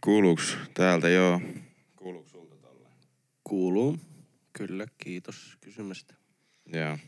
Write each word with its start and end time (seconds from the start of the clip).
Kuuluuks 0.00 0.56
täältä 0.74 1.08
joo? 1.08 1.40
Kuuluuks 1.96 2.30
sulta 2.30 2.56
tolle? 2.56 2.88
Kuuluu. 3.44 3.98
Kyllä, 4.52 4.86
kiitos 4.98 5.56
kysymästä. 5.60 6.14
Joo. 6.72 6.98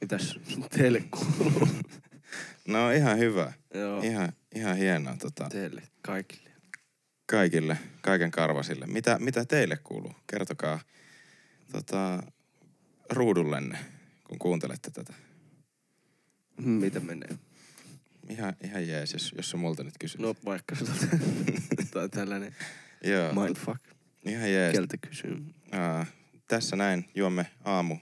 Mitäs 0.00 0.38
teille 0.78 1.04
kuuluu? 1.10 1.68
No 2.68 2.90
ihan 2.90 3.18
hyvä. 3.18 3.52
Joo, 3.74 4.02
Ihan, 4.02 4.32
ihan 4.54 4.76
hienoa 4.76 5.16
tota, 5.16 5.48
teille 5.48 5.82
kaikille. 6.02 6.50
kaikille, 7.26 7.78
kaiken 8.00 8.30
karvasille. 8.30 8.86
Mitä, 8.86 9.18
mitä 9.18 9.44
teille 9.44 9.76
kuuluu? 9.76 10.12
Kertokaa 10.26 10.80
tota, 11.72 12.22
ruudullenne, 13.10 13.78
kun 14.24 14.38
kuuntelette 14.38 14.90
tätä. 14.90 15.12
Mitä 16.56 17.00
menee? 17.00 17.38
Ihan, 18.30 18.56
ihan 18.64 18.88
jees, 18.88 19.12
jos, 19.12 19.32
jos 19.36 19.50
se 19.50 19.56
multa 19.56 19.84
nyt 19.84 19.94
kysyy. 20.00 20.20
No 20.22 20.34
vaikka 20.44 20.74
sulta. 20.74 20.92
tai 21.92 22.08
tällainen 22.08 22.56
Joo, 23.04 23.32
mindfuck. 23.44 23.80
ihan 24.26 24.52
jees. 24.52 24.72
Keltä 24.72 24.96
kysyy. 24.96 25.36
Aa, 25.72 26.06
tässä 26.48 26.76
näin 26.76 27.10
juomme 27.14 27.46
aamu, 27.64 27.96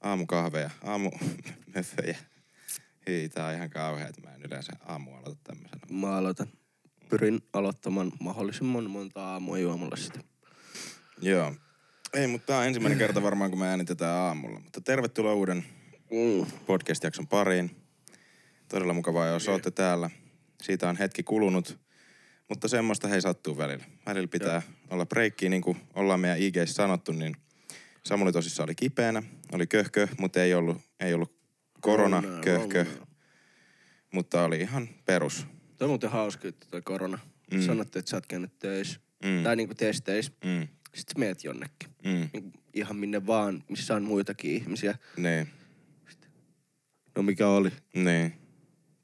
aamukahveja, 0.00 0.70
aamumöfföjä. 0.84 2.16
Hyi, 3.06 3.28
tää 3.28 3.46
on 3.46 3.54
ihan 3.54 3.70
kauhea, 3.70 4.08
että 4.08 4.20
mä 4.20 4.34
en 4.34 4.42
yleensä 4.42 4.72
aamu 4.86 5.14
aloita 5.14 5.40
tämmöisenä. 5.44 5.80
Mä 5.90 6.16
aloitan. 6.16 6.46
Pyrin 7.08 7.40
aloittamaan 7.52 8.12
mahdollisimman 8.20 8.90
monta 8.90 9.24
aamua 9.24 9.58
juomalla 9.58 9.96
sitä. 9.96 10.20
Joo. 11.22 11.54
Ei, 12.14 12.26
mutta 12.26 12.46
tää 12.46 12.58
on 12.58 12.66
ensimmäinen 12.66 12.98
kerta 12.98 13.22
varmaan, 13.22 13.50
kun 13.50 13.58
me 13.60 13.68
äänitetään 13.68 14.16
aamulla. 14.16 14.60
Mutta 14.60 14.80
tervetuloa 14.80 15.34
uuden 15.34 15.64
Mm. 16.10 16.46
podcast-jakson 16.66 17.26
pariin. 17.26 17.85
Todella 18.68 18.92
mukavaa, 18.92 19.26
jos 19.26 19.48
olette 19.48 19.70
täällä. 19.70 20.10
Siitä 20.62 20.88
on 20.88 20.96
hetki 20.96 21.22
kulunut, 21.22 21.78
mutta 22.48 22.68
semmoista 22.68 23.08
hei 23.08 23.20
sattuu 23.20 23.58
välillä. 23.58 23.84
Välillä 24.06 24.28
pitää 24.28 24.62
olla 24.90 25.06
breikkiä, 25.06 25.48
niin 25.48 25.62
kuin 25.62 25.76
ollaan 25.94 26.20
meidän 26.20 26.38
IG 26.38 26.54
sanottu, 26.64 27.12
niin 27.12 27.36
Samuli 28.02 28.32
tosissaan 28.32 28.66
oli 28.66 28.74
kipeänä, 28.74 29.22
oli 29.52 29.66
köhkö, 29.66 30.08
mutta 30.18 30.42
ei 30.42 30.54
ollut, 30.54 30.78
ei 31.00 31.14
ollut 31.14 31.36
korona, 31.80 32.22
Korona, 32.22 32.40
köhkö, 32.42 32.84
korona. 32.84 33.06
mutta 34.12 34.44
oli 34.44 34.60
ihan 34.60 34.88
perus. 35.04 35.46
Toi 35.76 35.86
on 35.86 35.90
muuten 35.90 36.10
hauska 36.10 36.48
juttu 36.48 36.66
toi 36.70 36.82
korona. 36.82 37.18
Mm. 37.52 37.60
Sanotte, 37.62 37.98
että 37.98 38.10
sä 38.10 38.16
oot 38.16 38.26
käynyt 38.26 38.58
töissä. 38.58 39.00
Mm. 39.24 39.42
Tai 39.42 39.56
niinku 39.56 39.74
testeissä. 39.74 40.32
Mm, 40.44 40.68
Sitten 40.94 41.20
meet 41.20 41.44
jonnekin. 41.44 41.88
mm, 42.04 42.28
Niinku 42.32 42.52
ihan 42.74 42.96
minne 42.96 43.26
vaan, 43.26 43.64
missä 43.68 43.94
on 43.94 44.02
muitakin 44.02 44.50
ihmisiä. 44.50 44.98
niin, 45.16 45.48
No 47.16 47.22
mikä 47.22 47.48
oli? 47.48 47.70
niin. 47.94 48.32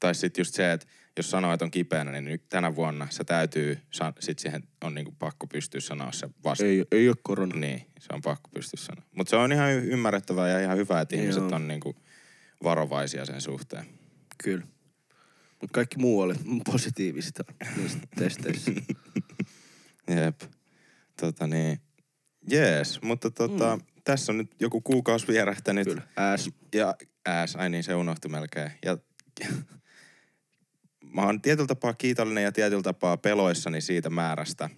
Tai 0.03 0.15
sitten 0.15 0.41
just 0.41 0.53
se, 0.53 0.71
että 0.71 0.87
jos 1.17 1.31
sanoo, 1.31 1.53
että 1.53 1.65
on 1.65 1.71
kipeänä, 1.71 2.11
niin 2.11 2.25
nyt 2.25 2.49
tänä 2.49 2.75
vuonna 2.75 3.07
se 3.09 3.23
täytyy, 3.23 3.79
sit 4.19 4.39
siihen 4.39 4.63
on 4.81 4.95
niinku 4.95 5.11
pakko 5.19 5.47
pystyä 5.47 5.81
sanoa 5.81 6.11
se 6.11 6.29
vasta. 6.43 6.65
Ei, 6.65 6.85
ei 6.91 7.07
ole 7.07 7.15
korona. 7.23 7.55
Niin, 7.55 7.87
se 7.99 8.07
on 8.13 8.21
pakko 8.21 8.49
pystyä 8.53 8.77
sanoa. 8.77 9.05
Mutta 9.15 9.29
se 9.29 9.35
on 9.35 9.51
ihan 9.51 9.71
ymmärrettävää 9.71 10.49
ja 10.49 10.59
ihan 10.59 10.77
hyvä, 10.77 11.01
että 11.01 11.15
ihmiset 11.15 11.43
Joo. 11.43 11.55
on 11.55 11.67
niinku 11.67 11.95
varovaisia 12.63 13.25
sen 13.25 13.41
suhteen. 13.41 13.85
Kyllä. 14.43 14.67
Mutta 15.61 15.73
kaikki 15.73 15.97
muu 15.97 16.19
oli 16.19 16.33
positiivista 16.71 17.43
testeissä. 18.15 18.71
Jep. 20.15 20.41
Tota 21.21 21.47
niin, 21.47 21.79
jees. 22.49 23.01
Mutta 23.01 23.31
tota, 23.31 23.75
mm. 23.75 23.83
tässä 24.03 24.31
on 24.31 24.37
nyt 24.37 24.51
joku 24.59 24.81
kuukausi 24.81 25.27
vierähtänyt. 25.27 25.87
Kyllä. 25.87 26.01
Ääs. 26.17 26.49
Ja 26.75 26.95
ääs, 27.25 27.55
ai 27.55 27.69
niin, 27.69 27.83
se 27.83 27.95
unohtui 27.95 28.31
melkein. 28.31 28.71
Ja 28.85 28.97
mä 31.13 31.21
oon 31.21 31.41
tietyllä 31.41 31.67
tapaa 31.67 31.93
kiitollinen 31.93 32.43
ja 32.43 32.51
tietyllä 32.51 32.83
tapaa 32.83 33.17
peloissani 33.17 33.81
siitä 33.81 34.09
määrästä. 34.09 34.69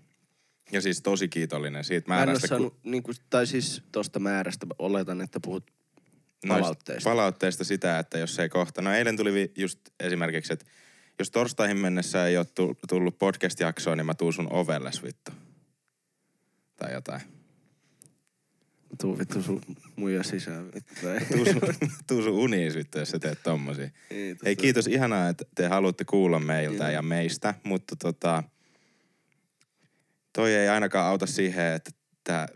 Ja 0.72 0.82
siis 0.82 1.02
tosi 1.02 1.28
kiitollinen 1.28 1.84
siitä 1.84 2.08
Mä 2.08 2.16
en 2.16 2.20
ole 2.20 2.26
määrästä. 2.26 2.48
saanut, 2.48 2.78
niinku, 2.84 3.12
tai 3.30 3.48
siis 3.48 3.84
tosta 3.92 4.20
määrästä 4.20 4.66
oletan, 4.80 5.22
että 5.22 5.40
puhut 5.40 5.72
noista 6.46 6.62
palautteista. 6.62 7.10
Palautteista 7.10 7.64
sitä, 7.64 8.00
että 8.00 8.18
jos 8.18 8.40
ei 8.40 8.50
kohta. 8.50 8.82
No 8.82 8.94
eilen 8.94 9.18
tuli 9.18 9.52
just 9.56 9.80
esimerkiksi, 10.00 10.54
että 10.54 10.66
jos 11.20 11.32
torstaihin 11.32 11.78
mennessä 11.78 12.28
ei 12.28 12.38
ole 12.38 12.46
tu- 12.46 12.78
tullut 12.90 13.18
podcast-jaksoa, 13.18 13.96
niin 13.96 14.06
mä 14.06 14.14
tuun 14.14 14.34
sun 14.34 14.52
ovelles 14.52 15.04
vittu. 15.04 15.32
Tai 16.76 16.94
jotain. 16.94 17.22
Tuu 19.02 19.20
vittu 19.20 19.44
sun 19.44 19.62
muija 19.96 20.24
sisään. 20.24 20.66
Vittu. 20.66 20.94
Tuu 21.36 21.46
sun, 21.46 21.62
tuu 22.08 22.22
sun 22.22 22.34
uniin 22.34 22.74
vittu, 22.76 23.00
jos 23.00 23.10
sä 23.10 23.20
teet 23.20 23.44
tommosia. 23.44 23.90
Ei, 24.10 24.34
tota- 24.34 24.40
Ei 24.46 24.56
kiitos, 24.56 24.88
ihanaa, 24.88 25.30
että 25.30 25.46
te 25.56 25.68
haluatte 25.68 26.06
kuulla 26.06 26.40
meiltä 26.40 26.84
Joo. 26.84 26.92
ja 26.92 27.02
meistä, 27.02 27.54
mutta 27.64 27.96
tota, 27.96 28.44
toi 30.34 30.54
ei 30.54 30.68
ainakaan 30.70 31.08
auta 31.08 31.26
siihen, 31.26 31.66
että 31.74 31.92
tää 32.24 32.48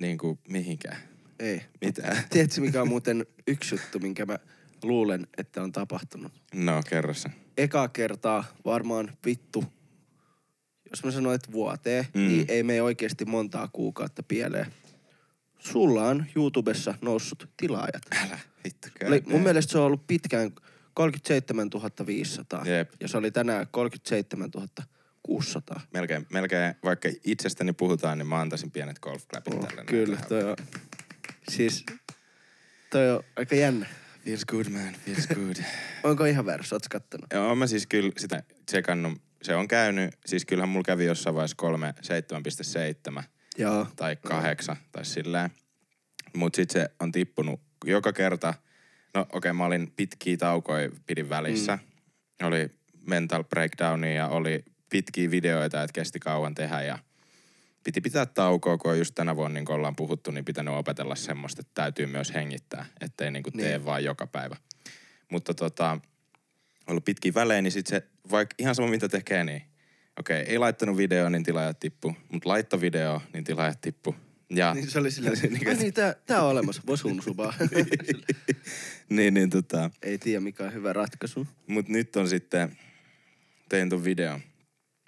niinku 0.00 0.38
mihinkään. 0.48 0.96
Ei. 1.38 1.62
Mitä? 1.84 2.16
Tiedätkö, 2.30 2.60
mikä 2.60 2.82
on 2.82 2.88
muuten 2.88 3.26
yksi 3.46 3.74
juttu, 3.74 3.98
minkä 3.98 4.26
mä 4.26 4.38
luulen, 4.82 5.26
että 5.38 5.62
on 5.62 5.72
tapahtunut? 5.72 6.32
No, 6.54 6.82
kerro 6.88 7.14
se. 7.14 7.28
Eka 7.56 7.88
kertaa 7.88 8.44
varmaan 8.64 9.12
vittu, 9.24 9.64
jos 10.90 11.04
mä 11.04 11.10
sanoin, 11.10 11.34
että 11.34 11.52
vuoteen, 11.52 12.06
mm. 12.14 12.20
niin 12.28 12.44
ei 12.48 12.62
me 12.62 12.82
oikeasti 12.82 13.24
montaa 13.24 13.68
kuukautta 13.72 14.22
pieleen. 14.22 14.66
Sulla 15.58 16.04
on 16.08 16.26
YouTubessa 16.36 16.94
noussut 17.00 17.48
tilaajat. 17.56 18.02
Älä, 18.26 18.38
vittu. 18.64 18.88
Oli, 19.06 19.22
mun 19.26 19.42
mielestä 19.42 19.72
se 19.72 19.78
on 19.78 19.84
ollut 19.84 20.06
pitkään 20.06 20.50
37 20.94 21.68
500. 22.06 22.62
Jep. 22.66 22.90
Ja 23.00 23.08
se 23.08 23.16
oli 23.18 23.30
tänään 23.30 23.66
37 23.70 24.50
600. 25.22 25.80
Melkein, 25.92 26.26
melkein, 26.32 26.74
vaikka 26.84 27.08
itsestäni 27.24 27.72
puhutaan, 27.72 28.18
niin 28.18 28.26
mä 28.26 28.40
antaisin 28.40 28.70
pienet 28.70 28.98
golfclapit 28.98 29.54
Oh, 29.54 29.66
tälle. 29.68 29.84
kyllä, 29.84 30.14
näin. 30.16 30.28
toi 30.28 30.42
on, 30.44 30.56
siis, 31.50 31.84
toi 32.90 33.10
on 33.10 33.22
aika 33.36 33.54
jännä. 33.54 33.86
Feels 34.24 34.44
good, 34.44 34.68
man. 34.68 34.94
Feels 35.04 35.26
good. 35.26 35.56
Onko 36.10 36.24
ihan 36.24 36.46
väärässä? 36.46 36.74
Ootko 36.76 36.88
kattonut? 36.92 37.26
Joo, 37.34 37.54
mä 37.54 37.66
siis 37.66 37.86
kyllä 37.86 38.12
sitä 38.18 38.42
tsekannut. 38.66 39.22
Se 39.42 39.54
on 39.54 39.68
käynyt, 39.68 40.14
siis 40.26 40.44
kyllähän 40.44 40.68
mulla 40.68 40.84
kävi 40.84 41.04
jossain 41.04 41.34
vaiheessa 41.34 41.56
3, 41.56 41.94
7,7 43.18 43.22
Joo. 43.58 43.86
tai 43.96 44.16
8 44.16 44.76
tai 44.92 45.04
silleen. 45.04 45.50
Mut 46.36 46.54
sit 46.54 46.70
se 46.70 46.90
on 47.00 47.12
tippunut 47.12 47.60
joka 47.84 48.12
kerta. 48.12 48.54
No 49.14 49.20
okei, 49.20 49.32
okay, 49.38 49.52
mä 49.52 49.64
olin 49.64 49.92
pitkiä 49.96 50.36
taukoja 50.36 50.90
pidin 51.06 51.28
välissä. 51.28 51.78
Mm. 52.40 52.46
Oli 52.46 52.70
mental 53.06 53.44
breakdownia 53.44 54.12
ja 54.12 54.28
oli 54.28 54.64
pitkiä 54.90 55.30
videoita, 55.30 55.82
että 55.82 55.92
kesti 55.92 56.18
kauan 56.20 56.54
tehdä 56.54 56.82
ja 56.82 56.98
piti 57.84 58.00
pitää 58.00 58.26
taukoa, 58.26 58.78
kun 58.78 58.98
just 58.98 59.14
tänä 59.14 59.36
vuonna, 59.36 59.54
niin 59.54 59.64
kuin 59.64 59.76
ollaan 59.76 59.96
puhuttu, 59.96 60.30
niin 60.30 60.44
pitänyt 60.44 60.74
opetella 60.74 61.14
semmoista, 61.14 61.60
että 61.60 61.72
täytyy 61.74 62.06
myös 62.06 62.34
hengittää, 62.34 62.86
ettei 63.00 63.30
niin 63.30 63.42
kuin 63.42 63.56
tee 63.56 63.68
Niin. 63.68 63.84
vaan 63.84 64.04
joka 64.04 64.26
päivä. 64.26 64.56
Mutta 65.30 65.54
tota, 65.54 65.98
ollut 66.86 67.04
pitkiä 67.04 67.34
välejä, 67.34 67.62
niin 67.62 67.72
sit 67.72 67.86
se, 67.86 68.02
vaikka 68.30 68.54
ihan 68.58 68.74
sama 68.74 68.88
mitä 68.88 69.08
tekee, 69.08 69.44
niin 69.44 69.62
okei, 70.18 70.42
ei 70.42 70.58
laittanut 70.58 70.96
videoa, 70.96 71.30
niin 71.30 71.42
tilaajat 71.42 71.80
tippu, 71.80 72.16
mutta 72.32 72.48
laittoi 72.48 72.80
video, 72.80 73.22
niin 73.32 73.44
tilaajat 73.44 73.80
tippu. 73.80 74.14
Ja, 74.50 74.74
Niin 74.74 74.90
se 74.90 74.98
oli 74.98 75.10
silleen, 75.10 75.36
Niin, 75.42 75.78
niin, 75.78 75.94
tää, 75.94 76.14
tää 76.26 76.42
on 76.42 76.50
olemassa, 76.50 76.82
vois 76.86 77.04
hunsubaa. 77.04 77.54
niin, 79.08 79.34
niin 79.34 79.50
tota, 79.50 79.90
Ei 80.02 80.18
tiedä 80.18 80.40
mikä 80.40 80.64
on 80.64 80.72
hyvä 80.72 80.92
ratkaisu. 80.92 81.46
mut 81.66 81.88
nyt 81.88 82.16
on 82.16 82.28
sitten, 82.28 82.78
tein 83.68 83.88
ton 83.88 84.04
video 84.04 84.40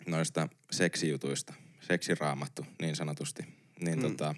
noista 0.06 0.48
seksijutuista, 0.70 1.54
seksiraamattu 1.80 2.66
niin 2.82 2.96
sanotusti. 2.96 3.42
Niin 3.80 3.98
mm. 3.98 4.02
tota, 4.02 4.34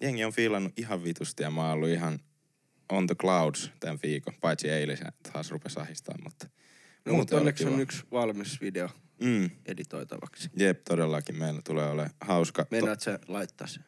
jengi 0.00 0.24
on 0.24 0.32
fiilannut 0.32 0.72
ihan 0.76 1.04
vitusti 1.04 1.42
ja 1.42 1.50
mä 1.50 1.62
oon 1.62 1.72
ollut 1.72 1.88
ihan 1.88 2.18
on 2.88 3.06
the 3.06 3.14
clouds 3.14 3.70
tämän 3.80 3.98
viikon, 4.02 4.34
paitsi 4.40 4.70
eilisen 4.70 5.12
taas 5.32 5.50
rupesi 5.50 5.80
ahistaa, 5.80 6.14
mutta 6.22 6.48
No, 7.04 7.14
mutta 7.14 7.36
onneksi 7.36 7.66
on 7.66 7.80
yksi 7.80 8.04
valmis 8.12 8.60
video 8.60 8.88
Mm, 9.20 9.50
editoitavaksi. 9.66 10.50
jep, 10.56 10.82
todellakin 10.84 11.38
meillä 11.38 11.60
tulee 11.64 11.86
olemaan 11.90 12.14
hauska. 12.20 12.66
Meinaat 12.70 13.00
sä 13.00 13.18
laittaa 13.28 13.66
sen? 13.66 13.84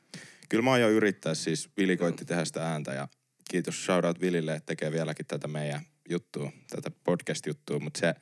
Kyllä 0.49 0.63
mä 0.63 0.73
aion 0.73 0.93
yrittää 0.93 1.35
siis. 1.35 1.71
Vili 1.77 1.97
koitti 1.97 2.25
tehdä 2.25 2.45
sitä 2.45 2.69
ääntä 2.73 2.93
ja 2.93 3.09
kiitos 3.51 3.85
shoutout 3.85 4.21
Vilille, 4.21 4.55
että 4.55 4.67
tekee 4.67 4.93
vieläkin 4.93 5.27
tätä 5.27 5.49
meidän 5.49 5.81
juttua, 6.09 6.53
tätä 6.71 6.91
podcast-juttua, 7.05 7.79
mutta 7.79 8.01
se 8.01 8.15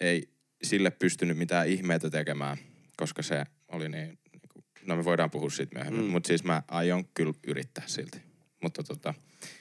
ei 0.00 0.28
sille 0.62 0.90
pystynyt 0.90 1.38
mitään 1.38 1.68
ihmeitä 1.68 2.10
tekemään, 2.10 2.56
koska 2.96 3.22
se 3.22 3.44
oli 3.68 3.88
niin, 3.88 4.06
niin 4.32 4.40
kuin, 4.52 4.64
no 4.86 4.96
me 4.96 5.04
voidaan 5.04 5.30
puhua 5.30 5.50
siitä 5.50 5.74
myöhemmin, 5.74 6.02
mm. 6.02 6.06
Mm. 6.06 6.12
mutta 6.12 6.26
siis 6.26 6.44
mä 6.44 6.62
aion 6.68 7.04
kyllä 7.14 7.34
yrittää 7.46 7.84
silti. 7.86 8.22
Mutta 8.62 8.82
tota, 8.82 9.14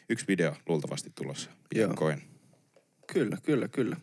yksi 0.10 0.28
video 0.28 0.56
luultavasti 0.68 1.12
tulossa. 1.16 1.52
Koin. 1.96 2.22
Kyllä, 3.14 3.38
kyllä, 3.44 3.68
kyllä. 3.68 3.98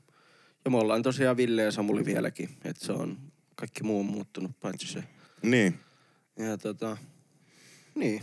Ja 0.68 0.72
me 0.72 0.78
ollaan 0.78 1.02
tosiaan 1.02 1.36
Ville 1.36 1.62
ja 1.62 1.72
Samuli 1.72 2.04
vieläkin, 2.04 2.48
että 2.64 2.86
se 2.86 2.92
on, 2.92 3.18
kaikki 3.54 3.82
muu 3.82 4.00
on 4.00 4.06
muuttunut 4.06 4.60
paitsi 4.60 4.86
se. 4.86 5.04
Niin. 5.42 5.78
Ja 6.38 6.58
tota, 6.58 6.96
niin. 7.94 8.22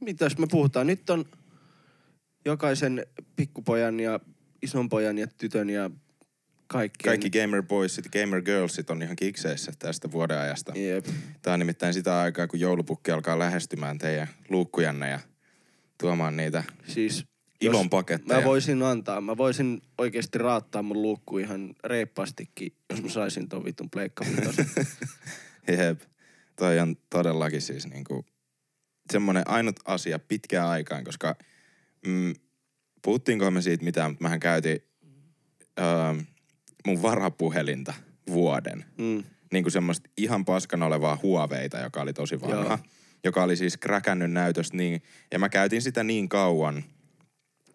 Mitäs 0.00 0.38
me 0.38 0.46
puhutaan? 0.50 0.86
Nyt 0.86 1.10
on 1.10 1.24
jokaisen 2.44 3.06
pikkupojan 3.36 4.00
ja 4.00 4.20
isonpojan 4.62 5.18
ja 5.18 5.26
tytön 5.26 5.70
ja 5.70 5.90
Kaikki. 6.66 7.04
Kaikki 7.04 7.30
Gamer 7.30 7.62
Boysit 7.62 8.04
ja 8.04 8.20
Gamer 8.20 8.42
Girlsit 8.42 8.90
on 8.90 9.02
ihan 9.02 9.16
kikseissä 9.16 9.72
tästä 9.78 10.12
vuoden 10.12 10.38
ajasta. 10.38 10.72
Jep. 10.76 11.06
Tämä 11.42 11.54
on 11.54 11.60
nimittäin 11.60 11.94
sitä 11.94 12.20
aikaa, 12.20 12.46
kun 12.46 12.60
joulupukki 12.60 13.10
alkaa 13.10 13.38
lähestymään 13.38 13.98
teidän 13.98 14.28
luukkujanne 14.48 15.10
ja 15.10 15.18
tuomaan 16.00 16.36
niitä 16.36 16.64
Siis 16.86 17.24
ilon 17.60 17.90
paketteja. 17.90 18.40
Mä 18.40 18.44
voisin 18.46 18.82
antaa, 18.82 19.20
mä 19.20 19.36
voisin 19.36 19.82
oikeasti 19.98 20.38
raattaa 20.38 20.82
mun 20.82 21.02
luukku 21.02 21.38
ihan 21.38 21.74
reippaastikin, 21.84 22.72
jos 22.90 23.02
mä 23.02 23.08
saisin 23.08 23.48
ton 23.48 23.64
vitun 23.64 23.90
pleikka. 23.90 24.24
Jep. 25.78 26.00
Toi 26.56 26.78
on 26.78 26.96
todellakin 27.10 27.62
siis 27.62 27.86
niinku 27.86 28.24
semmonen 29.12 29.50
ainut 29.50 29.76
asia 29.84 30.18
pitkään 30.18 30.68
aikaan, 30.68 31.04
koska 31.04 31.36
mm, 32.06 32.34
puhuttiinko 33.02 33.50
me 33.50 33.62
siitä 33.62 33.84
mitään, 33.84 34.10
mutta 34.10 34.22
mähän 34.22 34.40
käytin 34.40 34.80
öö, 35.80 36.22
mun 36.86 37.02
varapuhelinta 37.02 37.94
vuoden. 38.30 38.84
mm. 38.98 39.24
Niin 39.52 39.64
kuin 39.64 39.72
semmoista 39.72 40.10
ihan 40.16 40.44
paskan 40.44 40.82
olevaa 40.82 41.18
huoveita, 41.22 41.78
joka 41.78 42.00
oli 42.02 42.12
tosi 42.12 42.40
vanha. 42.40 42.64
Joo. 42.64 42.78
Joka 43.24 43.42
oli 43.42 43.56
siis 43.56 43.76
kräkännyt 43.76 44.30
näytöstä 44.30 44.76
niin, 44.76 45.02
ja 45.32 45.38
mä 45.38 45.48
käytin 45.48 45.82
sitä 45.82 46.04
niin 46.04 46.28
kauan, 46.28 46.84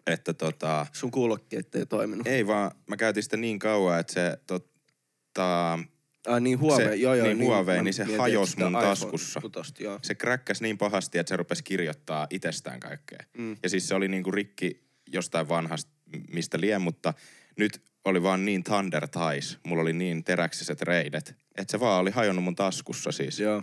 että 0.06 0.34
tota, 0.34 0.86
Sun 0.92 1.10
kuulokkeet 1.10 1.74
ei 1.74 1.86
toiminut. 1.86 2.26
ei 2.26 2.46
vaan, 2.46 2.70
mä 2.88 2.96
käytin 2.96 3.22
sitä 3.22 3.36
niin 3.36 3.58
kauan, 3.58 4.00
että 4.00 4.12
se 4.12 4.38
tota, 4.46 5.78
Ah 6.26 6.40
niin 6.40 6.58
Huawei, 6.60 6.86
se- 6.88 6.94
joo 6.94 7.14
joo. 7.14 7.26
niin 7.26 7.38
Huawei, 7.38 7.76
mä 7.76 7.82
niin 7.82 7.94
se 7.94 8.04
hajosi 8.16 8.58
mun 8.58 8.72
taskussa. 8.72 9.40
kutosti, 9.40 9.84
joo. 9.84 9.98
se 10.02 10.14
kräkkäs 10.14 10.60
niin 10.60 10.78
pahasti, 10.78 11.18
että 11.18 11.28
se 11.28 11.36
rupesi 11.36 11.62
kirjoittaa 11.64 12.26
itsestään 12.30 12.80
kaikkea. 12.80 13.18
Mm. 13.38 13.56
Ja 13.62 13.68
siis 13.68 13.88
se 13.88 13.94
oli 13.94 14.08
niinku 14.08 14.30
rikki 14.30 14.82
jostain 15.12 15.48
vanhasta, 15.48 15.90
mistä 16.32 16.60
lie, 16.60 16.78
mutta 16.78 17.14
nyt 17.58 17.82
oli 18.04 18.22
vaan 18.22 18.44
niin 18.44 18.64
Thunder 18.64 19.08
Ties, 19.08 19.58
mulla 19.66 19.82
oli 19.82 19.92
niin 19.92 20.24
teräksiset 20.24 20.82
reidet, 20.82 21.34
että 21.56 21.72
se 21.72 21.80
vaan 21.80 22.00
oli 22.00 22.10
hajonnut 22.10 22.44
mun 22.44 22.54
taskussa 22.56 23.12
siis. 23.12 23.40
Joo. 23.40 23.62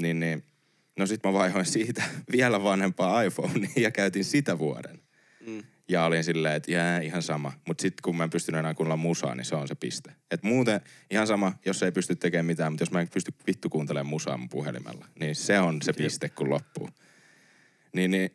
Niin, 0.00 0.20
niin. 0.20 0.44
No 0.98 1.06
sit 1.06 1.24
mä 1.24 1.32
vaihoin 1.32 1.66
siitä 1.66 2.02
vielä 2.32 2.62
vanhempaa 2.62 3.22
iPhonea 3.22 3.70
ja 3.76 3.90
käytin 3.90 4.24
sitä 4.24 4.58
vuoden. 4.58 5.00
Mm. 5.46 5.62
Ja 5.88 6.04
olin 6.04 6.24
silleen, 6.24 6.54
että 6.54 6.72
jää 6.72 7.00
ihan 7.00 7.22
sama. 7.22 7.52
Mutta 7.68 7.82
sitten 7.82 8.02
kun 8.02 8.16
mä 8.16 8.24
en 8.24 8.30
pystynyt 8.30 8.58
enää 8.58 8.74
kuunnella 8.74 8.96
musaa, 8.96 9.34
niin 9.34 9.44
se 9.44 9.54
on 9.54 9.68
se 9.68 9.74
piste. 9.74 10.12
Et 10.30 10.42
muuten 10.42 10.80
ihan 11.10 11.26
sama, 11.26 11.52
jos 11.66 11.82
ei 11.82 11.92
pysty 11.92 12.16
tekemään 12.16 12.46
mitään, 12.46 12.72
mutta 12.72 12.82
jos 12.82 12.90
mä 12.90 13.00
en 13.00 13.08
pysty 13.08 13.34
vittu 13.46 13.68
kuuntelemaan 13.70 14.06
musaa 14.06 14.36
mun 14.36 14.48
puhelimella, 14.48 15.06
niin 15.20 15.34
se 15.34 15.58
on 15.58 15.82
se 15.82 15.92
piste, 15.92 16.28
kun 16.28 16.50
loppuu. 16.50 16.88
Niin, 17.94 18.10
niin 18.10 18.30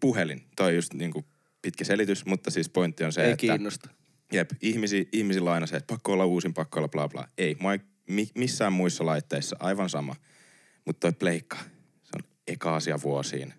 puhelin, 0.00 0.42
toi 0.56 0.66
on 0.66 0.74
just 0.74 0.94
niinku 0.94 1.24
pitkä 1.62 1.84
selitys, 1.84 2.26
mutta 2.26 2.50
siis 2.50 2.68
pointti 2.68 3.04
on 3.04 3.12
se, 3.12 3.24
Ei 3.24 3.30
että... 3.30 3.40
kiinnosta. 3.40 3.88
Jep, 4.32 4.50
ihmisi, 4.60 5.08
ihmisillä 5.12 5.52
aina 5.52 5.66
se, 5.66 5.76
että 5.76 5.92
pakko 5.94 6.12
olla 6.12 6.24
uusin, 6.24 6.54
pakko 6.54 6.80
olla 6.80 6.88
bla 6.88 7.08
bla. 7.08 7.28
Ei, 7.38 7.56
mä 7.62 7.74
en- 7.74 7.84
mi, 8.08 8.28
missään 8.34 8.72
muissa 8.72 9.06
laitteissa 9.06 9.56
aivan 9.60 9.90
sama. 9.90 10.16
Mutta 10.84 11.00
toi 11.00 11.12
pleikka, 11.18 11.56
se 12.02 12.10
on 12.16 12.22
eka 12.46 12.76
asia 12.76 12.98
vuosiin, 13.02 13.54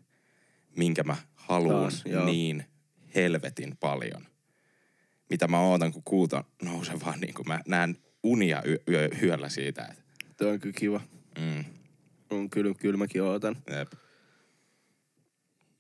minkä 0.78 1.04
mä 1.04 1.16
haluan 1.36 1.82
Taas, 1.82 2.04
joo. 2.06 2.26
niin 2.26 2.66
helvetin 3.16 3.78
paljon. 3.80 4.28
Mitä 5.30 5.48
mä 5.48 5.60
ootan, 5.60 5.92
kun 5.92 6.04
kuuta 6.06 6.44
nousee 6.62 7.00
vaan 7.06 7.20
niin 7.20 7.34
kuin 7.34 7.48
mä 7.48 7.60
näen 7.68 7.98
unia 8.24 8.64
yö, 8.68 8.78
yö, 8.90 9.10
yöllä 9.24 9.50
siitä. 9.50 9.86
Että, 9.86 10.04
Tuo 10.38 10.50
on 10.50 10.60
kyllä 10.60 10.76
kiva. 10.78 11.02
mm, 11.40 11.66
On 12.30 12.50
kyllä, 12.50 12.74
kyllä 12.80 12.98
mäkin 12.98 13.24
ootan. 13.24 13.56
jep. 13.78 13.92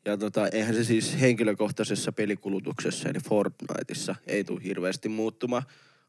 Ja 0.05 0.17
tota, 0.17 0.47
eihän 0.47 0.75
se 0.75 0.83
siis 0.83 1.21
henkilökohtaisessa 1.21 2.11
pelikulutuksessa, 2.11 3.09
eli 3.09 3.19
Fortniteissa, 3.19 4.15
ei 4.27 4.43
tule 4.43 4.63
hirveästi 4.63 5.09
muuttumaan. 5.09 5.63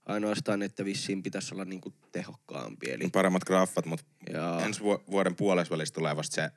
Ainoastaan, 0.06 0.62
että 0.62 0.85
vissiin 0.85 1.23
pitäisi 1.23 1.55
olla 1.55 1.65
niinku 1.65 1.94
tehokkaampi. 2.12 2.91
Eli 2.91 3.09
Paremmat 3.12 3.44
graffat, 3.44 3.87
mutta 3.87 4.05
ja 4.32 4.61
ensi 4.65 4.81
vu- 4.81 5.03
vuoden 5.11 5.37
puolessa 5.37 5.73
välissä 5.75 5.94
tulee 5.94 6.17
vasta 6.17 6.35
se 6.35 6.50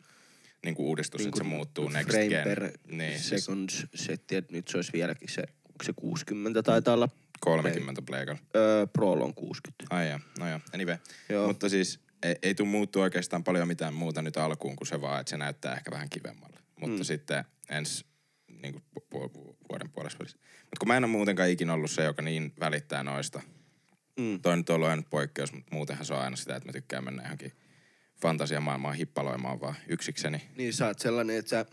niin 0.66 0.76
kuin 0.76 0.88
uudistus, 0.88 1.22
niinku 1.22 1.38
että 1.38 1.50
se 1.50 1.56
muuttuu 1.56 1.90
next 1.90 2.10
frame 2.10 2.28
gen. 2.28 2.44
per 2.44 2.72
niin, 2.92 3.20
siis 3.20 3.46
second 3.46 3.70
setti, 3.96 4.36
että 4.36 4.54
nyt 4.54 4.68
se 4.68 4.78
olisi 4.78 4.94
vieläkin 4.94 5.30
se, 5.30 5.44
se 5.84 5.94
60 5.94 6.64
taitaa 6.64 6.94
olla, 6.94 7.10
30 7.40 8.02
pleikalla. 8.02 8.40
öö, 8.56 8.88
Prolla 8.88 9.26
on 9.26 9.34
60. 9.34 9.96
Ai 9.96 10.10
joo, 10.10 10.20
no 10.40 10.50
joo, 10.50 10.60
anyway. 10.74 10.98
Joo. 11.30 11.48
Mutta 11.48 11.70
siis 11.70 12.00
ei, 12.24 12.36
ei 12.42 12.56
tule 12.56 12.68
muuttua 12.68 13.04
oikeastaan 13.04 13.44
paljon 13.44 13.68
mitään 13.68 13.94
muuta 13.94 14.22
nyt 14.22 14.38
alkuun 14.38 14.76
kuin 14.76 14.88
se 14.88 15.02
vaan, 15.02 15.20
että 15.20 15.30
se 15.30 15.38
näyttää 15.38 15.76
ehkä 15.76 15.92
vähän 15.92 16.10
kivemmalle. 16.10 16.60
Mutta 16.80 16.98
mm. 16.98 17.04
sitten 17.04 17.46
ensi 17.70 18.06
niin 18.62 18.74
kuin 18.74 18.84
pu- 18.96 19.30
pu- 19.30 19.56
vuoden 19.70 19.90
puolessa 19.90 20.20
välissä. 20.20 20.38
Mutta 20.38 20.80
kun 20.80 20.88
mä 20.88 20.98
en 20.98 21.04
ole 21.04 21.12
muutenkaan 21.12 21.50
ikinä 21.50 21.74
ollut 21.74 21.92
se, 21.92 22.04
joka 22.04 22.22
niin 22.22 22.54
välittää 22.60 23.04
noista. 23.04 23.42
Mm. 24.20 24.42
Toi 24.42 24.58
nyt 24.58 24.70
on 24.70 24.76
ollut 24.76 24.90
ainut 24.90 25.10
poikkeus, 25.10 25.54
mutta 25.54 25.76
muutenhan 25.76 26.06
se 26.06 26.14
on 26.14 26.22
aina 26.22 26.36
sitä, 26.36 26.56
että 26.56 26.70
mä 26.70 26.74
tykkään 26.74 27.04
mennä 27.04 27.24
johonkin 27.24 27.52
fantasiamaailmaan 28.22 28.96
hippaloimaan 28.96 29.62
vaan 29.62 29.76
yksikseni. 29.88 30.42
Niin 30.56 30.74
sä 30.74 30.88
oot 30.88 31.00
sellainen, 31.00 31.38
että 31.38 31.50
sä 31.50 31.66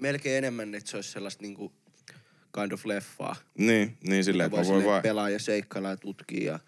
melkein 0.00 0.38
enemmän, 0.38 0.74
että 0.74 0.90
se 0.90 0.96
olisi 0.96 1.10
sellaista 1.10 1.42
niinku 1.42 1.72
kind 2.54 2.72
of 2.72 2.86
leffaa. 2.86 3.36
Niin, 3.58 3.98
niin 4.06 4.24
silleen, 4.24 4.46
että 4.46 4.58
mä 4.58 4.64
Voi 4.64 4.74
voin 4.74 4.86
vaan... 4.86 5.02
pelaa 5.02 5.30
ja 5.30 5.38
seikkailla 5.38 5.90
ja 5.90 5.96
tutkia 5.96 6.52
ja 6.52 6.58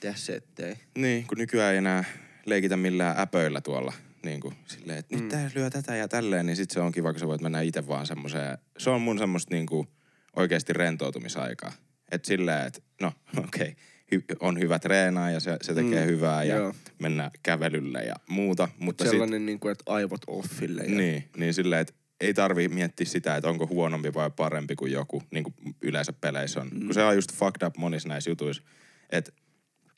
tehdä 0.00 0.16
settejä. 0.16 0.76
Niin, 0.98 1.26
kun 1.26 1.38
nykyään 1.38 1.72
ei 1.72 1.78
enää 1.78 2.04
leikitä 2.46 2.76
millään 2.76 3.18
äpöillä 3.18 3.60
tuolla. 3.60 3.92
Niin 4.24 4.40
kuin 4.40 4.54
silleen, 4.66 4.98
että 4.98 5.16
nyt 5.16 5.28
tää 5.28 5.50
lyö 5.54 5.70
tätä 5.70 5.96
ja 5.96 6.08
tälleen, 6.08 6.46
niin 6.46 6.56
sit 6.56 6.70
se 6.70 6.80
on 6.80 6.92
kiva, 6.92 7.12
kun 7.12 7.20
sä 7.20 7.26
voit 7.26 7.40
mennä 7.40 7.60
itse 7.60 7.88
vaan 7.88 8.06
semmoiseen. 8.06 8.58
Se 8.78 8.90
on 8.90 9.00
mun 9.00 9.18
semmoista 9.18 9.54
niin 9.54 9.66
kuin 9.66 9.88
oikeasti 10.36 10.72
rentoutumisaikaa. 10.72 11.72
Että 12.10 12.26
silleen, 12.26 12.66
että 12.66 12.80
no 13.00 13.12
okei, 13.44 13.62
okay, 13.62 13.74
hy- 14.16 14.36
on 14.40 14.60
hyvä 14.60 14.78
treenaa 14.78 15.30
ja 15.30 15.40
se, 15.40 15.56
se 15.62 15.74
tekee 15.74 16.00
Mm, 16.04 16.10
hyvää 16.10 16.44
ja 16.44 16.56
joo. 16.56 16.74
mennä 16.98 17.30
kävelylle 17.42 18.02
ja 18.02 18.14
muuta. 18.28 18.68
Mutta 18.78 19.04
sit, 19.04 19.10
Sellainen, 19.10 19.46
niinku, 19.46 19.68
että 19.68 19.84
aivot 19.86 20.20
offille. 20.26 20.82
Ja... 20.82 20.94
niin, 20.96 21.24
niin 21.36 21.54
silleen, 21.54 21.80
että 21.80 21.94
ei 22.20 22.34
tarvi 22.34 22.68
miettiä 22.68 23.06
sitä, 23.06 23.36
että 23.36 23.48
onko 23.48 23.66
huonompi 23.66 24.14
vai 24.14 24.30
parempi 24.36 24.76
kuin 24.76 24.92
joku, 24.92 25.22
niin 25.30 25.44
kuin 25.44 25.54
yleensä 25.82 26.12
peleissä 26.12 26.60
on. 26.60 26.68
Mm. 26.68 26.80
Kun 26.80 26.94
se 26.94 27.02
on 27.02 27.14
just 27.14 27.32
fucked 27.32 27.66
up 27.66 27.76
monissa 27.76 28.08
näissä 28.08 28.30
jutuissa, 28.30 28.62
että 29.10 29.32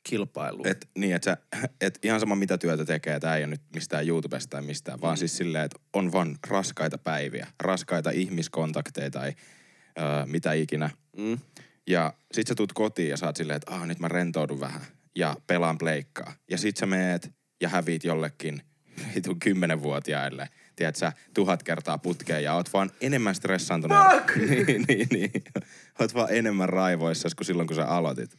Kilpailu. 0.05 0.63
et, 0.65 0.89
niin, 0.99 1.15
että 1.15 1.37
et 1.81 1.99
ihan 2.03 2.21
sama 2.21 2.35
mitä 2.37 2.59
työtä 2.59 2.85
tekee, 2.85 3.21
tämä 3.21 3.37
ei 3.37 3.43
ole 3.45 3.51
nyt 3.51 3.61
mistään 3.75 4.09
YouTubesta 4.09 4.51
tai 4.51 4.63
mistään, 4.63 5.01
vaan 5.01 5.17
siis 5.17 5.37
silleen, 5.37 5.65
että 5.65 5.79
on 5.93 6.13
vaan 6.13 6.37
raskaita 6.49 6.99
päiviä, 6.99 7.47
raskaita 7.61 8.11
ihmiskontakteja 8.11 9.11
tai 9.11 9.33
öö, 9.99 10.27
mitä 10.27 10.53
ikinä. 10.53 10.91
Mm. 11.17 11.39
Ja 11.87 12.13
sit 12.33 12.47
sä 12.47 12.55
tuut 12.55 12.73
kotiin 12.73 13.09
ja 13.09 13.17
saat 13.17 13.37
silleen, 13.37 13.57
että 13.57 13.75
ah, 13.75 13.87
nyt 13.87 13.99
mä 13.99 14.09
rentoudun 14.09 14.61
vähän 14.61 14.81
ja 15.17 15.37
pelaan 15.47 15.79
pleikkaa. 15.79 16.33
Ja 16.51 16.59
sit 16.59 16.77
sä 16.77 16.87
meet 16.87 17.31
ja 17.61 17.69
häviit 17.69 18.05
jollekin 18.05 18.63
vitun 19.15 19.41
kymmenenvuotiaille, 19.41 20.49
tiedät 20.77 20.97
sä, 20.97 21.13
tuhat 21.35 21.63
kertaa 21.63 21.99
putkeen 21.99 22.45
ja 22.45 22.55
oot 22.55 22.73
vaan 22.73 22.91
enemmän 23.01 23.35
stressaantunut. 23.35 23.99
niin, 24.67 24.85
niin, 24.89 25.09
niin. 25.11 25.45
Oot 26.01 26.15
vaan 26.15 26.29
enemmän 26.31 26.69
raivoissa 26.69 27.29
kuin 27.37 27.47
silloin, 27.47 27.67
kun 27.67 27.77
sä 27.77 27.87
aloitit. 27.87 28.31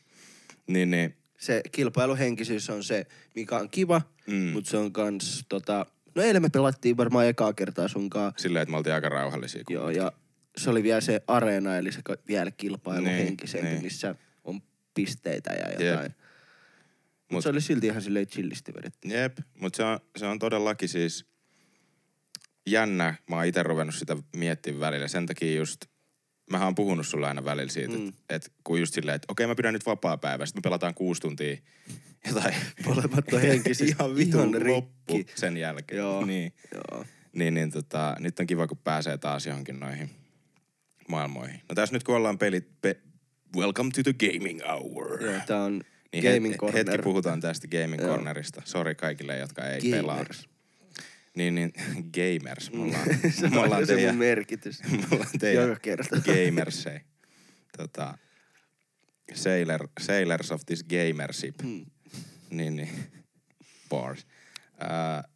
Niin, 0.67 0.91
niin. 0.91 1.15
Se 1.37 1.61
kilpailuhenkisyys 1.71 2.69
on 2.69 2.83
se, 2.83 3.05
mikä 3.35 3.57
on 3.57 3.69
kiva, 3.69 4.01
Mm. 4.27 4.35
mutta 4.35 4.69
se 4.69 4.77
on 4.77 4.91
kans 4.93 5.45
tota... 5.49 5.85
No 6.15 6.23
eilen 6.23 6.41
me 6.41 6.49
pelattiin 6.49 6.97
varmaan 6.97 7.27
ekaa 7.27 7.53
kertaa 7.53 7.87
sunkaan. 7.87 8.33
Silleen, 8.37 8.63
että 8.63 8.71
me 8.71 8.77
oltiin 8.77 8.93
aika 8.93 9.09
rauhallisia. 9.09 9.63
Joo, 9.69 9.89
ja 9.89 10.11
se 10.57 10.69
oli 10.69 10.83
vielä 10.83 11.01
se 11.01 11.21
areena, 11.27 11.77
eli 11.77 11.91
se 11.91 12.01
vielä 12.27 12.51
kilpailuhenkisempi, 12.51 13.65
Niin, 13.65 13.73
niin. 13.73 13.83
missä 13.83 14.15
on 14.43 14.61
pisteitä 14.93 15.53
ja 15.53 15.69
Jep. 15.71 15.79
jotain. 15.81 16.11
Mutta 16.11 17.33
Mut- 17.35 17.43
se 17.43 17.49
oli 17.49 17.61
silti 17.61 17.87
ihan 17.87 18.01
silleen 18.01 18.27
chillisti 18.27 18.73
vedetty. 18.73 19.07
Jep, 19.07 19.37
mutta 19.59 19.77
se 19.77 19.83
on, 19.83 19.99
se 20.17 20.25
on 20.25 20.39
todellakin 20.39 20.89
siis 20.89 21.25
jännä. 22.67 23.15
Mä 23.29 23.35
oon 23.35 23.45
itse 23.45 23.63
ruvennut 23.63 23.95
sitä 23.95 24.17
miettimään 24.35 24.79
välillä. 24.79 25.07
Sen 25.07 25.25
takia 25.25 25.57
just, 25.57 25.85
mähän 26.51 26.65
oon 26.65 26.75
puhunut 26.75 27.07
sulle 27.07 27.27
aina 27.27 27.45
välillä 27.45 27.71
siitä, 27.71 27.97
mm. 27.97 28.07
Että 28.07 28.35
et, 28.35 28.51
kun 28.63 28.79
just 28.79 28.93
silleen, 28.93 29.15
että 29.15 29.25
okei 29.29 29.47
mä 29.47 29.55
pidän 29.55 29.73
nyt 29.73 29.85
vapaa 29.85 30.17
päivä, 30.17 30.45
sitten 30.45 30.59
me 30.59 30.63
pelataan 30.63 30.93
kuusi 30.93 31.21
tuntia 31.21 31.57
jotain. 32.27 32.55
Molemmat 32.85 33.33
on 33.33 33.41
henkisesti 33.41 33.91
ihan 33.91 34.15
vitun 34.15 34.49
ihan 34.55 34.61
rikki. 34.61 35.33
sen 35.35 35.57
jälkeen. 35.57 35.97
Joo. 35.97 36.25
Niin, 36.25 36.53
Joo. 36.73 37.05
niin, 37.33 37.53
niin 37.53 37.71
tota, 37.71 38.15
nyt 38.19 38.39
on 38.39 38.47
kiva, 38.47 38.67
kun 38.67 38.77
pääsee 38.77 39.17
taas 39.17 39.45
johonkin 39.45 39.79
noihin 39.79 40.09
maailmoihin. 41.07 41.61
No 41.69 41.75
tässä 41.75 41.95
nyt 41.95 42.03
kun 42.03 42.15
ollaan 42.15 42.37
pelit, 42.37 42.81
pe, 42.81 42.97
welcome 43.55 43.89
to 43.91 44.03
the 44.03 44.13
gaming 44.31 44.61
hour. 44.69 45.23
Joo, 45.23 45.41
tää 45.47 45.63
on 45.63 45.81
Niin 46.13 46.23
Gaming 46.23 46.49
het, 46.53 46.59
Corner. 46.59 46.85
hetki 46.85 47.03
puhutaan 47.03 47.39
tästä 47.41 47.67
Gaming 47.67 48.01
Joo. 48.01 48.09
Cornerista. 48.11 48.61
Sori 48.65 48.95
kaikille, 48.95 49.37
jotka 49.37 49.65
ei 49.67 49.91
pelaa. 49.91 50.15
Gamers. 50.15 50.49
Niin, 51.35 51.55
niin, 51.55 51.73
gamers. 52.17 52.71
Me 52.71 52.79
ollaan, 52.81 53.05
se 53.39 53.49
me 53.49 53.59
on 53.59 53.65
ollaan 53.65 53.85
se 53.87 53.95
teidän, 53.95 54.15
mun 54.15 54.19
merkitys. 54.19 54.81
me 54.91 55.05
ollaan 55.11 55.29
teidän 55.39 55.67
Joka 55.69 55.79
kerta. 55.79 56.15
gamersei. 56.15 56.99
Tota, 57.77 58.17
sailor, 59.33 59.87
sailors 59.99 60.51
of 60.51 60.61
this 60.65 60.83
gamership. 60.83 61.55
Hmm. 61.63 61.85
Niin, 62.49 62.75
niin. 62.75 62.89
Bars. 63.89 64.25
Uh, 64.81 65.31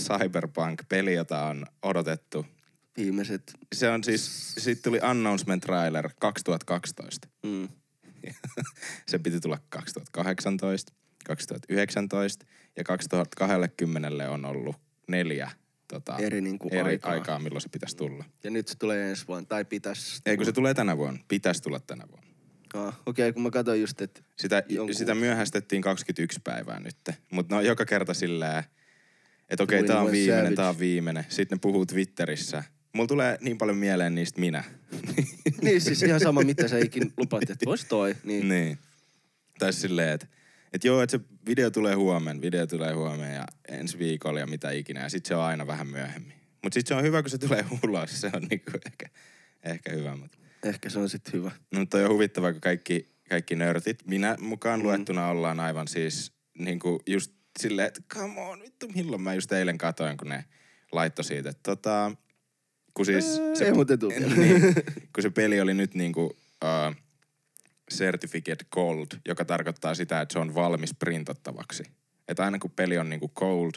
Cyberpunk-peli, 0.00 1.14
jota 1.14 1.44
on 1.44 1.66
odotettu. 1.82 2.46
Viimeiset. 2.96 3.52
Se 3.74 3.90
on 3.90 4.04
siis, 4.04 4.54
siitä 4.58 4.82
tuli 4.82 4.98
announcement 5.02 5.62
trailer 5.62 6.10
2012. 6.20 7.28
Mm. 7.42 7.68
se 9.08 9.18
piti 9.18 9.40
tulla 9.40 9.58
2018, 9.68 10.92
2019 11.24 12.46
ja 12.76 12.84
2020 12.84 14.30
on 14.30 14.44
ollut 14.44 14.76
neljä 15.08 15.50
tota, 15.88 16.16
Eri 16.18 16.40
niinku 16.40 16.68
eri 16.72 16.90
aikaa. 16.90 17.12
aikaa, 17.12 17.38
milloin 17.38 17.60
se 17.60 17.68
pitäisi 17.68 17.96
tulla. 17.96 18.24
Ja 18.44 18.50
nyt 18.50 18.68
se 18.68 18.78
tulee 18.78 19.10
ensi 19.10 19.26
vuonna, 19.28 19.46
tai 19.46 19.64
pitäisi. 19.64 20.22
Ei 20.26 20.36
kun 20.36 20.46
se 20.46 20.52
tulee 20.52 20.74
tänä 20.74 20.96
vuonna, 20.96 21.20
pitäisi 21.28 21.62
tulla 21.62 21.80
tänä 21.80 22.04
vuonna. 22.10 22.28
Ah, 22.74 23.00
Okei, 23.06 23.28
okay, 23.28 23.32
kun 23.32 23.42
mä 23.42 23.50
katsoin 23.50 23.80
just, 23.80 24.00
että 24.00 24.20
Sitä, 24.38 24.62
Jonkun- 24.68 24.94
sitä 24.94 25.14
myöhästettiin 25.14 25.82
21 25.82 26.40
päivää 26.44 26.80
nyt. 26.80 26.96
Mutta 27.32 27.54
ne 27.54 27.58
on 27.58 27.64
joka 27.66 27.84
kerta 27.84 28.14
silleen, 28.14 28.64
että 29.50 29.62
okei, 29.62 29.78
okay, 29.78 29.86
tää 29.86 30.00
on 30.00 30.06
21 30.06 30.20
viimeinen, 30.20 30.44
Savage. 30.44 30.56
tää 30.56 30.68
on 30.68 30.78
viimeinen. 30.78 31.24
Sitten 31.28 31.56
ne 31.56 31.60
puhuu 31.60 31.86
Twitterissä. 31.86 32.62
Mulla 32.94 33.06
tulee 33.06 33.38
niin 33.40 33.58
paljon 33.58 33.76
mieleen 33.76 34.14
niistä 34.14 34.40
minä. 34.40 34.64
niin 35.62 35.80
siis 35.80 36.02
ihan 36.02 36.20
sama, 36.20 36.42
mitä 36.42 36.68
sä 36.68 36.78
ikin 36.78 37.12
lupaat, 37.16 37.50
että 37.50 37.66
vois 37.66 37.84
toi. 37.84 38.16
Niin. 38.24 38.48
niin. 38.48 38.78
Tai 39.58 39.72
silleen, 39.72 40.12
että 40.12 40.26
et 40.72 40.84
joo, 40.84 41.02
että 41.02 41.18
se 41.18 41.24
video 41.46 41.70
tulee 41.70 41.94
huomenna, 41.94 42.42
video 42.42 42.66
tulee 42.66 42.92
huomenna 42.92 43.26
ja 43.26 43.46
ensi 43.68 43.98
viikolla 43.98 44.40
ja 44.40 44.46
mitä 44.46 44.70
ikinä. 44.70 45.00
Ja 45.00 45.08
sit 45.08 45.26
se 45.26 45.34
on 45.34 45.42
aina 45.42 45.66
vähän 45.66 45.86
myöhemmin. 45.86 46.34
Mutta 46.62 46.74
sit 46.74 46.86
se 46.86 46.94
on 46.94 47.02
hyvä, 47.02 47.22
kun 47.22 47.30
se 47.30 47.38
tulee 47.38 47.64
ulos. 47.82 48.20
Se 48.20 48.30
on 48.32 48.42
niinku 48.42 48.70
ehkä, 48.86 49.08
ehkä 49.64 49.92
hyvä. 49.92 50.16
Mutta 50.16 50.38
Ehkä 50.64 50.90
se 50.90 50.98
on 50.98 51.08
sitten 51.08 51.32
hyvä. 51.32 51.50
No 51.70 51.86
toi 51.86 52.04
on 52.04 52.10
huvittavaa, 52.10 52.52
kun 52.52 52.60
kaikki, 52.60 53.08
kaikki 53.28 53.56
nörtit, 53.56 54.06
minä 54.06 54.36
mukaan 54.40 54.82
luettuna 54.82 55.28
ollaan 55.28 55.60
aivan 55.60 55.88
siis 55.88 56.32
niinku 56.58 57.02
just 57.06 57.32
silleen, 57.58 57.88
että 57.88 58.00
come 58.14 58.40
on, 58.40 58.60
vittu 58.60 58.88
milloin 58.88 59.22
mä 59.22 59.34
just 59.34 59.52
eilen 59.52 59.78
katoin, 59.78 60.16
kun 60.16 60.28
ne 60.28 60.44
laittoi 60.92 61.24
siitä, 61.24 61.50
että 61.50 61.62
tota, 61.62 62.12
kun 62.94 63.06
siis 63.06 63.40
Ei 63.60 63.72
muuten 63.72 63.98
vielä. 64.08 64.36
niin, 64.36 64.60
kun 65.14 65.22
se 65.22 65.30
peli 65.30 65.60
oli 65.60 65.74
nyt 65.74 65.94
niinku 65.94 66.24
uh, 66.24 66.96
certificate 67.92 68.64
cold, 68.74 69.06
joka 69.26 69.44
tarkoittaa 69.44 69.94
sitä, 69.94 70.20
että 70.20 70.32
se 70.32 70.38
on 70.38 70.54
valmis 70.54 70.94
printattavaksi. 70.94 71.82
Että 72.28 72.44
aina 72.44 72.58
kun 72.58 72.70
peli 72.70 72.98
on 72.98 73.10
niinku 73.10 73.28
cold, 73.28 73.72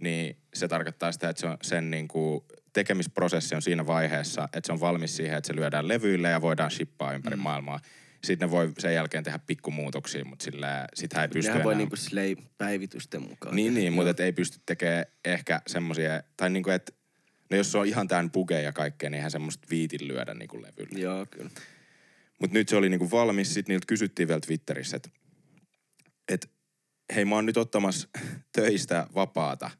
niin 0.00 0.36
se 0.54 0.68
tarkoittaa 0.68 1.12
sitä, 1.12 1.28
että 1.28 1.40
se 1.40 1.46
on 1.46 1.56
sen 1.62 1.90
niinku 1.90 2.46
tekemisprosessi 2.72 3.54
on 3.54 3.62
siinä 3.62 3.86
vaiheessa, 3.86 4.44
että 4.44 4.66
se 4.66 4.72
on 4.72 4.80
valmis 4.80 5.16
siihen, 5.16 5.38
että 5.38 5.46
se 5.46 5.56
lyödään 5.56 5.88
levyille 5.88 6.30
ja 6.30 6.42
voidaan 6.42 6.70
shippaa 6.70 7.12
ympäri 7.12 7.36
mm. 7.36 7.42
maailmaa. 7.42 7.80
Sitten 8.24 8.48
ne 8.48 8.50
voi 8.50 8.72
sen 8.78 8.94
jälkeen 8.94 9.24
tehdä 9.24 9.38
pikkumuutoksia, 9.46 10.24
mutta 10.24 10.44
sillä 10.44 10.86
sitä 10.94 11.22
ei 11.22 11.28
pysty 11.28 11.48
Nehän 11.48 11.56
enää... 11.56 11.64
voi 11.64 11.74
niinku 11.74 11.96
silleen 11.96 12.36
päivitysten 12.58 13.22
mukaan. 13.22 13.56
Niin, 13.56 13.74
niin, 13.74 13.92
mutta 13.92 14.10
et 14.10 14.20
ei 14.20 14.32
pysty 14.32 14.60
tekemään 14.66 15.04
ehkä 15.24 15.60
semmosia, 15.66 16.22
tai 16.36 16.50
niinku, 16.50 16.70
että 16.70 16.92
no 17.50 17.56
jos 17.56 17.72
se 17.72 17.78
on 17.78 17.86
ihan 17.86 18.08
täynnä 18.08 18.30
bugeja 18.30 18.60
ja 18.60 18.72
kaikkea, 18.72 19.10
niin 19.10 19.16
eihän 19.16 19.30
semmoista 19.30 19.66
viitin 19.70 20.08
lyödä 20.08 20.34
niinku 20.34 20.62
levylle. 20.62 21.00
Joo, 21.00 21.26
kyllä. 21.30 21.50
Mutta 22.40 22.54
nyt 22.54 22.68
se 22.68 22.76
oli 22.76 22.88
niinku 22.88 23.10
valmis, 23.10 23.54
sit 23.54 23.68
niiltä 23.68 23.86
kysyttiin 23.86 24.28
vielä 24.28 24.40
Twitterissä, 24.40 24.96
että 24.96 25.10
et, 26.28 26.50
hei 27.14 27.24
mä 27.24 27.34
oon 27.34 27.46
nyt 27.46 27.56
ottamassa 27.56 28.08
töistä 28.52 29.06
vapaata, 29.14 29.70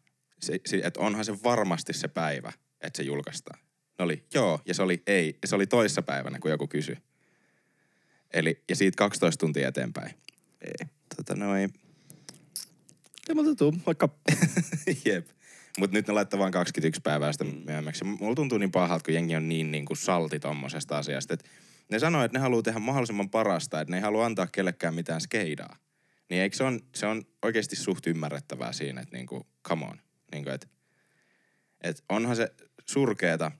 se, 0.40 0.60
se, 0.66 0.80
että 0.84 1.00
onhan 1.00 1.24
se 1.24 1.42
varmasti 1.42 1.92
se 1.92 2.08
päivä, 2.08 2.52
että 2.80 2.96
se 2.96 3.02
julkaistaan. 3.02 3.60
Ne 3.98 4.04
oli 4.04 4.24
joo, 4.34 4.60
ja 4.66 4.74
se 4.74 4.82
oli 4.82 5.02
ei, 5.06 5.38
ja 5.42 5.48
se 5.48 5.54
oli 5.54 5.66
toissa 5.66 6.02
päivänä, 6.02 6.38
kun 6.38 6.50
joku 6.50 6.68
kysyi. 6.68 6.96
Eli, 8.32 8.64
ja 8.68 8.76
siitä 8.76 8.96
12 8.96 9.40
tuntia 9.40 9.68
eteenpäin. 9.68 10.14
Ei. 10.60 10.86
Tota 11.16 11.34
noin, 11.34 11.72
Ei 13.28 13.34
muuta 13.34 13.54
tuu, 13.54 13.74
vaikka 13.86 14.08
Jep. 15.04 15.28
Mutta 15.78 15.96
nyt 15.96 16.06
ne 16.06 16.14
laittaa 16.14 16.40
vaan 16.40 16.52
21 16.52 17.00
päivää 17.00 17.32
sitä 17.32 17.44
myöhemmäksi. 17.44 18.04
Mulla 18.04 18.34
tuntuu 18.34 18.58
niin 18.58 18.70
pahalta, 18.70 19.04
kun 19.04 19.14
jengi 19.14 19.36
on 19.36 19.48
niin, 19.48 19.70
niin 19.70 19.84
kuin 19.84 19.96
salti 19.96 20.40
tommosesta 20.40 20.98
asiasta. 20.98 21.34
Et 21.34 21.44
ne 21.90 21.98
sanoo, 21.98 22.24
että 22.24 22.38
ne 22.38 22.42
haluaa 22.42 22.62
tehdä 22.62 22.78
mahdollisimman 22.78 23.30
parasta, 23.30 23.80
että 23.80 23.90
ne 23.90 23.96
ei 23.96 24.02
halua 24.02 24.26
antaa 24.26 24.46
kellekään 24.46 24.94
mitään 24.94 25.20
skeidaa. 25.20 25.76
Niin 26.30 26.42
eikö 26.42 26.56
se 26.56 26.64
on, 26.64 26.80
se 26.94 27.06
on 27.06 27.24
oikeasti 27.42 27.76
suht 27.76 28.06
ymmärrettävää 28.06 28.72
siinä, 28.72 29.00
että 29.00 29.16
niinku, 29.16 29.46
come 29.68 29.84
on. 29.84 30.00
Niinku, 30.32 30.50
että 30.50 30.66
et 31.80 32.04
onhan 32.08 32.36
se 32.36 32.54
surkeeta, 32.86 33.50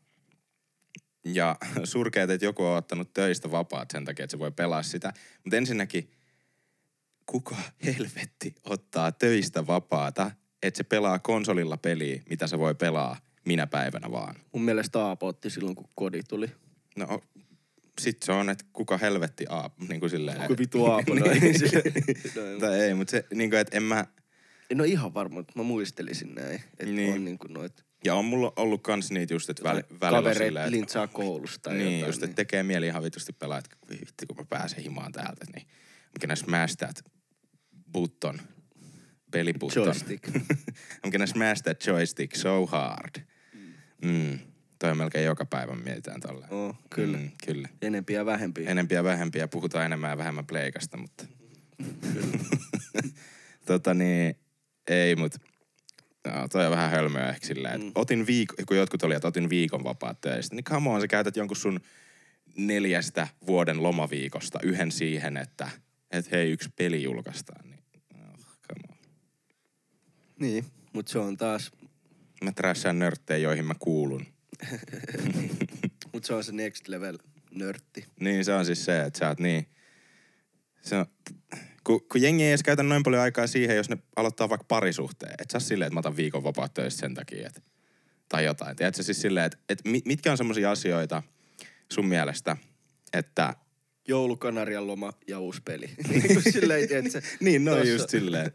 ja 1.25 1.56
surkeeta, 1.85 2.33
että 2.33 2.47
joku 2.47 2.64
on 2.64 2.76
ottanut 2.76 3.12
töistä 3.12 3.50
vapaat 3.50 3.90
sen 3.90 4.04
takia, 4.04 4.25
että 4.25 4.35
se 4.35 4.38
voi 4.38 4.52
pelaa 4.52 4.83
sitä. 4.83 5.12
Mutta 5.44 5.56
ensinnäkin, 5.56 6.11
kuka 7.26 7.56
helvetti 7.85 8.54
ottaa 8.64 9.12
töistä 9.12 9.66
vapaata, 9.66 10.30
että 10.66 10.78
se 10.78 10.85
pelaa 10.85 11.18
konsolilla 11.18 11.76
peliä, 11.76 12.23
mitä 12.30 12.47
se 12.47 12.59
voi 12.59 12.75
pelaa 12.75 13.16
minä 13.44 13.66
päivänä 13.66 14.11
vaan. 14.11 14.35
mun 14.52 14.62
mielestä 14.64 15.04
Aapo 15.04 15.26
otti 15.26 15.50
silloin, 15.50 15.76
kun 15.76 15.88
kodi 15.94 16.23
tuli. 16.28 16.50
No, 16.97 17.21
sit 18.00 18.23
se 18.23 18.33
on, 18.33 18.50
että 18.50 18.64
kuka 18.73 18.99
helvetti 18.99 19.44
a, 19.49 19.71
niin 19.88 20.00
kuin 20.00 20.11
silleen. 20.11 20.40
Kuka 20.40 20.59
vitu 20.59 20.85
Aapo 20.85 21.14
noin. 21.14 21.40
niin. 21.40 21.54
Noin. 22.37 22.61
tai 22.61 22.80
ei, 22.80 22.94
mutta 22.94 23.11
se, 23.11 23.25
niin 23.35 23.50
kuin, 23.50 23.61
että 23.61 23.76
en 23.76 23.83
mä, 23.83 24.06
En 24.71 24.80
ole 24.80 24.88
ihan 24.88 25.14
varma, 25.14 25.35
mutta 25.35 25.52
mä 25.56 25.62
muistelisin 25.62 26.35
näin. 26.35 26.54
Että 26.54 26.85
Niin. 26.85 26.97
niin. 26.97 27.12
on 27.14 27.25
niinku 27.25 27.47
noit 27.49 27.85
ja 28.04 28.14
on 28.14 28.25
mulla 28.25 28.52
ollut 28.56 28.83
kans 28.83 29.11
niitä 29.11 29.35
just, 29.35 29.50
että 29.50 29.62
väl, 29.62 29.83
välillä 30.00 30.18
kavereet 30.18 30.56
että 30.56 30.71
lintsaa 30.71 31.06
koulusta 31.06 31.71
niin, 31.71 31.85
jotain. 31.85 32.06
just, 32.06 32.23
että 32.23 32.37
tekee 32.37 32.62
mieli 32.62 32.87
ihan 32.87 33.02
vitusti 33.02 33.33
pelaa, 33.33 33.59
että 33.59 33.76
voi 33.90 33.99
vittu, 34.00 34.26
kun 34.28 34.37
mä 34.37 34.44
pääsen 34.44 34.83
himaan 34.83 35.12
täältä, 35.12 35.44
niin 35.54 35.66
gonna 36.21 36.37
smash 36.37 36.76
that 36.76 37.04
button, 37.92 38.40
pelibutton. 39.35 39.85
Joystick. 39.85 40.29
I'm 41.07 41.11
gonna 41.11 41.26
smash 41.26 41.62
that 41.62 41.87
joystick 41.87 42.37
so 42.37 42.67
hard. 42.67 43.23
Mm. 44.05 44.38
Toi 44.79 44.91
on 44.91 44.97
melkein 44.97 45.25
joka 45.25 45.45
päivä 45.47 45.75
mietitään 45.75 46.21
tolleen. 46.21 46.53
Oo, 46.53 46.76
kyllä. 46.91 47.19
Mm, 47.19 47.31
kyllä. 47.47 47.69
Enempi 47.83 48.12
ja 48.12 48.26
vähempi. 48.26 48.64
Enempiä 48.67 49.05
vähempiä, 49.05 49.49
puhutaan 49.49 49.87
enemmän 49.87 50.11
ja 50.11 50.19
vähemmän 50.19 50.47
pleikasta, 50.47 50.97
mutta... 50.97 51.25
tota 53.67 53.95
niin, 53.95 54.35
ei, 54.88 55.17
mut... 55.17 55.33
No, 56.26 56.49
toi 56.49 56.64
on 56.64 56.71
vähän 56.71 56.91
hölmöä 56.91 57.29
ehkä 57.29 57.47
silleen, 57.47 57.75
että 57.75 57.87
Mm. 57.87 57.93
otin 57.95 58.26
viikon, 58.26 58.67
kun 58.67 58.76
jotkut 58.76 59.03
oli, 59.03 59.14
että 59.14 59.29
otin 59.29 59.50
viikon 59.50 59.85
vapaat 59.85 60.21
töistä, 60.21 60.55
niin 60.55 60.64
come 60.64 60.91
on, 60.91 61.00
sä 61.00 61.09
käytät 61.09 61.37
jonkun 61.37 61.57
sun 61.57 61.81
neljästä 62.57 63.29
vuoden 63.47 63.83
lomaviikosta 63.83 64.59
yhden 64.62 64.93
siihen, 64.93 65.37
että 65.37 65.69
et 66.11 66.31
hei, 66.31 66.50
yksi 66.50 66.69
peli 66.76 67.03
julkaistaan, 67.03 67.71
niin 67.71 67.83
oh, 68.14 68.47
come 68.69 68.85
on. 68.91 68.99
Niin, 70.38 70.64
mutta 70.93 71.12
se 71.12 71.19
on 71.19 71.37
taas, 71.37 71.73
Mä 72.45 72.53
trashaan 72.53 72.99
nörttejä, 72.99 73.38
joihin 73.38 73.64
mä 73.64 73.75
kuulun. 73.79 74.26
mutta 76.12 76.26
se 76.26 76.35
on 76.35 76.45
se 76.45 76.53
next 76.53 76.88
level 76.88 77.19
nörtti. 77.55 78.05
Niin, 78.21 78.45
se 78.45 78.55
on 78.55 78.67
siis 78.67 78.85
se, 78.85 79.03
että 79.03 79.19
sä 79.19 79.29
oot 79.29 79.41
niin... 79.41 79.67
Se 80.81 80.97
on, 80.97 81.07
kun, 81.85 82.09
kun 82.09 82.23
jengi 82.23 82.43
ei 82.43 82.49
edes 82.49 82.62
käytä 82.62 82.83
noin 82.83 83.03
paljon 83.03 83.23
aikaa 83.23 83.47
siihen, 83.47 83.76
jos 83.76 83.88
ne 83.88 83.99
aloittaa 84.17 84.49
vaikka 84.49 84.64
parisuhteen. 84.69 85.35
Et 85.38 85.50
sä 85.50 85.61
silleen, 85.61 85.87
että 85.87 85.95
mä 85.95 86.00
otan 86.00 86.17
viikon 86.17 86.45
vapaat 86.45 86.75
töistä 86.75 87.00
sen 87.00 87.14
takia, 87.14 87.47
että, 87.47 87.61
tai 88.29 88.45
jotain. 88.45 88.76
Tiedätkö 88.76 89.03
siis 89.03 89.21
silleen, 89.21 89.47
että, 89.47 89.59
että 89.69 89.88
mit- 89.88 90.07
mitkä 90.07 90.31
on 90.31 90.37
semmoisia 90.37 90.71
asioita 90.71 91.23
sun 91.93 92.07
mielestä, 92.07 92.57
että... 93.12 93.55
Joulukanarian 94.09 94.87
loma 94.87 95.12
ja 95.29 95.38
uusi 95.41 95.62
peli. 95.64 95.87
niin 96.09 96.53
silleen, 96.53 96.83
että 96.83 97.23
Niin, 97.41 97.64
no 97.64 97.83
just 97.83 98.09
silleen, 98.11 98.53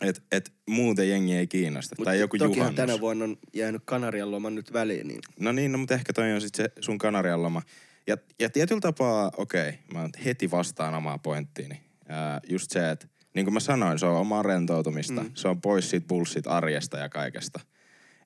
että 0.00 0.22
et 0.32 0.52
muuten 0.70 1.10
jengi 1.10 1.34
ei 1.34 1.46
kiinnosta. 1.46 1.96
tai 2.04 2.20
joku 2.20 2.38
tokihan 2.38 2.56
juhannus. 2.56 2.76
tänä 2.76 3.00
vuonna 3.00 3.24
on 3.24 3.36
jäänyt 3.54 3.82
Kanarian 3.84 4.30
loma 4.30 4.50
nyt 4.50 4.72
väliin, 4.72 5.08
niin 5.08 5.20
No 5.40 5.52
niin, 5.52 5.72
no 5.72 5.78
mutta 5.78 5.94
ehkä 5.94 6.12
toi 6.12 6.32
on 6.32 6.40
sitten 6.40 6.64
se 6.64 6.82
sun 6.82 6.98
Kanarian 6.98 7.42
loma. 7.42 7.62
Ja, 8.06 8.16
ja 8.40 8.50
tietyllä 8.50 8.80
tapaa, 8.80 9.30
okei, 9.36 9.68
okay, 9.68 9.80
mä 9.92 10.08
heti 10.24 10.50
vastaan 10.50 10.94
omaa 10.94 11.18
pointtiini. 11.18 11.80
Ää, 12.08 12.40
just 12.48 12.70
se, 12.70 12.90
että 12.90 13.06
niin 13.34 13.46
kuin 13.46 13.54
mä 13.54 13.60
sanoin, 13.60 13.98
se 13.98 14.06
on 14.06 14.16
omaa 14.16 14.42
rentoutumista. 14.42 15.22
Mm. 15.22 15.30
Se 15.34 15.48
on 15.48 15.60
pois 15.60 15.90
siitä 15.90 16.06
bullshit 16.06 16.46
arjesta 16.46 16.98
ja 16.98 17.08
kaikesta. 17.08 17.60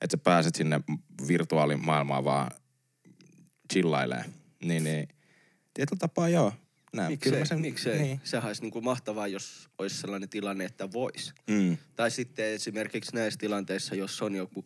Että 0.00 0.16
sä 0.16 0.22
pääset 0.24 0.54
sinne 0.54 0.80
virtuaalimaailmaan 1.28 2.24
vaan 2.24 2.50
chillailee. 3.72 4.24
Niin, 4.64 4.84
niin 4.84 5.08
tietyllä 5.74 5.98
tapaa 5.98 6.28
joo. 6.28 6.52
Näin, 6.92 7.12
miksei, 7.12 7.38
mä 7.38 7.44
sen, 7.44 7.60
miksei. 7.60 7.92
Niin. 7.92 8.04
Niin. 8.04 8.20
Sehän 8.24 8.46
olisi 8.46 8.62
niinku 8.62 8.80
mahtavaa, 8.80 9.26
jos 9.26 9.68
olisi 9.78 9.96
sellainen 9.96 10.28
tilanne, 10.28 10.64
että 10.64 10.92
vois. 10.92 11.34
Mm, 11.46 11.76
Tai 11.96 12.10
sitten 12.10 12.46
esimerkiksi 12.46 13.14
näissä 13.14 13.38
tilanteissa, 13.38 13.94
jos 13.94 14.22
on 14.22 14.34
joku 14.34 14.64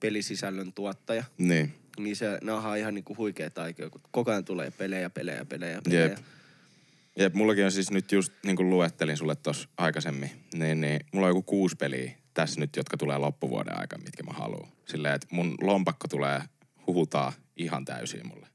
pelisisällön 0.00 0.72
tuottaja, 0.72 1.24
niin. 1.38 1.74
niin 1.98 2.16
se 2.16 2.38
nahaa 2.42 2.76
ihan 2.76 2.94
niinku 2.94 3.16
huikea 3.16 3.50
taikea, 3.50 3.90
kun 3.90 4.00
koko 4.10 4.30
ajan 4.30 4.44
tulee 4.44 4.70
pelejä, 4.70 5.10
pelejä, 5.10 5.44
pelejä, 5.44 5.82
pelejä. 5.82 6.02
Jep. 6.02 6.18
Jep, 7.18 7.34
mullakin 7.34 7.64
on 7.64 7.72
siis 7.72 7.90
nyt 7.90 8.12
just, 8.12 8.32
niin 8.44 8.56
kuin 8.56 8.70
luettelin 8.70 9.16
sulle 9.16 9.36
tuossa 9.36 9.68
aikaisemmin, 9.76 10.30
niin, 10.54 10.80
niin 10.80 11.00
mulla 11.12 11.26
on 11.26 11.30
joku 11.30 11.42
kuusi 11.42 11.76
peliä 11.76 12.12
tässä 12.34 12.60
nyt, 12.60 12.76
jotka 12.76 12.96
tulee 12.96 13.18
loppuvuoden 13.18 13.78
aikana, 13.80 14.04
mitkä 14.04 14.22
mä 14.22 14.32
haluan. 14.32 14.68
Silleen, 14.88 15.14
että 15.14 15.26
mun 15.30 15.54
lompakko 15.60 16.08
tulee 16.08 16.42
huhutaa 16.86 17.32
ihan 17.56 17.84
täysin 17.84 18.28
mulle. 18.28 18.46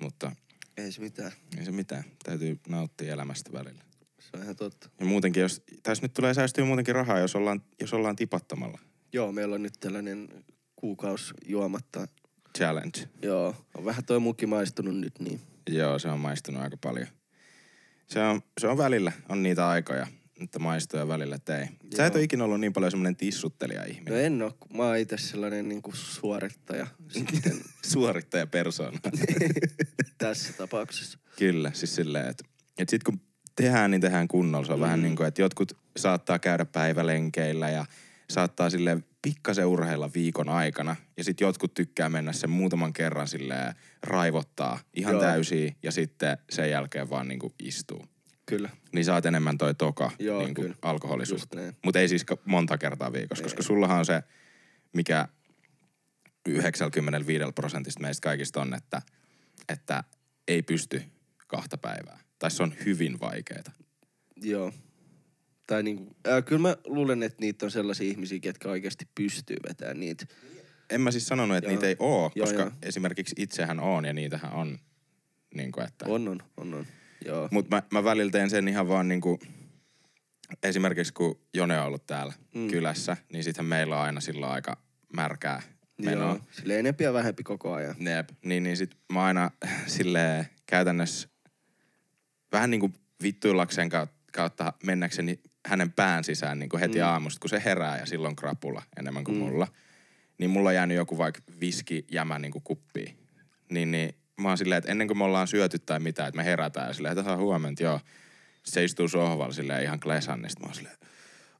Mutta 0.00 0.32
Ei 0.76 0.92
se 0.92 1.00
mitään. 1.00 1.32
ei 1.58 1.64
se 1.64 1.72
mitään, 1.72 2.04
täytyy 2.24 2.60
nauttia 2.68 3.12
elämästä 3.12 3.52
välillä. 3.52 3.82
Se 4.20 4.28
on 4.34 4.42
ihan 4.42 4.56
totta. 4.56 4.90
Ja 5.00 5.06
muutenkin, 5.06 5.40
jos, 5.40 5.62
tässä 5.82 6.04
nyt 6.04 6.14
tulee 6.14 6.34
säästyä 6.34 6.64
muutenkin 6.64 6.94
rahaa, 6.94 7.18
jos 7.18 7.36
ollaan, 7.36 7.62
jos 7.80 7.92
ollaan 7.94 8.16
tipattomalla. 8.16 8.78
Joo, 9.12 9.32
meillä 9.32 9.54
on 9.54 9.62
nyt 9.62 9.74
tällainen 9.80 10.44
kuukaus 10.76 11.34
juomatta. 11.46 12.06
Challenge. 12.58 12.98
Joo, 13.22 13.56
on 13.74 13.84
vähän 13.84 14.04
toi 14.04 14.20
muki 14.20 14.46
maistunut 14.46 14.96
nyt, 14.96 15.20
niin 15.20 15.40
Joo, 15.68 15.98
se 15.98 16.08
on 16.08 16.20
maistunut 16.20 16.62
aika 16.62 16.76
paljon. 16.76 17.06
Se 18.06 18.20
on, 18.20 18.42
se 18.60 18.66
on 18.66 18.78
välillä, 18.78 19.12
on 19.28 19.42
niitä 19.42 19.68
aikoja, 19.68 20.06
että 20.44 20.58
maistuu 20.58 21.00
ja 21.00 21.08
välillä 21.08 21.36
että 21.36 21.58
ei. 21.58 21.66
Sä 21.96 22.06
et 22.06 22.12
Joo. 22.12 22.18
ole 22.18 22.24
ikinä 22.24 22.44
ollut 22.44 22.60
niin 22.60 22.72
paljon 22.72 22.90
semmoinen 22.90 23.16
tissuttelija 23.16 23.84
ihminen. 23.84 24.14
No 24.14 24.18
en 24.18 24.52
kun 24.60 24.76
mä 24.76 24.82
oon 24.82 24.96
itse 24.96 25.16
sellainen 25.16 25.68
niinku 25.68 25.92
suorittaja 25.94 26.86
sitten 27.08 27.52
Suorittaja 27.92 28.46
persoona. 28.46 28.98
tässä 30.18 30.52
tapauksessa. 30.52 31.18
Kyllä, 31.38 31.70
siis 31.74 31.94
silleen, 31.94 32.28
että, 32.28 32.44
että 32.78 32.90
sit 32.90 33.02
kun 33.02 33.20
tehdään, 33.56 33.90
niin 33.90 34.00
tehdään 34.00 34.28
kunnolla. 34.28 34.66
Se 34.66 34.72
on 34.72 34.78
mm. 34.78 34.82
vähän 34.82 35.02
niin 35.02 35.16
kuin, 35.16 35.28
että 35.28 35.42
jotkut 35.42 35.72
saattaa 35.96 36.38
käydä 36.38 36.64
päivälenkeillä 36.64 37.70
ja 37.70 37.84
saattaa 38.30 38.70
sille 38.70 38.98
pikkasen 39.22 39.66
urheilla 39.66 40.10
viikon 40.14 40.48
aikana. 40.48 40.96
Ja 41.16 41.24
sitten 41.24 41.46
jotkut 41.46 41.74
tykkää 41.74 42.08
mennä 42.08 42.32
sen 42.32 42.50
muutaman 42.50 42.92
kerran 42.92 43.28
silleen 43.28 43.74
raivottaa 44.02 44.78
ihan 44.94 45.12
Joo. 45.12 45.22
täysiä 45.22 45.74
ja 45.82 45.92
sitten 45.92 46.38
sen 46.50 46.70
jälkeen 46.70 47.10
vaan 47.10 47.28
niin 47.28 47.38
kuin 47.38 47.54
istuu. 47.62 48.06
Kyllä. 48.56 48.70
Niin 48.92 49.10
oot 49.10 49.26
enemmän 49.26 49.58
toi 49.58 49.74
toka 49.74 50.10
Joo, 50.18 50.42
niin 50.42 50.54
kuin 50.54 50.74
näin. 51.54 51.76
Mutta 51.84 52.00
ei 52.00 52.08
siis 52.08 52.26
monta 52.44 52.78
kertaa 52.78 53.12
viikossa, 53.12 53.42
Ei. 53.42 53.44
koska 53.44 53.62
sullahan 53.62 53.98
on 53.98 54.06
se, 54.06 54.22
mikä 54.92 55.28
95 56.48 57.44
prosentista 57.54 58.00
meistä 58.00 58.24
kaikista 58.24 58.60
on, 58.60 58.74
että, 58.74 59.02
että 59.68 60.04
ei 60.48 60.62
pysty 60.62 61.02
kahta 61.46 61.78
päivää. 61.78 62.18
Tai 62.38 62.50
se 62.50 62.62
on 62.62 62.74
hyvin 62.84 63.20
vaikeeta. 63.20 63.72
Joo. 64.42 64.72
Tai 65.66 65.82
niinku, 65.82 66.16
äh, 66.28 66.44
kyllä 66.44 66.62
mä 66.62 66.76
luulen, 66.86 67.22
että 67.22 67.40
niitä 67.40 67.66
on 67.66 67.70
sellaisia 67.70 68.08
ihmisiä, 68.08 68.40
ketkä 68.40 68.68
oikeasti 68.68 69.08
pystyy 69.14 69.56
vetämään 69.68 70.00
niitä. 70.00 70.26
En 70.90 71.00
mä 71.00 71.10
siis 71.10 71.26
sanonut, 71.26 71.56
että 71.56 71.70
Joo. 71.70 71.74
niitä 71.74 71.86
ei 71.86 71.96
oo, 71.98 72.32
Joo, 72.34 72.46
koska 72.46 72.62
joo. 72.62 72.72
esimerkiksi 72.82 73.34
itsehän 73.38 73.80
on 73.80 74.04
ja 74.04 74.12
niitähän 74.12 74.52
on. 74.52 74.78
Niin 75.54 75.72
kuin, 75.72 75.86
että. 75.86 76.04
On, 76.08 76.28
on, 76.28 76.42
on, 76.56 76.74
on. 76.74 76.86
Mutta 77.50 77.76
mä, 77.76 77.82
mä 77.92 78.04
välillä 78.04 78.30
teen 78.30 78.50
sen 78.50 78.68
ihan 78.68 78.88
vaan 78.88 79.08
niinku, 79.08 79.38
esimerkiksi 80.62 81.12
kun 81.12 81.40
Jone 81.54 81.80
on 81.80 81.86
ollut 81.86 82.06
täällä 82.06 82.32
mm. 82.54 82.68
kylässä, 82.68 83.16
niin 83.32 83.44
sitten 83.44 83.64
meillä 83.64 83.96
on 83.96 84.02
aina 84.02 84.20
silloin 84.20 84.52
aika 84.52 84.76
märkää 85.16 85.62
menoa. 86.04 86.28
Joo. 86.28 86.40
Sille 86.50 86.78
enempi 86.78 87.04
ja 87.04 87.12
vähempi 87.12 87.42
koko 87.42 87.72
ajan. 87.72 87.94
Jep. 87.98 88.28
Niin, 88.44 88.62
niin 88.62 88.76
sit 88.76 88.90
mä 89.12 89.24
aina 89.24 89.50
silleen 89.86 90.46
käytännössä 90.66 91.28
vähän 92.52 92.70
niinku 92.70 92.90
vittuillakseen 93.22 93.88
kautta 94.32 94.72
mennäkseni 94.84 95.40
hänen 95.66 95.92
pään 95.92 96.24
sisään 96.24 96.58
niinku 96.58 96.78
heti 96.78 96.98
mm. 96.98 97.04
aamusta, 97.04 97.40
kun 97.40 97.50
se 97.50 97.62
herää 97.64 97.98
ja 97.98 98.06
silloin 98.06 98.36
krapula 98.36 98.82
enemmän 98.96 99.24
kuin 99.24 99.36
mm. 99.36 99.44
mulla. 99.44 99.68
Niin 100.38 100.50
mulla 100.50 100.68
on 100.68 100.74
jäänyt 100.74 100.96
joku 100.96 101.18
vaikka 101.18 101.40
viski 101.60 102.06
jämä 102.10 102.38
niinku 102.38 102.60
kuppiin. 102.60 103.18
Niin, 103.70 103.90
niin 103.90 104.14
mä 104.42 104.48
oon 104.48 104.58
silleen, 104.58 104.78
että 104.78 104.90
ennen 104.90 105.06
kuin 105.06 105.18
me 105.18 105.24
ollaan 105.24 105.48
syöty 105.48 105.78
tai 105.78 106.00
mitään, 106.00 106.28
että 106.28 106.36
me 106.36 106.44
herätään 106.44 106.88
ja 106.88 106.92
silleen, 106.94 107.18
että 107.18 107.30
"Aha, 107.32 107.42
huomenta, 107.42 107.82
joo. 107.82 107.98
Sitten 107.98 108.72
se 108.72 108.84
istuu 108.84 109.08
sohvalla 109.08 109.52
silleen 109.52 109.82
ihan 109.82 110.00
klesan, 110.00 110.42
niin 110.42 110.50
mä 110.60 110.66
oon 110.66 110.74
silleen, 110.74 110.96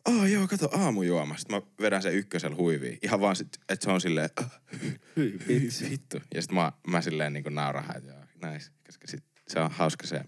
Oh 0.08 0.24
joo, 0.24 0.48
kato 0.48 0.68
aamujuoma. 0.72 1.36
Sitten 1.36 1.56
mä 1.56 1.62
vedän 1.80 2.02
sen 2.02 2.14
ykkösellä 2.14 2.56
huiviin. 2.56 2.98
Ihan 3.02 3.20
vaan, 3.20 3.36
sit, 3.36 3.48
että 3.68 3.84
se 3.84 3.90
on 3.90 4.00
silleen, 4.00 4.30
"Ah, 4.40 4.60
hyi, 5.16 5.38
vitsi. 5.48 5.90
vittu. 5.90 6.16
Ja 6.34 6.42
sitten 6.42 6.54
mä, 6.56 6.72
mä 6.86 7.00
silleen 7.00 7.32
niin 7.32 7.44
naurahan, 7.50 7.96
että 7.96 8.08
joo, 8.10 8.18
näis. 8.42 8.72
Koska 8.86 9.06
sit 9.06 9.24
se 9.48 9.60
on 9.60 9.70
hauska 9.70 10.06
se 10.06 10.20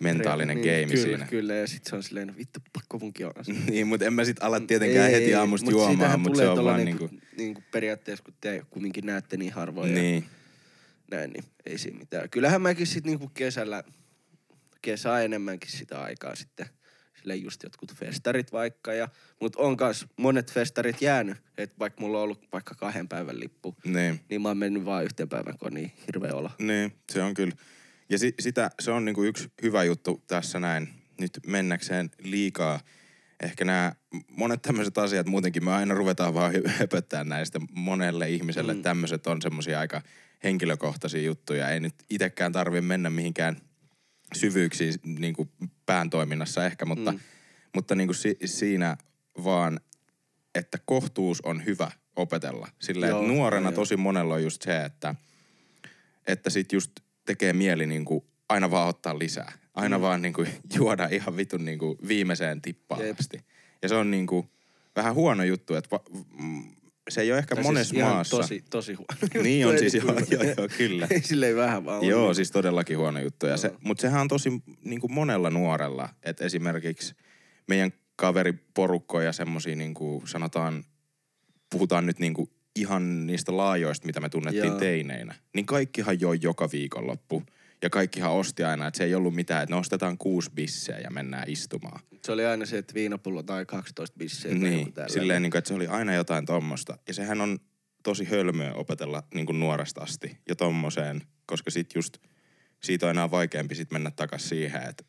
mentaalinen 0.00 0.56
niin, 0.60 0.66
game 0.84 0.92
kyllä, 0.94 1.04
siinä. 1.06 1.26
Kyllä, 1.26 1.54
ja 1.54 1.66
sit 1.66 1.84
se 1.86 1.96
on 1.96 2.02
silleen, 2.02 2.28
no 2.28 2.34
vittu, 2.36 2.60
pakko 2.72 2.98
munkin 2.98 3.26
olla. 3.26 3.42
niin, 3.70 3.86
mutta 3.86 4.06
en 4.06 4.12
mä 4.12 4.24
sit 4.24 4.42
ala 4.42 4.60
tietenkään 4.60 5.10
heti 5.10 5.34
aamusta 5.34 5.64
mut 5.64 5.72
juomaan, 5.72 6.20
mutta 6.20 6.32
tulee 6.36 6.46
se 6.54 6.60
on 6.60 6.64
vaan 6.64 6.84
niinku, 6.84 7.06
niinku... 7.06 7.26
niinku 7.36 7.62
periaatteessa, 7.72 8.24
kun 8.24 8.34
te 8.40 8.62
kumminkin 8.70 9.06
näette 9.06 9.36
niin 9.36 9.52
harvoin 9.52 9.90
ja 9.96 10.02
Niin. 10.02 10.24
Näin, 11.10 11.30
niin 11.32 11.44
ei 11.66 11.78
siinä 11.78 11.98
mitään. 11.98 12.30
Kyllähän 12.30 12.62
mäkin 12.62 12.86
sit 12.86 13.04
niinku 13.04 13.28
kesällä, 13.28 13.84
kesä 14.82 15.20
enemmänkin 15.20 15.70
sitä 15.70 16.02
aikaa 16.02 16.34
sitten, 16.36 16.66
sille 17.18 17.36
just 17.36 17.62
jotkut 17.62 17.94
festarit 17.94 18.52
vaikka, 18.52 18.92
ja, 18.94 19.08
mut 19.40 19.56
on 19.56 19.76
kans 19.76 20.06
monet 20.16 20.52
festarit 20.52 21.02
jäänyt, 21.02 21.36
että 21.58 21.76
vaikka 21.78 22.00
mulla 22.00 22.18
on 22.18 22.24
ollut 22.24 22.48
vaikka 22.52 22.74
kahden 22.74 23.08
päivän 23.08 23.40
lippu, 23.40 23.74
Niin. 23.84 24.20
niin 24.30 24.42
mä 24.42 24.48
oon 24.48 24.58
mennyt 24.58 24.84
vaan 24.84 25.04
yhteen 25.04 25.28
päivän, 25.28 25.58
kun 25.58 25.66
on 25.68 25.74
niin 25.74 25.92
hirveä 26.06 26.34
olo. 26.34 26.50
Niin, 26.58 26.92
se 27.12 27.22
on 27.22 27.34
kyllä. 27.34 27.54
Ja 28.08 28.18
si- 28.18 28.34
sitä, 28.40 28.70
se 28.80 28.90
on 28.90 29.04
niinku 29.04 29.22
yksi 29.24 29.52
hyvä 29.62 29.84
juttu 29.84 30.22
tässä 30.26 30.60
näin, 30.60 30.88
nyt 31.20 31.40
mennäkseen 31.46 32.10
liikaa. 32.18 32.80
Ehkä 33.42 33.64
nämä 33.64 33.92
monet 34.30 34.62
tämmöiset 34.62 34.98
asiat 34.98 35.26
muutenkin, 35.26 35.64
me 35.64 35.72
aina 35.72 35.94
ruvetaan 35.94 36.34
vaan 36.34 36.52
höpöttää 36.66 37.24
näistä 37.24 37.60
monelle 37.72 38.30
ihmiselle. 38.30 38.74
Mm. 38.74 38.82
Tämmöiset 38.82 39.26
on 39.26 39.42
semmoisia 39.42 39.80
aika 39.80 40.02
henkilökohtaisia 40.44 41.22
juttuja. 41.22 41.68
Ei 41.68 41.80
nyt 41.80 41.94
itekään 42.10 42.52
tarvitse 42.52 42.80
mennä 42.80 43.10
mihinkään 43.10 43.56
syvyyksiin 44.34 44.94
niin 45.04 45.34
kuin 45.34 45.50
pään 45.86 46.10
toiminnassa 46.10 46.66
ehkä, 46.66 46.84
mutta, 46.84 47.12
mm. 47.12 47.20
mutta 47.74 47.94
niin 47.94 48.08
kuin 48.08 48.16
si- 48.16 48.38
siinä 48.44 48.96
vaan, 49.44 49.80
että 50.54 50.78
kohtuus 50.84 51.40
on 51.40 51.64
hyvä 51.66 51.90
opetella. 52.16 52.68
Sillä 52.78 53.06
Joo, 53.06 53.20
että 53.20 53.32
nuorena 53.32 53.70
joo. 53.70 53.74
tosi 53.74 53.96
monella 53.96 54.34
on 54.34 54.42
just 54.42 54.62
se, 54.62 54.84
että, 54.84 55.14
että 56.26 56.50
sit 56.50 56.72
just 56.72 56.92
tekee 57.26 57.52
mieli 57.52 57.86
niin 57.86 58.04
kuin 58.04 58.24
aina 58.48 58.70
vaan 58.70 58.88
ottaa 58.88 59.18
lisää. 59.18 59.52
Aina 59.74 59.98
mm. 59.98 60.02
vaan 60.02 60.22
niin 60.22 60.32
kuin 60.34 60.48
juoda 60.76 61.08
ihan 61.12 61.36
vitun 61.36 61.64
niin 61.64 61.78
kuin 61.78 61.98
viimeiseen 62.08 62.62
tippaan 62.62 63.06
Jep. 63.06 63.16
asti. 63.20 63.44
Ja 63.82 63.88
se 63.88 63.94
on 63.94 64.10
niin 64.10 64.26
kuin 64.26 64.50
vähän 64.96 65.14
huono 65.14 65.44
juttu, 65.44 65.74
että 65.74 65.90
va- 65.90 66.04
mm, 66.42 66.62
se 67.08 67.20
ei 67.20 67.32
ole 67.32 67.38
ehkä 67.38 67.54
Tai 67.54 67.64
monessa 67.64 67.90
siis 67.90 68.02
maassa. 68.02 68.36
Tosi, 68.36 68.64
tosi 68.70 68.94
huono 68.94 69.18
juttu. 69.22 69.42
Niin 69.42 69.66
on 69.66 69.78
siis, 69.78 69.94
joo, 69.94 70.14
joo, 70.30 70.42
joo, 70.42 70.68
kyllä. 70.78 71.06
Ei 71.10 71.22
silleen 71.22 71.56
vähän 71.56 71.84
vaan. 71.84 72.04
Joo, 72.04 72.20
niinku- 72.20 72.34
siis 72.34 72.50
todellakin 72.50 72.98
huono 72.98 73.20
juttu. 73.20 73.46
Ja 73.46 73.56
se, 73.56 73.72
mutta 73.84 74.02
sehän 74.02 74.20
on 74.20 74.28
tosi 74.28 74.50
niin 74.84 75.00
kuin 75.00 75.12
monella 75.12 75.50
nuorella, 75.50 76.08
että 76.22 76.44
esimerkiksi 76.44 77.14
meidän 77.68 77.92
kaveriporukkoja 78.16 79.26
ja 79.26 79.32
semmosia 79.32 79.76
niin 79.76 79.94
kuin 79.94 80.28
sanotaan, 80.28 80.84
puhutaan 81.70 82.06
nyt 82.06 82.18
niin 82.18 82.34
kuin 82.34 82.50
ihan 82.76 83.26
niistä 83.26 83.56
laajoista, 83.56 84.06
mitä 84.06 84.20
me 84.20 84.28
tunnettiin 84.28 84.64
Joo. 84.64 84.78
teineinä. 84.78 85.34
Niin 85.54 85.66
kaikkihan 85.66 86.20
joi 86.20 86.38
joka 86.42 86.68
viikonloppu. 86.72 87.42
Ja 87.82 87.90
kaikkihan 87.90 88.32
osti 88.32 88.64
aina, 88.64 88.86
että 88.86 88.98
se 88.98 89.04
ei 89.04 89.14
ollut 89.14 89.34
mitään, 89.34 89.62
että 89.62 89.74
ne 89.74 89.78
ostetaan 89.80 90.18
kuusi 90.18 90.50
bisseä 90.54 90.98
ja 90.98 91.10
mennään 91.10 91.50
istumaan. 91.50 92.00
Se 92.24 92.32
oli 92.32 92.46
aina 92.46 92.66
se, 92.66 92.78
että 92.78 92.94
viinapullo 92.94 93.42
tai 93.42 93.66
12 93.66 94.16
bisseä. 94.18 94.50
tai 94.50 94.58
joku 94.58 94.66
Niin, 94.76 94.92
tällainen. 94.92 95.20
silleen 95.20 95.42
niin 95.42 95.50
kuin, 95.50 95.58
että 95.58 95.68
se 95.68 95.74
oli 95.74 95.86
aina 95.86 96.14
jotain 96.14 96.46
tommosta. 96.46 96.98
Ja 97.08 97.14
sehän 97.14 97.40
on 97.40 97.58
tosi 98.02 98.24
hölmöä 98.24 98.72
opetella 98.74 99.22
niin 99.34 99.46
kuin 99.46 99.60
nuoresta 99.60 100.00
asti 100.00 100.38
ja 100.48 100.56
tommoseen, 100.56 101.22
koska 101.46 101.70
sit 101.70 101.94
just 101.94 102.18
siitä 102.82 103.06
on 103.06 103.10
enää 103.10 103.30
vaikeampi 103.30 103.74
sit 103.74 103.90
mennä 103.90 104.10
takas 104.10 104.48
siihen, 104.48 104.82
että 104.82 105.04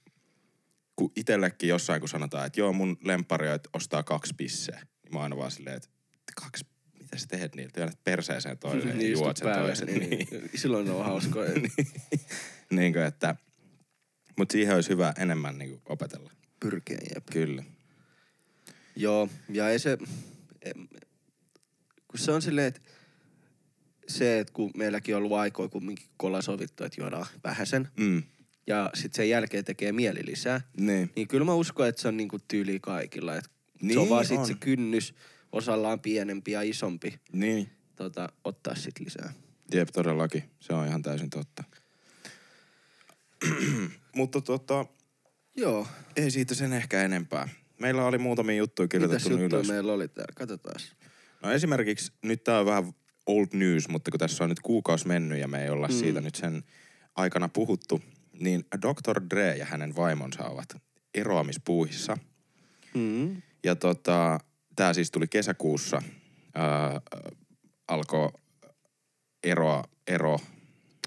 kun 0.95 1.11
itsellekin 1.15 1.69
jossain 1.69 1.99
kun 1.99 2.09
sanotaan, 2.09 2.45
että 2.47 2.59
joo 2.59 2.73
mun 2.73 2.97
lemppari 3.03 3.47
on, 3.49 3.55
että 3.55 3.69
ostaa 3.73 4.03
kaksi 4.03 4.33
pisseä, 4.37 4.81
niin 5.03 5.13
mä 5.13 5.19
oon 5.19 5.23
aina 5.23 5.37
vaan 5.37 5.51
silleen, 5.51 5.75
että 5.75 5.89
kaksi, 6.41 6.65
mitä 6.99 7.17
sä 7.17 7.27
teet 7.27 7.55
niillä? 7.55 7.71
Työnnät 7.73 8.03
perseeseen 8.03 8.57
toiseen 8.57 8.87
ja 8.89 8.95
niin, 8.95 9.11
juot 9.11 9.37
istut 9.37 9.53
sen 9.53 9.63
toisen. 9.63 9.87
Niin, 9.87 10.09
Niin. 10.09 10.49
Silloin 10.55 10.89
on 10.91 11.05
hauskoja. 11.05 11.51
niin 11.59 11.71
kuin, 12.75 13.05
että, 13.05 13.35
mutta 14.37 14.53
siihen 14.53 14.75
olisi 14.75 14.89
hyvä 14.89 15.13
enemmän 15.17 15.57
niin 15.57 15.69
kuin 15.69 15.81
opetella. 15.85 16.31
Pyrkiä, 16.59 16.97
jep. 17.15 17.25
Kyllä. 17.31 17.63
Joo, 18.95 19.29
ja 19.49 19.69
ei 19.69 19.79
se... 19.79 19.97
Kun 22.07 22.19
se 22.19 22.31
on 22.31 22.41
silleen, 22.41 22.67
että 22.67 22.81
se, 24.07 24.39
että 24.39 24.53
kun 24.53 24.71
meilläkin 24.77 25.15
on 25.15 25.23
ollut 25.23 25.37
aikoja 25.37 25.69
kumminkin, 25.69 26.05
kun 26.17 26.27
ollaan 26.27 26.43
sovittu, 26.43 26.83
että 26.83 27.01
juodaan 27.01 27.25
vähäsen, 27.43 27.87
Mm. 27.97 28.23
ja 28.67 28.89
sitten 28.93 29.15
sen 29.17 29.29
jälkeen 29.29 29.65
tekee 29.65 29.91
mieli 29.91 30.25
lisää, 30.25 30.61
Niin. 30.77 31.11
niin 31.15 31.27
kyllä 31.27 31.45
mä 31.45 31.53
uskon, 31.53 31.87
että 31.87 32.01
se 32.01 32.07
on 32.07 32.17
niinku 32.17 32.37
tyyli 32.47 32.79
kaikilla. 32.79 33.35
Et 33.35 33.43
se 33.45 33.51
Niin 33.81 33.99
on 33.99 34.09
vaan 34.09 34.25
sit 34.25 34.39
on. 34.39 34.47
se 34.47 34.53
kynnys, 34.59 35.13
osalla 35.51 35.89
on 35.89 35.99
pienempi 35.99 36.51
ja 36.51 36.61
isompi, 36.61 37.19
Niin. 37.33 37.69
tota, 37.95 38.29
ottaa 38.43 38.75
sit 38.75 38.99
lisää. 38.99 39.33
Jep, 39.73 39.89
todellakin. 39.93 40.43
Se 40.59 40.73
on 40.73 40.87
ihan 40.87 41.01
täysin 41.01 41.29
totta. 41.29 41.63
Mutta 44.15 44.41
tota, 44.41 44.85
Joo. 45.55 45.87
ei 46.15 46.31
siitä 46.31 46.55
sen 46.55 46.73
ehkä 46.73 47.03
enempää. 47.03 47.49
Meillä 47.79 48.05
oli 48.05 48.17
muutamia 48.17 48.55
juttuja 48.55 48.85
Mitäs 48.85 48.99
kirjoitettu 48.99 49.29
juttuja 49.29 49.59
ylös. 49.59 49.67
meillä 49.67 49.93
oli 49.93 50.07
täällä? 50.07 50.33
Katsotaan. 50.35 50.75
No 51.43 51.51
esimerkiksi, 51.51 52.11
nyt 52.21 52.43
tää 52.43 52.59
on 52.59 52.65
vähän 52.65 52.93
old 53.25 53.47
news, 53.53 53.89
mutta 53.89 54.11
kun 54.11 54.19
tässä 54.19 54.43
on 54.43 54.49
nyt 54.49 54.59
kuukausi 54.59 55.07
mennyt 55.07 55.39
ja 55.39 55.47
me 55.47 55.63
ei 55.63 55.69
olla 55.69 55.87
mm. 55.87 55.93
siitä 55.93 56.21
nyt 56.21 56.35
sen 56.35 56.63
aikana 57.15 57.49
puhuttu, 57.49 58.01
niin 58.39 58.65
Dr. 58.81 59.21
Dre 59.29 59.57
ja 59.57 59.65
hänen 59.65 59.95
vaimonsa 59.95 60.43
ovat 60.43 60.75
eroamispuuhissa. 61.13 62.17
Mm. 62.93 63.41
Ja 63.63 63.75
tota, 63.75 64.39
tää 64.75 64.93
siis 64.93 65.11
tuli 65.11 65.27
kesäkuussa, 65.27 66.01
ää, 66.55 67.01
alkoi 67.87 68.29
eroa, 69.43 69.83
ero 70.07 70.39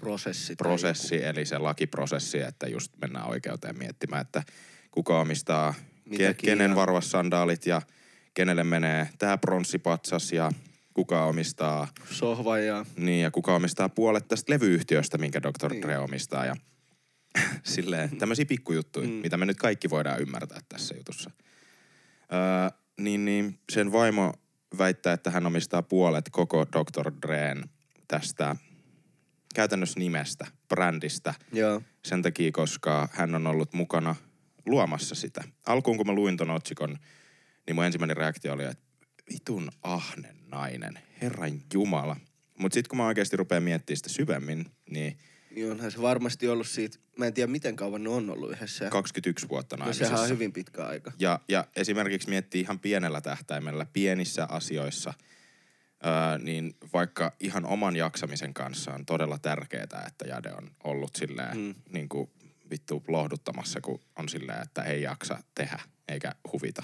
Prosessi. 0.05 0.55
prosessi, 0.55 1.23
eli 1.23 1.45
se 1.45 1.57
lakiprosessi, 1.57 2.41
että 2.41 2.67
just 2.67 2.91
mennään 3.01 3.27
oikeuteen 3.27 3.77
miettimään, 3.77 4.21
että 4.21 4.43
kuka 4.91 5.19
omistaa 5.19 5.73
ke, 6.17 6.33
kenen 6.33 6.75
varvassandaalit 6.75 7.65
ja 7.65 7.81
kenelle 8.33 8.63
menee 8.63 9.09
tämä 9.17 9.37
pronssipatsas 9.37 10.31
ja 10.31 10.51
kuka 10.93 11.25
omistaa, 11.25 11.87
Sohva 12.11 12.57
ja... 12.57 12.85
niin 12.97 13.21
ja 13.21 13.31
kuka 13.31 13.55
omistaa 13.55 13.89
puolet 13.89 14.27
tästä 14.27 14.53
levyyhtiöstä, 14.53 15.17
minkä 15.17 15.41
Dr. 15.41 15.71
Niin. 15.71 15.81
Dre 15.81 15.97
omistaa. 15.97 16.45
Ja 16.45 16.55
silleen, 17.63 18.17
tämmöisiä 18.17 18.45
pikkujuttuja, 18.45 19.07
mm. 19.07 19.13
mitä 19.13 19.37
me 19.37 19.45
nyt 19.45 19.57
kaikki 19.57 19.89
voidaan 19.89 20.21
ymmärtää 20.21 20.59
tässä 20.69 20.95
jutussa. 20.95 21.31
Öö, 22.33 22.77
niin, 22.99 23.25
niin 23.25 23.59
sen 23.71 23.91
vaimo 23.91 24.33
väittää, 24.77 25.13
että 25.13 25.31
hän 25.31 25.45
omistaa 25.45 25.81
puolet 25.81 26.29
koko 26.31 26.65
Dr. 26.65 27.11
Dreen 27.21 27.69
tästä 28.07 28.55
käytännössä 29.55 29.99
nimestä, 29.99 30.47
brändistä. 30.67 31.33
Joo. 31.53 31.81
Sen 32.03 32.21
takia, 32.21 32.51
koska 32.51 33.09
hän 33.11 33.35
on 33.35 33.47
ollut 33.47 33.73
mukana 33.73 34.15
luomassa 34.65 35.15
sitä. 35.15 35.43
Alkuun 35.65 35.97
kun 35.97 36.07
mä 36.07 36.13
luin 36.13 36.37
ton 36.37 36.49
otsikon, 36.49 36.97
niin 37.67 37.75
mun 37.75 37.85
ensimmäinen 37.85 38.17
reaktio 38.17 38.53
oli, 38.53 38.63
että 38.63 38.83
vitun 39.33 39.71
ahnen 39.81 40.35
nainen, 40.47 40.99
herran 41.21 41.61
jumala. 41.73 42.17
Mutta 42.59 42.73
sitten 42.73 42.89
kun 42.89 42.97
mä 42.97 43.07
oikeasti 43.07 43.37
rupean 43.37 43.63
miettimään 43.63 43.97
sitä 43.97 44.09
syvemmin, 44.09 44.65
niin 44.89 45.17
Niin 45.55 45.71
onhan 45.71 45.91
se 45.91 46.01
varmasti 46.01 46.47
ollut 46.47 46.67
siitä, 46.67 46.97
mä 47.17 47.25
en 47.25 47.33
tiedä 47.33 47.51
miten 47.51 47.75
kauan 47.75 48.03
ne 48.03 48.09
on 48.09 48.29
ollut 48.29 48.51
yhdessä. 48.51 48.89
21 48.89 49.49
vuotta 49.49 49.77
no 49.77 49.79
naimisissa. 49.79 50.05
sehän 50.05 50.23
on 50.23 50.29
hyvin 50.29 50.53
pitkä 50.53 50.85
aika. 50.85 51.11
Ja, 51.19 51.39
ja 51.49 51.67
esimerkiksi 51.75 52.29
miettii 52.29 52.61
ihan 52.61 52.79
pienellä 52.79 53.21
tähtäimellä, 53.21 53.85
pienissä 53.93 54.45
asioissa, 54.49 55.13
öö, 56.05 56.37
niin 56.37 56.75
vaikka 56.93 57.31
ihan 57.39 57.65
oman 57.65 57.95
jaksamisen 57.95 58.53
kanssa 58.53 58.93
on 58.93 59.05
todella 59.05 59.37
tärkeää, 59.39 59.83
että 60.07 60.25
Jade 60.27 60.51
on 60.53 60.71
ollut 60.83 61.15
silleen 61.15 61.57
mm. 61.57 61.75
niin 61.93 62.09
kuin 62.09 62.29
vittu 62.69 63.03
lohduttamassa, 63.07 63.81
kun 63.81 63.99
on 64.15 64.29
silleen, 64.29 64.61
että 64.61 64.83
ei 64.83 65.01
jaksa 65.01 65.43
tehdä 65.55 65.79
eikä 66.07 66.31
huvita. 66.53 66.83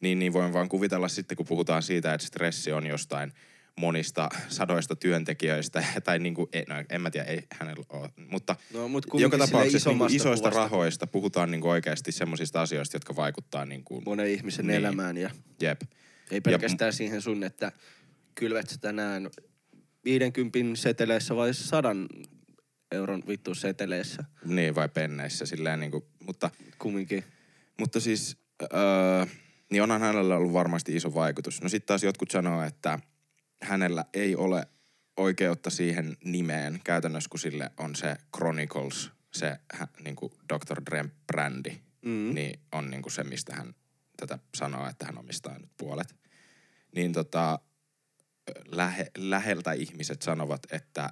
Niin, 0.00 0.18
niin 0.18 0.32
voin 0.32 0.52
vaan 0.52 0.68
kuvitella 0.68 1.08
sitten, 1.08 1.36
kun 1.36 1.46
puhutaan 1.46 1.82
siitä, 1.82 2.14
että 2.14 2.26
stressi 2.26 2.72
on 2.72 2.86
jostain 2.86 3.32
monista 3.76 4.28
sadoista 4.48 4.96
työntekijöistä, 4.96 5.84
tai 6.04 6.18
niin 6.18 6.34
kuin, 6.34 6.46
no, 6.68 6.74
en 6.90 7.00
mä 7.00 7.10
tiedä, 7.10 7.26
ei 7.26 7.42
hänellä 7.52 7.84
ole, 7.88 8.10
mutta 8.30 8.56
No, 8.74 8.88
mut 8.88 9.06
joka 9.14 9.38
tapauksessa 9.38 9.90
niin 9.90 9.98
kuin 9.98 10.14
isoista 10.14 10.50
kuvasta. 10.50 10.62
rahoista 10.62 11.06
puhutaan 11.06 11.50
niin 11.50 11.60
kuin 11.60 11.70
oikeasti 11.70 12.12
semmoisista 12.12 12.62
asioista, 12.62 12.96
jotka 12.96 13.16
vaikuttaa 13.16 13.64
niin 13.64 13.84
kuin, 13.84 14.02
Monen 14.06 14.26
ihmisen 14.30 14.66
Niin. 14.66 14.76
elämään 14.76 15.16
ja 15.16 15.30
jep. 15.60 15.80
ei 16.30 16.40
pelkästään 16.40 16.92
siihen 16.92 17.22
sun, 17.22 17.42
että 17.42 17.72
kylvet 18.34 18.68
sä 18.68 18.76
tänään 18.80 19.30
50 20.04 20.58
seteleissä 20.74 21.36
vai 21.36 21.54
100 21.54 21.88
euron 22.92 23.22
vittu 23.28 23.54
seteleissä. 23.54 24.24
Niin, 24.44 24.74
vai 24.74 24.88
penneissä 24.88 25.46
silleen 25.46 25.80
niin 25.80 25.90
kuin, 25.90 26.04
mutta, 26.26 26.50
Kumminkin. 26.78 27.24
mutta 27.78 28.00
siis, 28.00 28.36
öö, 28.62 29.26
niin 29.70 29.82
onhan 29.82 30.00
hänellä 30.00 30.36
ollut 30.36 30.52
varmasti 30.52 30.96
iso 30.96 31.14
vaikutus. 31.14 31.62
No 31.62 31.68
sitten 31.68 31.86
taas 31.86 32.02
jotkut 32.04 32.30
sanoo, 32.30 32.62
että 32.62 32.98
hänellä 33.62 34.04
ei 34.14 34.36
ole 34.36 34.66
oikeutta 35.16 35.70
siihen 35.70 36.16
nimeen 36.24 36.80
käytännössä, 36.84 37.30
kun 37.30 37.40
sille 37.40 37.70
on 37.76 37.96
se 37.96 38.16
Chronicles, 38.36 39.10
se 39.32 39.56
hä, 39.74 39.88
niin 40.04 40.16
kuin 40.16 40.32
Dr. 40.52 40.82
Dren 40.90 41.12
brändi, 41.26 41.80
Mm. 42.04 42.34
niin 42.34 42.60
on 42.72 42.90
niin 42.90 43.02
kuin 43.02 43.12
se, 43.12 43.24
mistä 43.24 43.54
hän 43.56 43.74
tätä 44.16 44.38
sanoo, 44.54 44.88
että 44.88 45.06
hän 45.06 45.18
omistaa 45.18 45.58
nyt 45.58 45.70
puolet. 45.76 46.14
Niin 46.94 47.12
tota, 47.12 47.58
lähe, 48.66 49.10
läheltä 49.18 49.72
ihmiset 49.72 50.22
sanovat, 50.22 50.62
että 50.72 51.10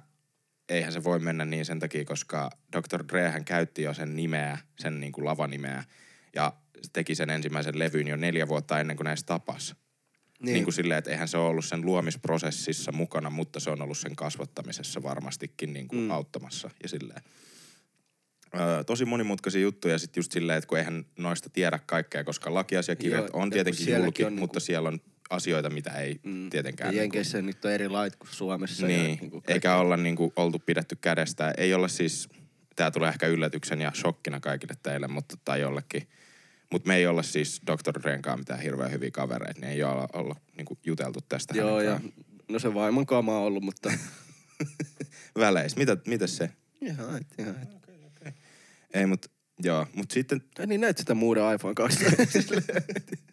eihän 0.69 0.93
se 0.93 1.03
voi 1.03 1.19
mennä 1.19 1.45
niin 1.45 1.65
sen 1.65 1.79
takia, 1.79 2.05
koska 2.05 2.49
Dr. 2.77 3.03
Dre 3.07 3.29
hän 3.29 3.45
käytti 3.45 3.81
jo 3.81 3.93
sen 3.93 4.15
nimeä, 4.15 4.57
sen 4.79 4.99
niin 4.99 5.11
kuin 5.11 5.25
lavanimeä, 5.25 5.83
ja 6.35 6.53
teki 6.93 7.15
sen 7.15 7.29
ensimmäisen 7.29 7.79
levyn 7.79 8.07
jo 8.07 8.15
neljä 8.15 8.47
vuotta 8.47 8.79
ennen 8.79 8.97
kuin 8.97 9.05
näistä 9.05 9.27
tapas. 9.27 9.75
Niin. 10.39 10.53
niin 10.53 10.63
kuin 10.63 10.73
silleen, 10.73 10.97
että 10.97 11.11
eihän 11.11 11.27
se 11.27 11.37
ole 11.37 11.49
ollut 11.49 11.65
sen 11.65 11.85
luomisprosessissa 11.85 12.91
mukana, 12.91 13.29
mutta 13.29 13.59
se 13.59 13.69
on 13.69 13.81
ollut 13.81 13.97
sen 13.97 14.15
kasvattamisessa 14.15 15.03
varmastikin 15.03 15.73
niin 15.73 15.87
kuin 15.87 16.01
mm. 16.01 16.11
auttamassa 16.11 16.69
ja 16.83 16.89
silleen. 16.89 17.21
Öö, 18.55 18.83
tosi 18.83 19.05
monimutkaisia 19.05 19.61
juttuja 19.61 19.99
sitten 19.99 20.19
just 20.21 20.31
silleen, 20.31 20.57
että 20.57 20.67
kun 20.67 20.77
eihän 20.77 21.05
noista 21.17 21.49
tiedä 21.49 21.79
kaikkea, 21.85 22.23
koska 22.23 22.53
lakiasiakirjat 22.53 23.27
Joo, 23.33 23.41
on 23.41 23.49
tietenkin 23.49 23.95
julki, 23.95 24.23
on 24.23 24.31
niinku- 24.31 24.39
mutta 24.39 24.59
siellä 24.59 24.89
on 24.89 24.99
asioita, 25.29 25.69
mitä 25.69 25.91
ei 25.91 26.19
mm. 26.23 26.49
tietenkään... 26.49 26.87
Ja 26.87 26.91
niinku- 26.91 27.01
Jenkeissä 27.01 27.41
nyt 27.41 27.65
on 27.65 27.71
eri 27.71 27.89
lait 27.89 28.15
kuin 28.15 28.29
Suomessa. 28.31 28.81
ja 28.81 28.87
niin, 28.87 29.17
niinku 29.19 29.41
kaikki- 29.41 29.53
eikä 29.53 29.75
olla 29.75 29.97
niinku 29.97 30.33
oltu 30.35 30.59
pidetty 30.59 30.95
kädestä. 31.01 31.53
Ei 31.57 31.73
olla 31.73 31.87
siis, 31.87 32.29
tää 32.75 32.91
tulee 32.91 33.09
ehkä 33.09 33.27
yllätyksen 33.27 33.81
ja 33.81 33.91
shokkina 33.95 34.39
kaikille 34.39 34.73
teille, 34.83 35.07
mutta 35.07 35.37
tai 35.45 35.61
jollekin. 35.61 36.07
Mutta 36.71 36.87
me 36.87 36.95
ei 36.95 37.07
olla 37.07 37.23
siis 37.23 37.61
Dr. 37.67 38.01
Drenkaan 38.01 38.39
mitään 38.39 38.59
hirveän 38.59 38.91
hyviä 38.91 39.11
kavereita, 39.11 39.59
niin 39.59 39.71
ei 39.71 39.83
olla, 39.83 40.07
olla 40.13 40.35
niinku 40.57 40.77
juteltu 40.85 41.19
tästä 41.29 41.57
Joo, 41.57 41.81
ja 41.81 41.99
no 42.47 42.59
se 42.59 42.73
vaimon 42.73 43.05
kama 43.05 43.37
on 43.37 43.43
ollut, 43.43 43.63
mutta 43.63 43.93
Väleissä. 45.39 45.77
Mitä, 45.77 45.97
mitä 46.07 46.27
se? 46.27 46.49
ihan 46.81 47.25
ihan 47.39 47.55
et. 47.61 47.79
Ei, 48.93 49.05
mutta 49.05 49.29
joo. 49.63 49.87
Mutta 49.93 50.13
sitten, 50.13 50.41
Ai 50.59 50.67
niin 50.67 50.81
näit 50.81 50.97
sitä 50.97 51.13
muuden 51.13 51.43
iPhone 51.55 51.75
12. 51.75 52.55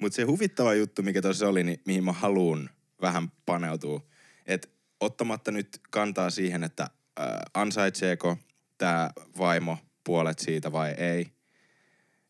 mut 0.00 0.12
se 0.12 0.22
huvittava 0.22 0.74
juttu, 0.74 1.02
mikä 1.02 1.22
tuossa 1.22 1.48
oli, 1.48 1.64
niin 1.64 1.80
mihin 1.86 2.04
mä 2.04 2.12
haluun 2.12 2.70
vähän 3.02 3.32
paneutua, 3.46 4.06
että 4.46 4.68
ottamatta 5.00 5.50
nyt 5.50 5.80
kantaa 5.90 6.30
siihen, 6.30 6.64
että 6.64 6.82
äh, 6.82 7.26
ansaitseeko 7.54 8.36
tämä 8.78 9.10
vaimo 9.38 9.78
puolet 10.04 10.38
siitä 10.38 10.72
vai 10.72 10.90
ei, 10.90 11.26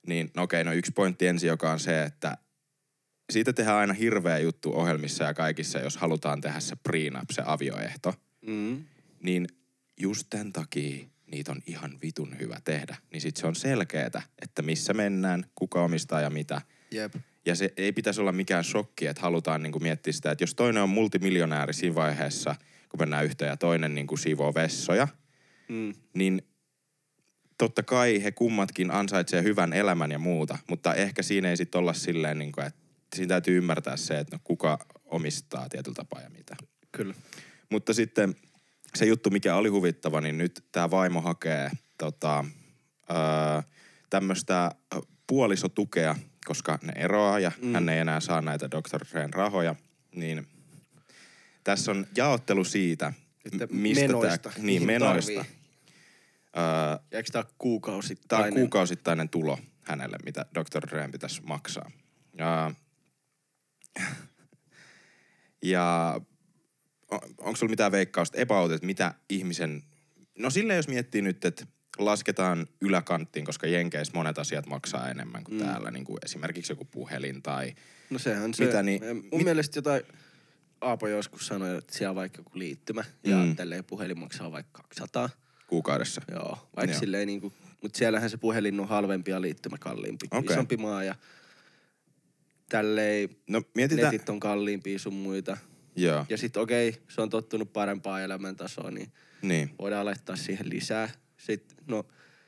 niin 0.07 0.31
no 0.37 0.42
okei, 0.42 0.64
no 0.64 0.72
yksi 0.72 0.92
pointti 0.92 1.26
ensin, 1.26 1.48
joka 1.48 1.72
on 1.72 1.81
se, 1.81 2.02
että 2.02 2.37
siitä 3.31 3.52
tehdään 3.52 3.76
aina 3.76 3.94
hirveä 3.94 4.38
juttu 4.38 4.72
ohjelmissa 4.74 5.24
ja 5.24 5.35
kaikissa, 5.35 5.78
jos 5.78 5.96
halutaan 5.96 6.40
tehdä 6.40 6.61
se 6.61 6.76
prenup, 6.76 7.31
se 7.31 7.42
avioehto, 7.44 8.14
mm. 8.46 8.85
niin 9.22 9.48
just 10.00 10.26
tämän 10.31 10.52
takia 10.52 11.07
niitä 11.31 11.52
on 11.52 11.61
ihan 11.66 11.98
vitun 12.02 12.38
hyvä 12.38 12.61
tehdä. 12.64 12.96
Niin 13.12 13.20
sit 13.20 13.37
se 13.37 13.46
on 13.46 13.54
selkeetä, 13.54 14.22
että 14.42 14.62
missä 14.62 14.94
mennään, 14.94 15.44
kuka 15.54 15.83
omistaa 15.83 16.20
ja 16.20 16.31
mitä. 16.31 16.62
Jep. 16.90 17.14
Ja 17.48 17.54
se 17.54 17.72
ei 17.76 17.92
pitäisi 17.92 18.20
olla 18.20 18.32
mikään 18.32 18.64
shokki, 18.64 19.06
että 19.06 19.22
halutaan 19.22 19.62
niinku 19.62 19.78
miettiä 19.80 20.12
sitä, 20.12 20.30
että 20.30 20.42
jos 20.42 20.54
toinen 20.54 20.82
on 20.82 20.88
multimiljonääri 20.88 21.72
siinä 21.72 21.94
vaiheessa, 21.94 22.54
kun 22.88 23.00
mennään 23.00 23.24
yhteen 23.24 23.48
ja 23.48 23.56
toinen 23.56 23.94
niinku 23.94 24.16
siivoo 24.16 24.54
vessoja, 24.54 25.08
Mm. 25.68 25.94
niin 26.14 26.42
totta 27.58 27.82
kai 27.82 28.22
he 28.24 28.32
kummatkin 28.32 28.90
ansaitsee 28.90 29.42
hyvän 29.42 29.72
elämän 29.72 30.11
ja 30.11 30.18
muuta, 30.18 30.58
mutta 30.68 30.94
ehkä 30.94 31.22
siinä 31.22 31.50
ei 31.50 31.56
sitten 31.56 31.78
olla 31.78 31.92
silleen, 31.92 32.38
niin 32.38 32.52
kuin, 32.52 32.66
että 32.66 32.80
siinä 33.16 33.28
täytyy 33.28 33.58
ymmärtää 33.58 33.96
se, 33.96 34.18
että 34.18 34.37
no 34.37 34.40
kuka 34.44 34.87
omistaa 35.04 35.68
tietyllä 35.68 35.94
tapaa 35.94 36.20
ja 36.22 36.30
mitä. 36.30 36.56
Kyllä. 36.92 37.14
Mutta 37.70 37.94
sitten 37.94 38.34
se 38.94 39.04
juttu, 39.06 39.30
mikä 39.30 39.54
oli 39.56 39.68
huvittava, 39.68 40.20
niin 40.20 40.38
nyt 40.38 40.64
tämä 40.72 40.90
vaimo 40.90 41.20
hakee 41.20 41.70
tota, 41.98 42.44
öö, 43.11 43.62
tämmöistä 44.11 44.70
puolisotukea, 45.26 46.16
koska 46.48 46.78
ne 46.82 46.92
eroaa 46.96 47.38
ja 47.38 47.52
mm. 47.62 47.72
hän 47.72 47.88
ei 47.88 47.98
enää 47.98 48.20
saa 48.20 48.42
näitä 48.42 48.70
Dr. 48.70 49.04
Dren 49.12 49.32
rahoja, 49.32 49.74
niin 50.14 50.46
tässä 51.64 51.90
on 51.90 52.06
jaottelu 52.16 52.64
siitä, 52.64 53.12
Että 53.44 53.66
mistä 53.70 54.06
menoista, 54.06 54.50
tää, 54.50 54.62
niin, 54.62 54.87
menoista. 54.87 55.32
tarvii. 55.34 55.52
Öö, 56.56 56.98
Ja 57.11 57.18
eikö 57.18 57.30
tää 57.32 57.42
ole 57.42 57.50
Tämä 58.28 58.42
on 58.42 58.52
kuukausittainen 58.52 59.28
tulo 59.28 59.58
hänelle, 59.82 60.16
mitä 60.24 60.46
Dr. 60.54 60.88
Dren 60.90 61.12
pitäisi 61.12 61.42
maksaa. 61.42 61.90
Ja, 62.38 62.74
ja 65.62 66.20
on, 67.11 67.20
onko 67.38 67.56
sulla 67.56 67.70
mitään 67.70 67.92
veikkausta 67.92 68.38
että 68.74 68.87
mitä 68.87 69.14
ihmisen... 69.28 69.82
No 70.38 70.50
sille 70.50 70.74
jos 70.74 70.88
miettii 70.88 71.22
nyt, 71.22 71.44
että 71.44 71.66
lasketaan 71.98 72.66
yläkanttiin, 72.80 73.44
koska 73.46 73.66
Jenkeissä 73.66 74.12
monet 74.14 74.38
asiat 74.38 74.66
maksaa 74.66 75.11
enemmän 75.11 75.44
kuin 75.44 75.58
mm. 75.61 75.66
täällä, 75.66 75.90
niin 75.90 76.04
kuin 76.04 76.18
esimerkiksi 76.24 76.72
joku 76.72 76.84
puhelin 76.84 77.42
tai... 77.42 77.74
No 78.11 78.18
sehän 78.18 78.54
se. 78.54 78.64
Mitä 78.64 78.82
niin- 78.82 79.02
Mun 79.06 79.24
mit- 79.32 79.44
mielestä 79.44 79.78
jotain 79.78 80.02
Aapo 80.80 81.08
joskus 81.08 81.46
sanoi, 81.46 81.78
että 81.78 81.96
siellä 81.98 82.11
on 82.11 82.16
vaikka 82.16 82.38
joku 82.40 82.50
liittymä 82.54 83.04
ja 83.24 83.37
Mm. 83.37 83.56
tälleen 83.56 83.84
puhelin 83.84 84.18
maksaa 84.18 84.52
vaikka 84.52 84.82
200. 84.82 85.30
kuukaudessa. 85.66 86.22
Joo, 86.30 86.68
vaikka 86.76 86.92
Joo. 86.94 87.00
silleen 87.00 87.26
niinku, 87.26 87.52
mutta 87.82 87.98
siellähän 87.98 88.30
se 88.30 88.37
puhelin 88.37 88.80
on 88.80 88.88
halvempi 88.88 89.30
ja 89.30 89.40
liittymä 89.40 89.76
kalliimpi. 89.78 90.26
Okei. 90.30 90.52
Isompi 90.54 90.76
maa 90.76 91.04
ja 91.04 91.14
tälleen 92.68 93.28
No 93.48 93.62
mietitään... 93.74 94.12
netit 94.12 94.28
on 94.28 94.40
kalliimpia 94.40 94.98
sun 94.98 95.14
muita. 95.14 95.56
Joo, 95.96 96.26
Ja 96.28 96.38
sit 96.38 96.56
okei, 96.56 97.02
se 97.08 97.20
on 97.20 97.30
tottunut 97.30 97.72
parempaa 97.72 98.20
elämäntasoa, 98.20 98.90
niin 98.90 99.12
niin. 99.42 99.70
voidaan 99.78 100.06
laittaa 100.06 100.37
siihen 100.37 100.70
lisää. 100.70 101.08
Sitten 101.38 101.77
no 101.87 102.05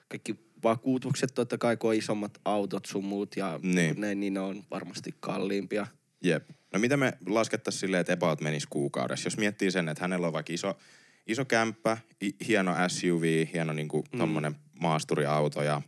kaikki 0.08 0.36
vakuutukset 0.64 1.34
totta 1.34 1.58
kai, 1.58 1.76
kun 1.76 1.90
on 1.90 1.96
isommat 1.96 2.40
autot 2.44 2.86
sun 2.86 3.04
muut 3.04 3.36
ja 3.36 3.60
Niin. 3.62 4.00
näin, 4.00 4.20
niin 4.20 4.34
ne 4.34 4.40
on 4.40 4.64
varmasti 4.70 5.14
kalliimpia. 5.20 5.86
Jep. 6.22 6.48
No 6.72 6.78
mitä 6.80 6.96
me 6.96 7.12
laskettaisiin 7.26 7.80
silleen, 7.80 8.00
että 8.00 8.12
about 8.12 8.40
menisi 8.40 8.66
kuukaudessa? 8.70 9.26
Jos 9.26 9.36
miettii 9.36 9.70
sen, 9.70 9.88
että 9.88 10.04
hänellä 10.04 10.26
on 10.26 10.32
vaikka 10.32 10.52
iso, 10.52 10.78
iso 11.26 11.44
kämppä, 11.44 11.96
hieno 12.48 12.74
SUV, 12.88 13.46
hieno 13.52 13.72
niinku 13.72 14.04
mm. 14.12 14.18
tommonen 14.18 14.56
maasturiauto 14.80 15.62
ja 15.62 15.82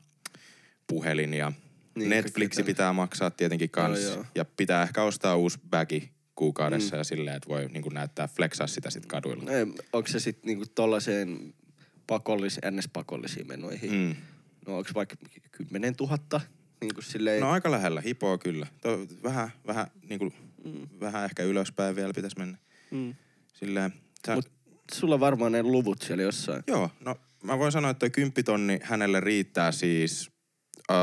puhelin 0.86 1.34
ja 1.34 1.52
Niin, 1.94 2.10
Netflixi 2.10 2.62
pitää 2.62 2.92
maksaa 2.92 3.30
tietenkin 3.30 3.70
kans. 3.70 4.02
Joo, 4.02 4.14
joo. 4.14 4.24
Ja 4.34 4.44
pitää 4.44 4.82
ehkä 4.82 5.02
ostaa 5.02 5.36
uusi 5.36 5.58
bagi 5.70 6.10
kuukaudessa 6.34 6.96
mm. 6.96 6.98
ja 7.00 7.04
silleen, 7.04 7.36
että 7.36 7.48
voi 7.48 7.68
niinku 7.68 7.88
näyttää, 7.88 8.28
flexaa 8.28 8.66
sitä 8.66 8.90
sit 8.90 9.06
kaduilla. 9.06 9.50
Ei, 9.50 9.66
onko 9.92 10.08
se 10.08 10.20
sitten 10.20 10.48
niinku 10.48 10.64
tollaiseen 10.74 11.54
pakollis, 12.12 12.58
ns-pakollisiin 12.70 13.46
menoihin. 13.46 13.92
Mm. 13.92 14.14
No 14.66 14.76
onko 14.78 14.90
vaikka 14.94 15.16
10 15.50 15.94
000? 16.00 16.18
Niin 16.80 16.94
kuin 16.94 17.04
silleen, 17.04 17.40
No 17.40 17.50
aika 17.50 17.70
lähellä, 17.70 18.00
hipoo 18.00 18.38
kyllä. 18.38 18.66
To, 18.82 18.98
vähän, 19.22 19.50
vähän, 19.66 19.86
niin 20.08 20.18
kuin, 20.18 20.32
Mm. 20.64 20.88
vähän 21.00 21.24
ehkä 21.24 21.42
ylöspäin 21.42 21.96
vielä 21.96 22.12
pitäisi 22.14 22.38
mennä. 22.38 22.58
mm. 22.90 23.14
Silleen, 23.54 23.92
sä, 24.26 24.34
Mut- 24.34 24.50
sulla 24.92 25.20
varmaan 25.20 25.52
ne 25.52 25.62
luvut 25.62 26.02
siellä 26.02 26.22
jossain. 26.22 26.62
Joo, 26.66 26.90
no 27.00 27.16
mä 27.42 27.58
voin 27.58 27.72
sanoa, 27.72 27.90
että 27.90 28.10
kymppitonni 28.10 28.80
hänelle 28.82 29.20
riittää 29.20 29.72
siis 29.72 30.30
öö, 30.90 30.96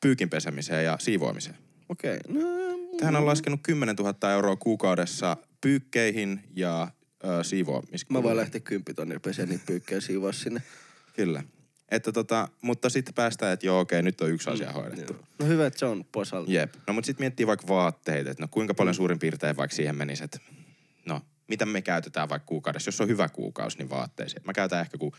pyykin 0.00 0.30
pesemiseen 0.30 0.84
ja 0.84 0.96
siivoamiseen. 1.00 1.56
Okei. 1.88 2.16
Okay. 2.30 2.42
No, 2.42 2.48
Tähän 2.98 3.16
on 3.16 3.26
laskenut 3.26 3.60
10 3.62 3.96
000 3.96 4.32
euroa 4.32 4.56
kuukaudessa 4.56 5.36
pyykkeihin 5.60 6.40
ja 6.56 6.88
öö, 7.24 7.44
siivoamiskuluihin. 7.44 8.22
Mä 8.22 8.28
voin 8.28 8.36
lähteä 8.36 8.60
kymppitonnilla 8.60 9.20
peseen 9.20 9.48
niitä 9.48 9.64
pyykkejä 9.66 10.00
siivoa 10.00 10.32
sinne. 10.32 10.62
Kyllä. 11.16 11.42
Että 11.90 12.12
tota, 12.12 12.48
mutta 12.62 12.88
sitten 12.88 13.14
päästään, 13.14 13.52
että 13.52 13.66
joo 13.66 13.80
okei, 13.80 14.02
nyt 14.02 14.20
on 14.20 14.30
yksi 14.30 14.50
asia 14.50 14.72
hoidettu. 14.72 15.12
Joo. 15.12 15.24
No 15.38 15.46
hyvä, 15.46 15.66
että 15.66 15.78
se 15.78 15.86
on 15.86 16.04
posalta. 16.12 16.52
Jep. 16.52 16.74
No 16.86 16.92
mutta 16.94 17.06
sitten 17.06 17.22
miettii 17.22 17.46
vaikka 17.46 17.68
vaatteita, 17.68 18.30
että 18.30 18.42
no 18.42 18.48
kuinka 18.50 18.74
paljon 18.74 18.94
suurin 18.94 19.18
piirtein 19.18 19.56
vaikka 19.56 19.76
siihen 19.76 19.96
menisi, 19.96 20.24
että 20.24 20.38
no 21.06 21.20
mitä 21.48 21.66
me 21.66 21.82
käytetään 21.82 22.28
vaikka 22.28 22.46
kuukaudessa, 22.46 22.88
jos 22.88 23.00
on 23.00 23.08
hyvä 23.08 23.28
kuukausi, 23.28 23.78
niin 23.78 23.90
vaatteisiin. 23.90 24.42
Mä 24.44 24.52
käytän 24.52 24.80
ehkä 24.80 24.98
ku, 24.98 25.14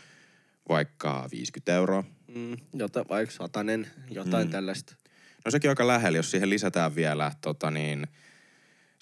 vaikka 0.68 1.28
50 1.32 1.74
euroa. 1.74 2.04
Mm, 2.34 2.56
jota, 2.74 3.04
vaikka 3.08 3.34
satanen, 3.34 3.86
jotain 4.10 4.46
Mm. 4.46 4.48
mm. 4.48 4.52
tällaista. 4.52 4.94
No 5.44 5.50
sekin 5.50 5.68
on 5.68 5.72
aika 5.72 5.86
lähellä, 5.86 6.18
jos 6.18 6.30
siihen 6.30 6.50
lisätään 6.50 6.94
vielä 6.94 7.32
tota 7.40 7.70
niin, 7.70 8.06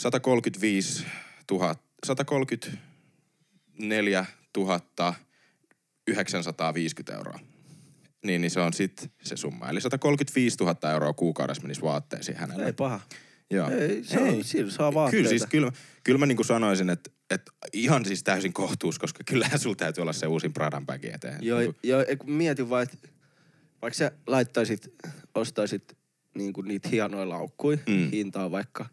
135 0.01 1.05
000, 1.51 1.77
134 2.07 2.73
950 6.09 7.15
euroa. 7.15 7.39
Niin, 8.25 8.41
niin 8.41 8.51
se 8.51 8.61
on 8.61 8.73
sitten 8.73 9.11
se 9.23 9.37
summa. 9.37 9.69
Eli 9.69 9.81
135 9.81 10.57
000 10.61 10.93
euroa 10.93 11.13
kuukaudessa 11.13 11.63
menisi 11.63 11.83
vaatteisiin 11.83 12.37
hänelle. 12.37 12.67
Ei 12.67 12.73
paha. 12.73 13.01
Joo. 13.51 13.71
Ei, 13.71 14.05
se 14.05 14.19
on, 14.21 14.45
sillä 14.45 14.71
saa 14.73 14.95
vaatteita. 14.95 15.17
Kyllä 15.17 15.29
siis, 15.29 15.47
kyllä, 15.51 15.73
kyllä 16.05 16.19
mä 16.19 16.27
niinku 16.27 16.45
sanoisin, 16.45 16.91
että, 16.91 17.11
että 17.31 17.53
ihan 17.73 18.05
siis 18.05 18.23
täysin 18.23 18.53
kohtuus, 18.53 18.99
koska 18.99 19.25
kyllähän 19.25 19.59
sulla 19.59 19.77
täytyy 19.77 20.03
olla 20.03 20.13
se 20.13 20.27
uusin 20.27 20.53
Pradan 20.53 20.87
bagi 20.87 21.11
eteen. 21.13 21.39
Joo, 21.45 21.59
Niinku- 21.59 21.79
joo 21.83 22.05
kun 22.19 22.33
mietin 22.33 22.71
vaan, 22.71 22.83
että 22.83 23.09
vaikka 23.83 23.97
sä 23.99 24.13
laittaisit, 24.27 24.95
ostaisit 25.35 25.97
niinku 26.35 26.63
niitä 26.63 26.89
hienoja 26.89 27.29
laukkuja, 27.29 27.79
Mm. 27.89 28.11
hinta 28.11 28.45
on 28.45 28.51
vaikka 28.51 28.87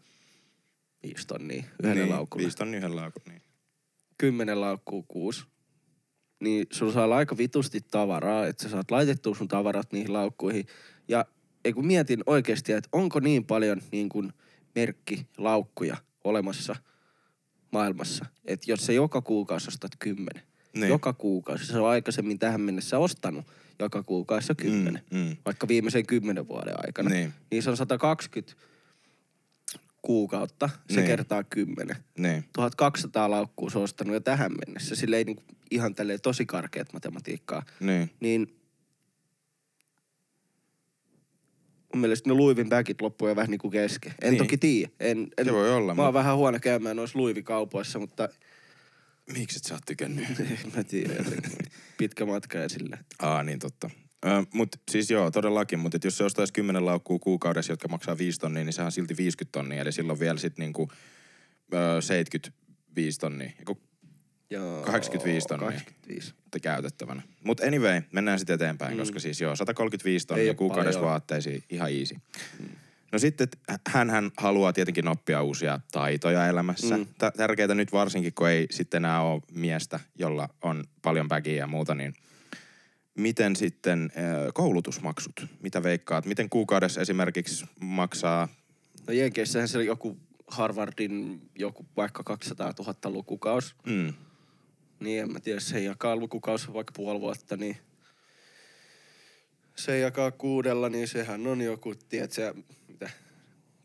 viisi 1.02 1.26
tonnia 1.26 1.64
yhdelle 1.82 2.00
niin, 2.02 2.10
laukulle. 2.14 2.42
Viisi 2.42 2.56
tonnia 2.56 2.78
yhden 2.78 2.96
laukun, 2.96 3.22
niin. 3.28 3.42
Kymmenen 4.22 4.60
laukkuu 4.60 5.02
kuusi, 5.08 5.44
niin 6.40 6.66
sulla 6.72 6.92
saa 6.92 7.04
olla 7.04 7.16
aika 7.16 7.36
vitusti 7.36 7.80
tavaraa, 7.90 8.46
että 8.46 8.62
sä 8.62 8.68
saat 8.68 8.90
laitettua 8.90 9.34
sun 9.34 9.48
tavarat 9.48 9.92
niihin 9.92 10.12
laukkuihin. 10.12 10.66
Ja 11.08 11.24
ei 11.64 11.72
kun 11.72 11.86
mietin 11.86 12.22
oikeasti, 12.26 12.72
että 12.72 12.88
onko 12.92 13.20
niin 13.20 13.44
paljon 13.44 13.80
niin 13.92 14.08
kuin 14.08 14.32
merkkilaukkuja 14.74 15.96
olemassa 16.24 16.76
maailmassa, 17.72 18.26
että 18.44 18.70
jos 18.70 18.86
sä 18.86 18.92
joka 18.92 19.20
kuukausi 19.22 19.68
ostat 19.68 19.92
kymmenen, 19.98 20.42
niin. 20.74 20.88
joka 20.88 21.12
kuukausi, 21.12 21.66
se 21.66 21.78
on 21.78 21.88
aikaisemmin 21.88 22.38
tähän 22.38 22.60
mennessä 22.60 22.98
ostanut 22.98 23.44
joka 23.78 24.02
kuukausi 24.02 24.54
kymmenen, 24.54 25.02
Mm, 25.10 25.18
mm. 25.18 25.36
vaikka 25.44 25.68
viimeisen 25.68 26.06
kymmenen 26.06 26.48
vuoden 26.48 26.74
aikana, 26.86 27.10
Niin. 27.10 27.32
niin 27.50 27.62
se 27.62 27.70
on 27.70 27.76
120 27.76 28.54
kuukautta, 30.02 30.70
se 30.90 30.96
Niin. 30.96 31.06
kertaa 31.06 31.44
kymmenen. 31.44 31.96
Niin. 32.18 32.44
1200 32.52 33.30
laukkuu 33.30 33.70
se 33.70 33.78
on 33.78 33.84
ostanut 33.84 34.14
jo 34.14 34.20
tähän 34.20 34.52
mennessä. 34.66 34.94
Sillä 34.96 35.16
ei 35.16 35.24
niinku 35.24 35.42
ihan 35.70 35.94
tälleen 35.94 36.20
tosi 36.20 36.46
karkeat 36.46 36.92
matematiikkaa. 36.92 37.62
Niin. 37.80 38.10
Niin 38.20 38.58
mun 41.94 42.00
mielestä 42.00 42.30
ne 42.30 42.34
luivin 42.34 42.68
bagit 42.68 43.00
loppuu 43.00 43.28
jo 43.28 43.36
vähän 43.36 43.50
niinku 43.50 43.70
kesken. 43.70 44.14
En 44.22 44.30
Niin. 44.30 44.38
toki 44.38 44.56
tiedä. 44.58 44.90
En, 45.00 45.28
en, 45.38 45.44
Se 45.46 45.52
voi 45.52 45.74
olla, 45.74 45.94
Mä 45.94 46.02
oon 46.02 46.08
mutta- 46.08 46.18
vähän 46.18 46.36
huono 46.36 46.58
käymään 46.60 46.96
noissa 46.96 47.18
luivikaupoissa, 47.18 47.98
mutta 47.98 48.28
Miksi 49.32 49.56
et 49.56 49.64
sä 49.64 49.74
oot 49.74 49.82
tykännyt? 49.86 50.26
en 50.64 50.72
mä 50.76 50.84
tiedä. 50.84 51.14
jotenkin 51.14 51.52
Pitkä 51.98 52.26
matka 52.26 52.58
ja 52.58 52.68
sillä. 52.68 52.98
Aa, 53.18 53.42
niin 53.42 53.58
totta. 53.58 53.90
Ö, 54.26 54.28
mut 54.54 54.68
siis 54.90 55.10
joo, 55.10 55.30
todellakin, 55.30 55.78
mutta 55.78 55.98
jos 56.04 56.18
se 56.18 56.24
ostaisi 56.24 56.52
10 56.52 56.86
laukkuu 56.86 57.18
kuukaudessa, 57.18 57.72
jotka 57.72 57.88
maksaa 57.88 58.18
5 58.18 58.40
tonnia, 58.40 58.64
niin 58.64 58.72
sehän 58.72 58.86
on 58.86 58.92
silti 58.92 59.16
50 59.16 59.58
tonnia, 59.58 59.80
eli 59.80 59.92
silloin 59.92 60.20
vielä 60.20 60.38
sit 60.38 60.58
niinku 60.58 60.90
ö, 61.74 62.00
75 62.00 63.20
tonnia 63.20 63.50
eiku, 63.58 63.78
Joo, 64.50 64.82
85 64.82 65.48
tonnia. 65.48 65.70
85. 65.70 66.34
käytettävänä. 66.62 67.22
Mutta 67.44 67.66
anyway, 67.66 68.02
mennään 68.12 68.38
sitten 68.38 68.54
eteenpäin, 68.54 68.92
mm. 68.92 68.98
koska 68.98 69.20
siis 69.20 69.40
joo, 69.40 69.56
135 69.56 70.24
Ei 70.24 70.26
tonnia 70.26 70.50
oo 70.50 70.54
kuukaudessa 70.54 70.98
paljon. 71.00 71.10
vaatteisiin, 71.10 71.62
ihan 71.70 71.90
easy. 71.92 72.14
Mm. 72.14 72.68
No 73.12 73.18
sitten 73.18 73.48
hän, 73.88 74.10
hän 74.10 74.30
haluaa 74.36 74.72
tietenkin 74.72 75.08
oppia 75.08 75.42
uusia 75.42 75.80
taitoja 75.92 76.46
elämässä. 76.46 76.96
Mm. 76.96 77.06
Tärkeää 77.36 77.74
nyt 77.74 77.92
varsinkin, 77.92 78.34
kun 78.34 78.48
ei 78.48 78.66
sitten 78.70 78.98
enää 78.98 79.22
ole 79.22 79.42
miestä, 79.54 80.00
jolla 80.18 80.48
on 80.62 80.84
paljon 81.02 81.28
bagia 81.28 81.56
ja 81.56 81.66
muuta, 81.66 81.94
niin 81.94 82.14
miten 83.14 83.56
sitten 83.56 84.12
ö, 84.16 84.52
koulutusmaksut? 84.54 85.46
Mitä 85.62 85.82
veikkaat? 85.82 86.26
Miten 86.26 86.50
kuukaudessa 86.50 87.00
esimerkiksi 87.00 87.64
maksaa? 87.80 88.48
No 89.06 89.12
Jenkeissähän 89.12 89.68
se 89.68 89.78
oli 89.78 89.86
joku 89.86 90.18
Harvardin 90.46 91.42
joku 91.58 91.86
vaikka 91.96 92.22
200 92.22 92.72
000 92.78 92.94
lukukaus. 93.10 93.74
Mm, 93.86 94.14
Niin 95.00 95.22
en 95.22 95.32
mä 95.32 95.40
tiedä, 95.40 95.60
se 95.60 95.80
jakaa 95.80 96.16
lukukaus 96.16 96.72
vaikka 96.72 96.92
puoli 96.96 97.20
vuotta, 97.20 97.56
niin 97.56 97.76
se 99.76 99.98
jakaa 99.98 100.30
kuudella, 100.30 100.88
niin 100.88 101.08
sehän 101.08 101.46
on 101.46 101.60
joku, 101.60 101.94
tiedätkö, 102.08 102.54
mitä, 102.88 103.10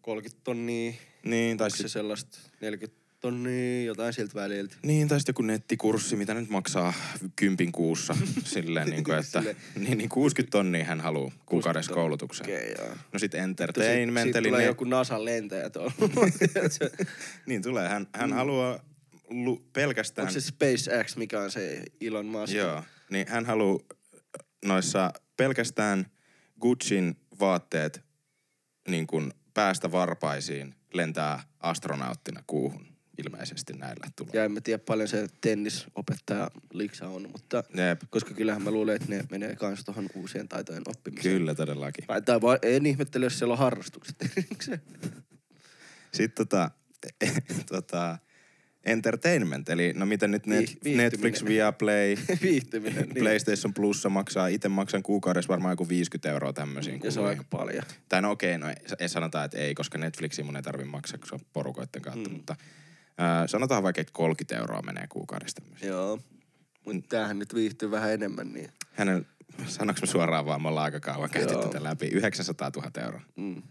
30 0.01 0.43
tonnia, 0.43 0.93
niin, 1.23 1.57
tai 1.57 1.71
se 1.71 1.87
sellaista 1.87 2.39
40 2.61 2.97
tonnia, 3.27 3.83
jotain 3.83 4.13
siltä 4.13 4.35
väliltä. 4.35 4.75
niin, 4.83 5.07
tai 5.07 5.19
sitten 5.19 5.33
joku 5.33 5.41
nettikurssi, 5.41 6.15
mitä 6.15 6.33
nyt 6.33 6.49
maksaa 6.49 6.93
kympin 7.35 7.71
kuussa. 7.71 8.15
silleen, 8.43 8.89
niin 8.89 9.03
kuin, 9.03 9.17
että 9.17 9.43
niin, 9.75 9.97
niin 9.97 10.09
60 10.09 10.51
tonnia 10.51 10.85
hän 10.85 11.01
haluaa 11.01 11.31
kuukaudessa 11.45 11.93
60 11.93 11.93
koulutukseen. 11.93 12.49
Okay, 12.49 12.85
joo. 12.85 12.95
No 13.13 13.19
sit 13.19 13.31
Siitä, 13.31 13.43
entertainment, 13.43 14.23
siitä 14.23 14.39
eli 14.39 14.47
tulee 14.47 14.61
ne, 14.61 14.65
joku 14.65 14.83
NASAn 14.83 15.25
lentäjä 15.25 15.69
tuolla. 15.69 15.93
niin 17.47 17.61
tulee. 17.61 17.87
Hän, 17.89 18.07
hän 18.15 18.33
haluaa 18.33 18.79
lu, 19.29 19.69
pelkästään... 19.73 20.27
Onko 20.27 20.39
se 20.39 20.41
SpaceX, 20.41 21.15
mikä 21.15 21.39
on 21.39 21.51
se 21.51 21.83
Elon 22.01 22.25
Musk? 22.25 22.53
Joo, 22.53 22.83
niin 23.09 23.27
hän 23.29 23.45
haluaa 23.45 23.79
noissa 24.65 25.13
pelkästään 25.37 26.05
Gucciin 26.61 27.15
vaatteet 27.39 28.01
niin 28.87 29.07
kuin 29.07 29.33
päästä 29.53 29.91
varpaisiin 29.91 30.75
lentää 30.93 31.43
astronauttina 31.59 32.43
kuuhun 32.47 32.86
ilmeisesti 33.17 33.73
näillä 33.73 34.07
tulee. 34.15 34.31
Ja 34.33 34.43
en 34.43 34.51
mä 34.51 34.61
tiedä 34.61 34.83
paljon 34.85 35.07
se 35.07 35.27
tennisopettaja 35.41 36.51
Liksa 36.73 37.07
on, 37.07 37.29
mutta 37.31 37.63
Jep, 37.73 38.01
koska 38.09 38.33
kyllähän 38.33 38.61
mä 38.61 38.71
luulen, 38.71 38.95
että 38.95 39.09
ne 39.09 39.23
menee 39.31 39.55
kans 39.55 39.83
tuohon 39.83 40.09
uusien 40.15 40.47
taitojen 40.47 40.83
oppimiseen. 40.87 41.37
kyllä 41.37 41.55
todellakin. 41.55 42.07
Tai, 42.07 42.21
tai 42.21 42.41
vaan, 42.41 42.59
en 42.61 42.85
ihmettele, 42.85 43.25
jos 43.25 43.39
siellä 43.39 43.51
on 43.51 43.57
harrastukset. 43.59 44.15
Sitten 46.11 46.47
tota, 46.47 46.71
tota, 47.71 48.17
entertainment, 48.87 49.69
eli 49.69 49.93
no 49.95 50.05
miten 50.05 50.31
nyt 50.31 50.45
net, 50.45 50.59
viihtyminen. 50.59 51.03
Netflix, 51.03 51.45
Viaplay, 51.45 52.15
Viihtyminen. 52.41 53.09
Niin. 53.09 53.23
PlayStation 53.23 53.73
Plussa 53.73 54.09
maksaa, 54.09 54.47
itse 54.47 54.69
maksan 54.69 55.03
kuukaudessa 55.03 55.49
varmaan 55.49 55.71
joku 55.71 55.89
50 55.89 56.29
euroa 56.29 56.53
tämmöisiin 56.53 57.01
Ja 57.03 57.11
se 57.11 57.19
on 57.19 57.27
aika 57.27 57.43
paljon. 57.49 57.83
Tai 58.09 58.21
no 58.21 58.31
okei, 58.31 58.57
no 58.57 58.69
ei, 58.69 58.75
ei 58.99 59.09
sanota, 59.09 59.43
että 59.43 59.57
ei, 59.57 59.75
koska 59.75 59.97
Netflixiin 59.97 60.45
mun 60.45 60.55
ei 60.55 60.61
tarvi 60.61 60.83
maksaa, 60.83 61.19
on 61.31 61.39
porukoiden 61.53 62.01
kautta, 62.01 62.29
mm. 62.29 62.35
mutta 62.35 62.55
ää, 63.17 63.47
sanotaan 63.47 63.83
vaikka, 63.83 64.01
että 64.01 64.13
30 64.13 64.57
euroa 64.57 64.81
menee 64.81 65.07
tämmöisiin. 65.55 65.89
Joo. 65.89 66.19
Mutta 66.85 67.09
tämähän 67.09 67.39
nyt 67.39 67.55
viihtyy 67.55 67.91
vähän 67.91 68.13
enemmän, 68.13 68.53
niin... 68.53 68.69
Hänen, 68.93 69.25
sanoinko 69.65 70.01
mä 70.01 70.05
suoraan 70.05 70.45
vaan, 70.45 70.61
me 70.61 70.67
ollaan 70.67 70.85
aika 70.85 70.99
kauan 70.99 71.29
käyty 71.29 71.53
Joo. 71.53 71.63
tätä 71.63 71.83
läpi, 71.83 72.07
900 72.07 72.71
000 72.75 72.91
euroa. 73.03 73.21
Mm. 73.35 73.61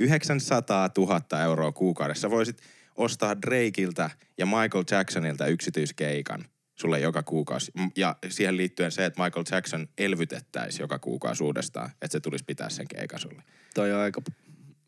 900 0.00 0.90
000 0.98 1.42
euroa 1.42 1.72
kuukaudessa. 1.72 2.30
Voisit 2.30 2.62
ostaa 2.96 3.42
Drakeilta 3.42 4.10
ja 4.38 4.46
Michael 4.46 4.84
Jacksonilta 4.90 5.46
yksityiskeikan 5.46 6.44
sulle 6.74 7.00
joka 7.00 7.22
kuukausi. 7.22 7.72
Ja 7.96 8.16
siihen 8.28 8.56
liittyen 8.56 8.92
se, 8.92 9.04
että 9.04 9.22
Michael 9.22 9.44
Jackson 9.50 9.88
elvytettäisiin 9.98 10.82
joka 10.82 10.98
kuukausi 10.98 11.44
uudestaan, 11.44 11.90
että 11.90 12.08
se 12.12 12.20
tulisi 12.20 12.44
pitää 12.44 12.70
sen 12.70 12.88
keikan 12.88 13.20
sulle. 13.20 13.42
Toi 13.74 13.92
on 13.92 14.00
aika 14.00 14.22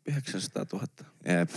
900 0.05 0.65
000. 0.73 0.87
Jep. 1.25 1.49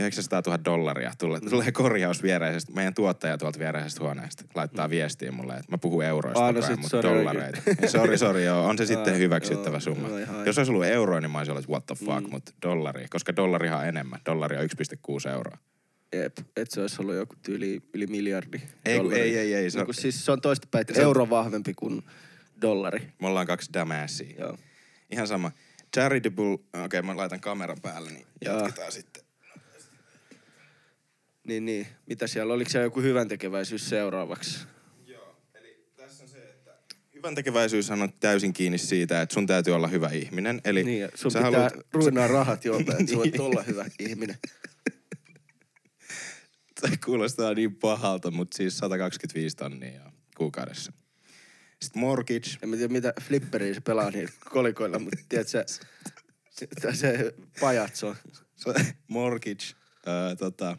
900 0.00 0.42
000 0.46 0.64
dollaria. 0.64 1.12
Tulee, 1.18 1.40
tulee 1.40 1.72
korjaus 1.72 2.22
viereisestä. 2.22 2.72
Meidän 2.72 2.94
tuottaja 2.94 3.38
tuolta 3.38 3.58
viereisestä 3.58 4.00
huoneesta 4.04 4.44
laittaa 4.54 4.90
viestiä 4.90 5.32
mulle, 5.32 5.52
että 5.52 5.70
mä 5.72 5.78
puhun 5.78 6.04
euroista 6.04 6.44
Aa, 6.44 6.52
no 6.52 6.60
no 6.60 6.66
sit 6.66 6.80
mutta 6.80 7.02
dollareita. 7.02 7.58
Sori, 7.86 8.18
sori, 8.18 8.44
joo. 8.44 8.64
On 8.66 8.78
se 8.78 8.86
sitten 8.86 9.18
hyväksyttävä 9.18 9.74
joo, 9.76 9.80
summa. 9.80 10.08
joo, 10.08 10.18
ihan 10.18 10.46
Jos 10.46 10.58
olisi 10.58 10.72
ollut 10.72 10.84
euroa, 10.84 11.20
niin 11.20 11.30
mä 11.30 11.38
olisin 11.38 11.52
ollut, 11.52 11.68
what 11.68 11.86
the 11.86 11.94
fuck, 11.94 12.20
Mm. 12.26 12.30
mutta 12.30 12.52
dollari. 12.62 13.06
Koska 13.10 13.36
dollarihan 13.36 13.78
on 13.78 13.86
enemmän. 13.86 14.20
Dollari 14.26 14.56
on 14.56 14.62
1,6 14.64 15.28
euroa. 15.30 15.58
Jep, 16.12 16.38
että 16.56 16.74
se 16.74 16.80
olisi 16.80 17.02
ollut 17.02 17.14
joku 17.14 17.34
tyyli 17.42 17.82
yli 17.94 18.06
miljardi 18.06 18.60
Ei, 18.84 18.98
dollaria. 18.98 19.24
ei, 19.24 19.38
ei, 19.38 19.54
ei, 19.54 19.70
se 19.70 19.78
Niin 19.78 19.88
on- 19.88 19.94
siis 19.94 20.24
se 20.24 20.32
on 20.32 20.40
toistapäin, 20.40 20.80
että 20.80 20.94
Se 20.94 21.00
on- 21.00 21.04
euro 21.04 21.30
vahvempi 21.30 21.74
kuin 21.74 22.02
dollari. 22.62 23.12
Me 23.20 23.26
ollaan 23.26 23.46
kaksi 23.46 23.70
damassia. 23.72 24.34
Joo. 24.38 24.56
Ihan 25.10 25.26
sama. 25.26 25.52
Charitable, 25.96 26.52
okei 26.54 26.84
okay, 26.84 27.02
mä 27.02 27.16
laitan 27.16 27.40
kameran 27.40 27.76
päälle, 27.82 28.10
niin 28.10 28.26
jatketaan 28.44 28.92
sitten. 28.92 29.22
Niin, 31.46 31.64
niin. 31.64 31.86
Mitä 32.06 32.26
siellä, 32.26 32.54
oliko 32.54 32.70
siellä 32.70 32.86
joku 32.86 33.00
hyvän 33.02 33.28
tekeväisyys 33.28 33.88
seuraavaksi? 33.88 34.58
Joo, 35.06 35.36
eli 35.54 35.84
tässä 35.96 36.22
on 36.22 36.28
se, 36.28 36.38
että 36.38 36.70
hyvän 37.14 37.34
tekeväisyyshän 37.34 38.02
on 38.02 38.12
täysin 38.20 38.52
kiinni 38.52 38.78
siitä, 38.78 39.22
että 39.22 39.32
sun 39.34 39.46
täytyy 39.46 39.74
olla 39.74 39.88
hyvä 39.88 40.08
ihminen. 40.08 40.60
Eli 40.64 40.84
Niin, 40.84 41.08
sun 41.14 41.32
pitää 41.32 41.42
haluat- 41.50 41.86
ruinaa 41.92 42.28
rahat 42.28 42.64
joltain, 42.64 43.00
että 43.00 43.10
sä 43.12 43.16
voit 43.16 43.32
Niin. 43.32 43.40
olla 43.40 43.62
hyvä 43.62 43.84
ihminen. 43.98 44.36
Se 46.80 46.96
kuulostaa 47.04 47.54
niin 47.54 47.76
pahalta, 47.76 48.30
mutta 48.30 48.56
siis 48.56 48.78
125 48.78 49.56
tonnia 49.56 50.12
kuukaudessa. 50.36 50.92
Sitten 51.82 52.00
mortgage, 52.00 52.50
En 52.62 52.70
tiedä, 52.70 52.88
mitä 52.92 53.12
flipperiä 53.20 53.74
se 53.74 53.80
pelaa 53.80 54.10
niillä 54.10 54.32
kolikoilla, 54.50 54.98
mutta 54.98 55.18
tiedätkö, 55.28 55.50
se, 55.50 55.64
se, 56.80 56.92
se 56.96 57.34
pajatso. 57.60 58.16
mortgage, 59.08 59.64
ää, 60.06 60.36
tota, 60.36 60.78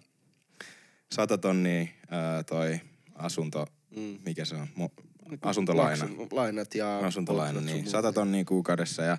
100 1.12 1.38
tonnia 1.38 1.88
ää, 2.10 2.43
toi 2.43 2.80
asunto, 3.15 3.67
Mm. 3.95 4.17
mikä 4.26 4.45
se 4.45 4.56
on, 4.56 4.67
Mo- 4.80 5.04
asuntolaina. 5.41 6.06
Maksu- 6.06 6.28
Lainat 6.32 6.76
ja... 6.76 6.97
Asuntolaina, 7.00 7.62
niin. 7.62 7.88
100 7.89 8.13
tonnia 8.13 8.45
kuukaudessa 8.45 9.04
ja 9.04 9.17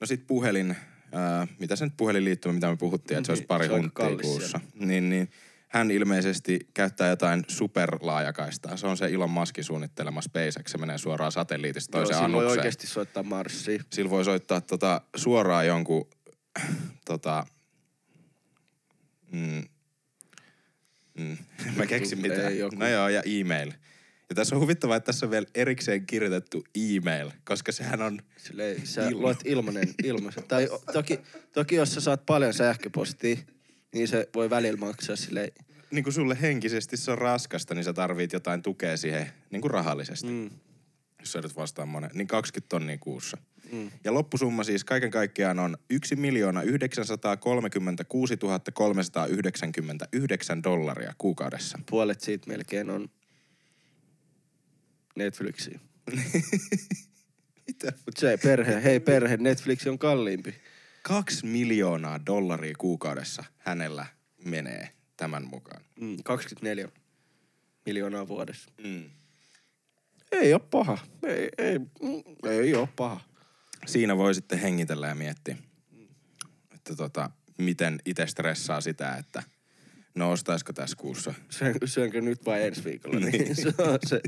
no 0.00 0.06
sit 0.06 0.26
puhelin, 0.26 0.76
ää, 1.12 1.46
mitä 1.58 1.76
se 1.76 1.84
nyt 1.84 1.94
puhelinliittymä, 1.96 2.52
mitä 2.54 2.70
me 2.70 2.76
puhuttiin, 2.76 3.18
että 3.18 3.26
se 3.26 3.32
olisi 3.32 3.42
Niin, 3.42 3.48
pari 3.48 3.66
se 3.66 3.72
hunttia 3.76 4.16
kuussa. 4.22 4.60
Niin, 4.74 5.10
niin 5.10 5.30
hän 5.68 5.90
ilmeisesti 5.90 6.58
käyttää 6.74 7.08
jotain 7.08 7.44
superlaajakaistaa. 7.48 8.76
Se 8.76 8.86
on 8.86 8.96
se 8.96 9.06
Elon 9.06 9.30
Muskin 9.30 9.64
suunnittelema 9.64 10.20
SpaceX. 10.22 10.70
Se 10.70 10.78
menee 10.78 10.98
suoraan 10.98 11.32
satelliitista 11.32 11.98
Joo, 11.98 12.04
toiseen 12.04 12.20
voi 12.20 12.24
annukseen. 12.24 12.50
oikeasti 12.60 12.86
soittaa 12.86 13.22
Marsiin. 13.22 13.80
Sillä 13.92 14.10
voi 14.10 14.24
soittaa 14.24 14.60
tota, 14.60 15.00
suoraan 15.16 15.66
jonkun 15.66 16.08
tota, 17.04 17.46
mm, 19.32 19.62
mm, 21.18 21.36
mä 21.76 21.86
keksin 21.86 22.18
Ei, 22.24 22.30
mitään. 22.30 22.58
joku. 22.58 22.76
No 22.76 22.88
joo, 22.88 23.08
ja 23.08 23.22
e-mail. 23.26 23.72
Ja 24.28 24.34
tässä 24.34 24.54
on 24.56 24.60
huvittavaa, 24.62 24.96
että 24.96 25.06
tässä 25.06 25.26
on 25.26 25.30
vielä 25.30 25.46
erikseen 25.54 26.06
kirjoitettu 26.06 26.64
e-mail, 26.74 27.30
koska 27.44 27.72
sehän 27.72 28.02
on 28.02 28.22
Silleen, 28.36 28.86
sä 28.86 29.08
Ilma. 29.08 29.20
luet 29.22 29.38
ilmanen 29.44 29.88
ilmaisen. 30.04 30.44
Tai 30.44 30.68
toki, 30.92 31.20
toki 31.52 31.74
jos 31.74 31.94
sä 31.94 32.00
saat 32.00 32.26
paljon 32.26 32.54
sähköpostia, 32.54 33.36
niin 33.94 34.08
se 34.08 34.28
voi 34.34 34.50
välillä 34.50 34.78
maksaa 34.78 35.16
silleen. 35.16 35.52
niin 35.90 36.04
kuin 36.04 36.14
sulle 36.14 36.38
henkisesti 36.40 36.96
se 36.96 37.10
on 37.10 37.18
raskasta, 37.18 37.74
niin 37.74 37.84
sä 37.84 37.92
tarvit 37.92 38.32
jotain 38.32 38.62
tukea 38.62 38.96
siihen 38.96 39.32
niin 39.50 39.60
kuin 39.62 39.70
rahallisesti. 39.70 40.26
Mm, 40.28 40.50
Jos 41.20 41.32
sä 41.32 41.38
yrität 41.38 41.56
vastaan 41.56 41.88
monen, 41.88 42.10
niin 42.14 42.26
20 42.26 42.68
tonnia 42.68 42.98
kuussa. 42.98 43.36
Mm. 43.72 43.90
Ja 44.04 44.14
loppusumma 44.14 44.64
siis 44.64 44.84
kaiken 44.84 45.10
kaikkiaan 45.10 45.58
on 45.58 45.78
1 45.90 46.16
miljoona 46.16 46.62
936 46.62 48.34
399 48.74 50.62
dollaria 50.62 51.14
kuukaudessa. 51.18 51.78
Puolet 51.90 52.20
siitä 52.20 52.48
melkein 52.48 52.90
on 52.90 53.08
Netflixiä. 55.16 55.80
Mitä? 57.66 57.92
Mut 58.06 58.16
se 58.16 58.38
perhe, 58.42 58.82
hei 58.82 59.00
perhe, 59.00 59.36
Netflix 59.36 59.86
on 59.86 59.98
kalliimpi. 59.98 60.54
Kaksi 61.02 61.46
miljoonaa 61.46 62.26
dollaria 62.26 62.74
kuukaudessa 62.78 63.44
hänellä 63.58 64.06
menee 64.44 64.88
tämän 65.16 65.44
mukaan. 65.44 65.82
Mm, 66.00 66.16
24 66.24 66.88
miljoonaa 67.86 68.28
vuodessa. 68.28 68.70
Mm. 68.84 69.10
Ei 70.32 70.52
oo 70.52 70.60
paha. 70.60 70.98
Ei, 71.22 71.48
ei, 71.58 71.78
mm, 71.78 72.50
ei 72.50 72.74
oo 72.74 72.88
paha. 72.96 73.20
Siinä 73.88 74.16
voi 74.16 74.34
sitten 74.34 74.58
hengitellä 74.58 75.06
ja 75.08 75.14
miettiä, 75.14 75.56
että 76.74 76.96
tota, 76.96 77.30
miten 77.58 77.98
itse 78.04 78.26
stressaa 78.26 78.80
sitä, 78.80 79.14
että 79.14 79.42
no 80.14 80.30
ostaisiko 80.30 80.72
tässä 80.72 80.96
kuussa. 80.96 81.34
Syön, 81.50 81.74
syönkö 81.84 82.20
nyt 82.20 82.46
vai 82.46 82.66
ensi 82.66 82.84
viikolla? 82.84 83.20
niin 83.26 83.56
se 83.56 83.68
on 83.78 83.98
se. 84.06 84.20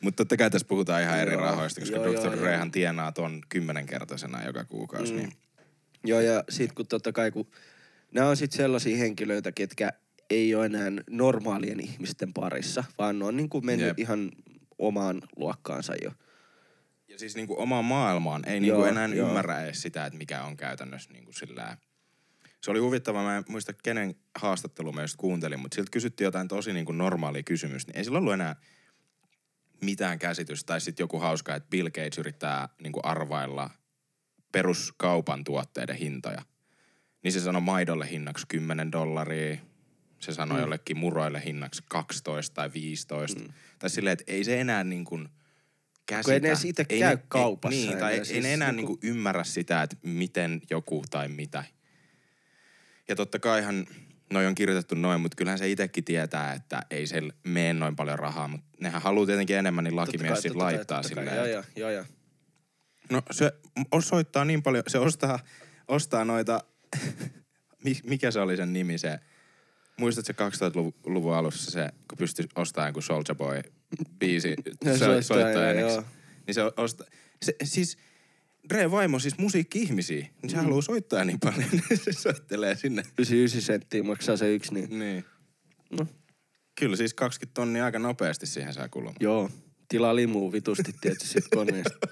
Mutta 0.00 0.16
totta 0.16 0.36
kai 0.36 0.50
tässä 0.50 0.68
puhutaan 0.68 1.02
ihan 1.02 1.18
eri 1.18 1.32
Joo, 1.32 1.40
rahoista, 1.40 1.80
koska 1.80 1.96
joo, 1.96 2.12
Dr. 2.12 2.16
joo, 2.16 2.36
Drehan 2.36 2.70
tienaa 2.70 3.12
ton 3.12 3.42
kymmenenkertaisena 3.48 4.46
joka 4.46 4.64
kuukausi. 4.64 5.12
Mm. 5.12 5.18
Niin. 5.18 5.32
Joo, 6.04 6.20
ja 6.20 6.44
sit 6.48 6.72
kun 6.72 6.86
totta 6.86 7.12
kai, 7.12 7.30
kun 7.30 7.46
nämä 8.14 8.28
on 8.28 8.36
sit 8.36 8.52
sellaisia 8.52 8.96
henkilöitä, 8.96 9.52
ketkä 9.52 9.92
ei 10.30 10.54
ole 10.54 10.66
enää 10.66 10.90
normaalien 11.10 11.80
ihmisten 11.80 12.32
parissa, 12.32 12.84
vaan 12.98 13.18
ne 13.18 13.24
on 13.24 13.36
niin 13.36 13.48
kuin 13.48 13.66
mennyt 13.66 13.86
Jep. 13.86 13.98
ihan 13.98 14.30
omaan 14.78 15.22
luokkaansa 15.36 15.94
jo. 16.02 16.12
Ja 17.08 17.18
siis 17.18 17.36
niinku 17.36 17.60
omaan 17.60 17.84
maailmaan 17.84 18.48
ei 18.48 18.60
niinku 18.60 18.80
Joo, 18.80 18.88
enää 18.88 19.06
joo. 19.06 19.28
ymmärrä 19.28 19.64
edes 19.64 19.82
sitä, 19.82 20.06
että 20.06 20.18
mikä 20.18 20.42
on 20.44 20.56
käytännössä 20.56 21.12
niinku 21.12 21.32
sillä 21.32 21.76
Se 22.60 22.70
oli 22.70 22.78
huvittavaa, 22.78 23.22
mä 23.22 23.36
en 23.36 23.44
muista 23.48 23.72
kenen 23.72 24.14
haastattelu 24.38 24.92
mä 24.92 25.00
just 25.02 25.16
kuuntelin, 25.16 25.60
mutta 25.60 25.74
siltä 25.74 25.90
kysyttiin 25.90 26.24
jotain 26.24 26.48
tosi 26.48 26.72
niinku 26.72 26.92
normaalia 26.92 27.42
kysymystä, 27.42 27.92
niin 27.92 27.98
ei 27.98 28.04
sillä 28.04 28.18
ollut 28.18 28.32
enää 28.32 28.56
mitään 29.82 30.18
käsitystä. 30.18 30.66
Tai 30.66 30.80
sitten 30.80 31.04
joku 31.04 31.18
hauska, 31.18 31.54
että 31.54 31.70
Bill 31.70 31.88
Gates 31.88 32.18
yrittää 32.18 32.68
niinku 32.82 33.00
arvailla 33.02 33.70
peruskaupan 34.52 35.44
tuotteiden 35.44 35.96
hintoja. 35.96 36.42
Niin 37.22 37.32
se 37.32 37.40
sanoi 37.40 37.62
maidolle 37.62 38.10
hinnaksi 38.10 38.46
10 38.48 38.92
dollaria, 38.92 39.56
se 40.18 40.32
sanoi 40.32 40.58
mm. 40.58 40.60
jollekin 40.60 40.98
muroille 40.98 41.42
hinnaksi 41.44 41.82
12 41.88 42.54
tai 42.54 42.72
15. 42.72 43.40
Mm. 43.40 43.48
Tai 43.78 43.90
silleen, 43.90 44.12
että 44.12 44.24
ei 44.26 44.44
se 44.44 44.60
enää 44.60 44.84
niin 44.84 45.04
kuin 45.04 45.28
käsitä. 46.06 46.32
ei 46.34 46.40
ne 46.40 46.48
edes 46.48 46.64
itse 46.64 46.86
Ei 46.88 46.98
käy 47.00 47.16
ne- 47.16 47.22
kaupassa 47.28 47.74
Ei, 47.76 47.80
niin, 47.80 47.88
enää, 47.90 48.00
tai 48.00 48.18
ei 48.18 48.24
siis 48.24 48.42
ne 48.42 48.54
enää 48.54 48.72
niinku- 48.72 48.92
niin 48.92 49.00
kuin 49.00 49.10
ymmärrä 49.10 49.44
sitä, 49.44 49.82
että 49.82 49.96
miten 50.02 50.62
joku 50.70 51.04
tai 51.10 51.28
mitä. 51.28 51.64
Ja 53.08 53.16
totta 53.16 53.38
kaihan 53.38 53.86
noi 54.32 54.46
on 54.46 54.54
kirjoitettu 54.54 54.94
noin, 54.94 55.20
mutta 55.20 55.36
kyllähän 55.36 55.58
se 55.58 55.68
itsekin 55.70 56.04
tietää, 56.04 56.52
että 56.52 56.82
ei 56.90 57.06
se 57.06 57.22
mene 57.44 57.72
noin 57.72 57.96
paljon 57.96 58.18
rahaa, 58.18 58.48
mutta 58.48 58.66
nehän 58.80 59.02
haluaa 59.02 59.26
tietenkin 59.26 59.56
enemmän, 59.56 59.84
niin 59.84 59.96
lakimies 59.96 60.42
sitten 60.42 60.58
laittaa 60.58 61.02
silleen. 61.02 61.36
Joo, 61.36 61.46
joo, 61.46 61.62
joo, 61.76 61.90
joo. 61.90 62.04
No 63.10 63.22
se 63.30 63.52
osoittaa 63.90 64.44
niin 64.44 64.62
paljon, 64.62 64.84
se 64.88 64.98
ostaa, 64.98 65.38
ostaa 65.88 66.24
noita, 66.24 66.60
mi- 67.84 68.00
mikä 68.04 68.30
se 68.30 68.40
oli 68.40 68.56
sen 68.56 68.72
nimi 68.72 68.98
se, 68.98 69.18
muistatko 70.00 70.50
se 70.50 70.66
2000-luvun 70.66 71.34
alussa 71.34 71.70
se, 71.70 71.88
kun 72.08 72.18
pystyi 72.18 72.46
ostamaan 72.56 72.88
joku 72.90 73.00
Soulja 73.00 73.34
Boy 73.34 73.62
biisi 74.18 74.48
Ja 74.84 75.22
so, 75.22 75.38
joo. 75.80 76.04
Niin 76.46 76.54
se 76.54 76.60
ostaa, 76.76 77.06
se, 77.42 77.56
siis 77.64 77.98
Dre 78.68 78.90
vaimo 78.90 79.18
siis 79.18 79.38
musiikki-ihmisiä, 79.38 80.20
niin 80.20 80.32
Mm. 80.42 80.48
se 80.48 80.56
haluaa 80.56 80.82
soittaa 80.82 81.24
niin 81.24 81.40
paljon, 81.40 81.68
se 82.04 82.12
soittelee 82.12 82.76
sinne. 82.76 83.02
99 83.18 83.62
senttiä 83.62 84.02
maksaa 84.02 84.36
se 84.36 84.54
yksi, 84.54 84.74
niin 84.74 84.98
Niin. 84.98 85.24
no, 85.90 86.06
Kyllä 86.78 86.96
siis 86.96 87.14
20 87.14 87.54
tonnia 87.54 87.84
aika 87.84 87.98
nopeasti 87.98 88.46
siihen 88.46 88.74
saa 88.74 88.88
kulumaan. 88.88 89.16
joo. 89.20 89.50
Tilaa 89.88 90.16
limuu 90.16 90.52
vitusti 90.52 90.92
tietysti 91.00 91.26
sit 91.28 91.44
koneesta. 91.54 92.06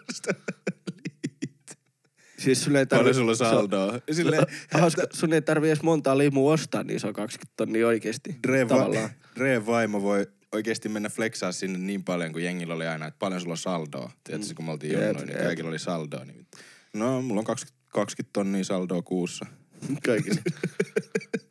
Siis 2.44 2.64
sun 2.64 2.76
ei 2.76 2.86
tarvi... 2.86 3.02
Paljon 3.02 3.14
sulla 3.14 3.34
saldoa? 3.34 4.00
Silleen, 4.12 4.46
Hauska, 4.80 5.02
sun 5.12 5.32
ei 5.32 5.42
tarvi 5.42 5.68
edes 5.68 5.82
montaa 5.82 6.18
limua 6.18 6.52
ostaa, 6.52 6.82
niin 6.82 7.00
se 7.00 7.06
on 7.06 7.12
20 7.12 7.52
tonnia 7.56 7.86
oikeesti. 7.86 8.36
Dre, 8.42 8.68
va- 8.68 9.66
vaimo 9.66 10.02
voi 10.02 10.26
oikeasti 10.52 10.88
mennä 10.88 11.08
flexaa 11.08 11.52
sinne 11.52 11.78
niin 11.78 12.04
paljon, 12.04 12.32
kun 12.32 12.42
jengillä 12.42 12.74
oli 12.74 12.86
aina, 12.86 13.06
että 13.06 13.18
paljon 13.18 13.40
sulla 13.40 13.52
on 13.52 13.58
saldoa. 13.58 14.12
Tiedätkö, 14.24 14.54
kun 14.54 14.64
me 14.64 14.72
oltiin 14.72 14.92
Jep, 14.92 15.02
junnoin, 15.02 15.26
niin 15.26 15.38
kaikilla 15.38 15.68
oli 15.70 15.78
saldoa. 15.78 16.24
Niin... 16.24 16.46
No, 16.94 17.22
mulla 17.22 17.38
on 17.38 17.44
20, 17.44 17.80
20 17.92 18.30
tonnia 18.32 18.64
saldoa 18.64 19.02
kuussa. 19.02 19.46
Kaikille. 20.06 20.42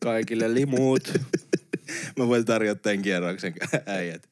Kaikille 0.03 0.53
limuut. 0.53 1.13
Mä 2.17 2.27
voin 2.27 2.45
tarjota 2.45 2.81
tämän 2.81 3.01
kierroksen 3.01 3.53
äijät. 3.85 4.29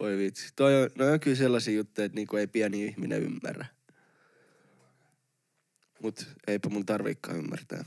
Voi 0.00 0.18
vitsi. 0.18 0.48
Toi 0.56 0.82
on, 0.82 0.90
no 0.98 1.12
on 1.12 1.20
kyllä 1.20 1.36
sellaisia 1.36 1.74
juttuja, 1.74 2.04
että 2.04 2.16
niinku 2.16 2.36
ei 2.36 2.46
pieni 2.46 2.84
ihminen 2.84 3.22
ymmärrä. 3.22 3.66
Mut 6.02 6.26
eipä 6.46 6.68
mun 6.68 6.86
tarviikaan 6.86 7.36
ymmärtää. 7.36 7.84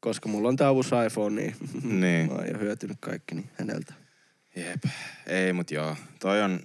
Koska 0.00 0.28
mulla 0.28 0.48
on 0.48 0.56
tää 0.56 0.70
uusi 0.70 0.90
iPhone, 1.06 1.42
niin, 1.42 1.56
Niin. 2.00 2.26
mä 2.26 2.34
oon 2.34 2.48
jo 2.52 2.58
hyötynyt 2.58 2.96
kaikki 3.00 3.34
niin 3.34 3.50
häneltä. 3.58 3.94
Jep. 4.56 4.84
Ei, 5.26 5.52
mut 5.52 5.70
joo. 5.70 5.96
Toi 6.20 6.42
on, 6.42 6.60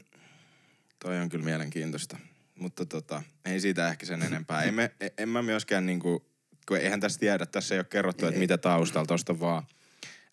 toi 1.00 1.20
on 1.20 1.30
kyllä 1.30 1.46
mielenkiintoista. 1.46 2.18
Mutta 2.60 2.86
tota, 2.86 3.24
ei 3.46 3.60
siitä 3.60 3.88
ehkä 3.88 4.06
sen 4.06 4.22
enempää. 4.22 4.64
Ei 4.64 4.72
me, 4.72 4.92
en 5.18 5.30
mä 5.30 5.42
myöskään 5.42 5.86
niinku, 5.86 6.26
kun 6.68 6.78
eihän 6.78 7.00
tästä 7.00 7.20
tiedä, 7.20 7.46
tässä 7.46 7.76
ei 7.76 7.80
ole 7.80 7.86
kerrottu, 7.90 8.26
että 8.26 8.40
mitä 8.40 8.58
taustalla. 8.58 9.06
Tosta 9.08 9.40
vaan 9.40 9.64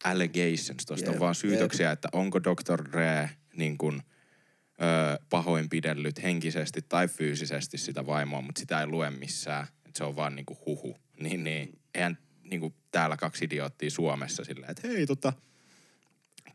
allegations, 0.05 0.87
tosta 0.87 1.11
Jep, 1.11 1.21
vaan 1.21 1.35
syytöksiä, 1.35 1.91
että 1.91 2.09
onko 2.13 2.41
Dr. 2.43 2.85
Dre 2.93 3.31
niin 3.57 3.79
kuin, 3.79 4.03
pahoinpidellyt 5.31 6.23
henkisesti 6.23 6.83
tai 6.89 7.09
fyysisesti 7.09 7.79
sitä 7.79 8.07
vaimoa, 8.07 8.41
mutta 8.41 8.59
sitä 8.59 8.81
ei 8.81 8.87
lue 8.87 9.11
missään. 9.11 9.67
Et 9.89 9.97
se 9.97 10.05
on 10.05 10.17
vaan 10.17 10.37
niinku 10.37 10.59
huhu. 10.67 10.97
Niin, 11.21 11.45
niin 11.45 11.79
eihän 11.95 12.19
niinku 12.51 12.75
täällä 12.91 13.17
kaksi 13.17 13.45
idioottia 13.45 13.91
Suomessa 13.91 14.45
silleen, 14.45 14.71
että 14.71 14.89
hei 14.89 15.07
tota, 15.07 15.33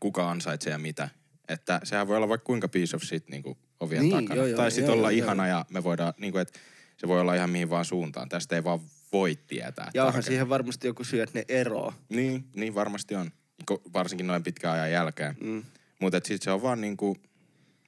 kuka 0.00 0.30
ansaitsee 0.30 0.70
ja 0.70 0.78
mitä. 0.78 1.08
Että 1.48 1.80
sehän 1.84 2.08
voi 2.08 2.16
olla 2.16 2.28
vaikka 2.28 2.44
kuinka 2.44 2.68
piece 2.68 2.96
of 2.96 3.02
shit 3.02 3.28
niinku 3.28 3.58
ovien 3.80 4.02
Niin, 4.02 4.10
takana. 4.12 4.34
joo, 4.34 4.46
joo, 4.46 4.56
tai 4.56 4.70
sitten 4.70 4.86
joo, 4.92 4.96
olla 4.96 5.10
joo, 5.10 5.24
ihana 5.24 5.46
ja 5.46 5.64
me 5.70 5.84
voidaan, 5.84 6.14
niinku, 6.18 6.38
että 6.38 6.58
se 6.96 7.08
voi 7.08 7.20
olla 7.20 7.34
ihan 7.34 7.50
mihin 7.50 7.70
vaan 7.70 7.84
suuntaan. 7.84 8.28
Tästä 8.28 8.56
ei 8.56 8.64
vaan 8.64 8.80
voi 9.12 9.38
tietää. 9.46 9.90
Ja 9.94 10.04
onhan 10.04 10.22
siihen 10.22 10.48
varmasti 10.48 10.86
joku 10.86 11.04
syy, 11.04 11.22
että 11.22 11.38
ne 11.38 11.44
eroo. 11.48 11.94
Niin, 12.08 12.44
niin 12.54 12.74
varmasti 12.74 13.14
on. 13.14 13.30
Varsinkin 13.92 14.26
noin 14.26 14.42
pitkän 14.42 14.72
ajan 14.72 14.90
jälkeen. 14.90 15.36
Mm. 15.40 15.64
Mutta 16.00 16.16
sitten 16.16 16.44
se 16.44 16.50
on 16.50 16.62
vaan 16.62 16.80
niinku 16.80 17.16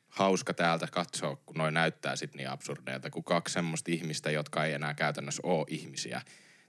hauska 0.08 0.54
täältä 0.54 0.86
katsoa, 0.92 1.36
kun 1.36 1.56
noi 1.56 1.72
näyttää 1.72 2.16
sit 2.16 2.34
niin 2.34 2.48
absurdeilta, 2.50 3.10
kun 3.10 3.24
kaksi 3.24 3.52
semmoista 3.52 3.90
ihmistä, 3.90 4.30
jotka 4.30 4.64
ei 4.64 4.72
enää 4.72 4.94
käytännössä 4.94 5.40
ole 5.42 5.66
ihmisiä, 5.68 6.22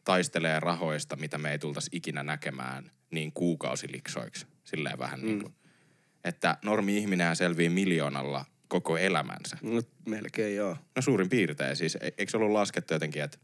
taistelee 0.03 0.59
rahoista, 0.59 1.15
mitä 1.15 1.37
me 1.37 1.51
ei 1.51 1.59
tultaisi 1.59 1.89
ikinä 1.93 2.23
näkemään 2.23 2.91
niin 3.11 3.31
kuukausiliksoiksi. 3.31 4.47
Silleen 4.63 4.99
vähän 4.99 5.19
mm. 5.19 5.25
niin 5.25 5.41
kuin, 5.41 5.53
että 6.23 6.57
normi-ihminen 6.63 7.35
selviää 7.35 7.69
miljoonalla 7.71 8.45
koko 8.67 8.97
elämänsä. 8.97 9.57
No, 9.61 9.81
melkein 10.05 10.55
joo. 10.55 10.77
No 10.95 11.01
suurin 11.01 11.29
piirtein 11.29 11.75
siis. 11.75 11.95
E- 11.95 12.11
Eikö 12.17 12.29
se 12.29 12.37
ollut 12.37 12.51
laskettu 12.51 12.93
jotenkin, 12.93 13.23
että 13.23 13.37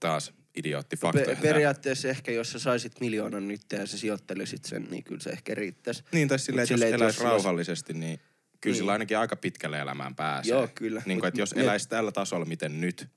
taas 0.00 0.32
idiootti 0.54 0.96
faktoja? 0.96 1.26
Pe- 1.26 1.42
periaatteessa 1.42 2.08
ehkä, 2.08 2.32
jos 2.32 2.52
sä 2.52 2.58
saisit 2.58 3.00
miljoonan 3.00 3.48
nyt 3.48 3.60
ja 3.72 3.86
sä 3.86 3.98
sijoittelisit 3.98 4.64
sen, 4.64 4.86
niin 4.90 5.04
kyllä 5.04 5.20
se 5.20 5.30
ehkä 5.30 5.54
riittäisi. 5.54 6.04
Niin, 6.12 6.28
tai 6.28 6.38
silleen, 6.38 6.62
Mut 6.62 6.70
että 6.70 6.74
jos 6.74 6.80
silleen, 6.80 6.94
että 6.94 7.04
eläisi 7.04 7.18
jos- 7.18 7.24
jos- 7.24 7.44
rauhallisesti, 7.44 7.94
niin 7.94 8.20
kyllä 8.66 8.74
Niin. 8.74 8.78
sillä 8.78 8.92
ainakin 8.92 9.18
aika 9.18 9.36
pitkälle 9.36 9.78
elämään 9.80 10.14
pääsee. 10.14 10.50
Joo, 10.54 10.68
kyllä. 10.74 11.02
Niin 11.06 11.20
kuin, 11.20 11.28
että 11.28 11.40
jos 11.40 11.54
ne- 11.54 11.62
eläisi 11.62 11.88
tällä 11.88 12.12
tasolla, 12.12 12.44
miten 12.44 12.80
nyt, 12.80 13.08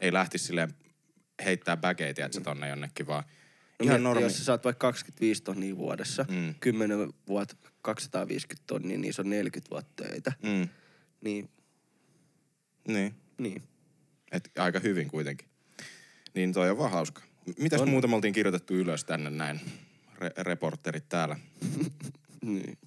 ei 0.00 0.12
lähtisi 0.12 0.44
silleen 0.44 0.74
heittää 1.44 1.76
bägeitä, 1.76 2.24
että 2.24 2.34
se 2.38 2.44
tonne 2.44 2.68
jonnekin, 2.68 3.06
vaan 3.06 3.24
No 3.78 3.84
ihan 3.84 4.02
normi. 4.02 4.22
Jos 4.22 4.38
sä 4.38 4.44
saat 4.44 4.64
vaikka 4.64 4.86
25 4.86 5.42
tonnia 5.42 5.76
vuodessa, 5.76 6.24
Mm. 6.28 6.34
mm. 6.36 6.54
10 6.60 6.98
vuotta 7.28 7.56
250 7.82 8.66
tonnia, 8.66 8.98
niin 8.98 9.14
se 9.14 9.20
on 9.22 9.30
40 9.30 9.70
vuotta 9.70 10.04
töitä. 10.04 10.32
Mm, 10.42 10.68
Niin, 11.20 11.48
niin, 12.88 13.14
niin. 13.38 13.62
et 14.32 14.50
aika 14.58 14.80
hyvin 14.80 15.08
kuitenkin. 15.10 15.48
Niin 16.34 16.52
toi 16.52 16.70
on 16.70 16.78
vaan 16.78 16.90
hauska. 16.90 17.22
Mitäs 17.58 17.80
On. 17.80 17.88
muuta 17.88 18.08
me 18.08 18.14
oltiin 18.16 18.34
kirjoitettu 18.34 18.74
ylös 18.74 19.04
tänne 19.04 19.30
näin, 19.30 19.60
Re- 20.14 20.32
reporterit 20.42 21.08
täällä 21.08 21.36
niin. 22.42 22.78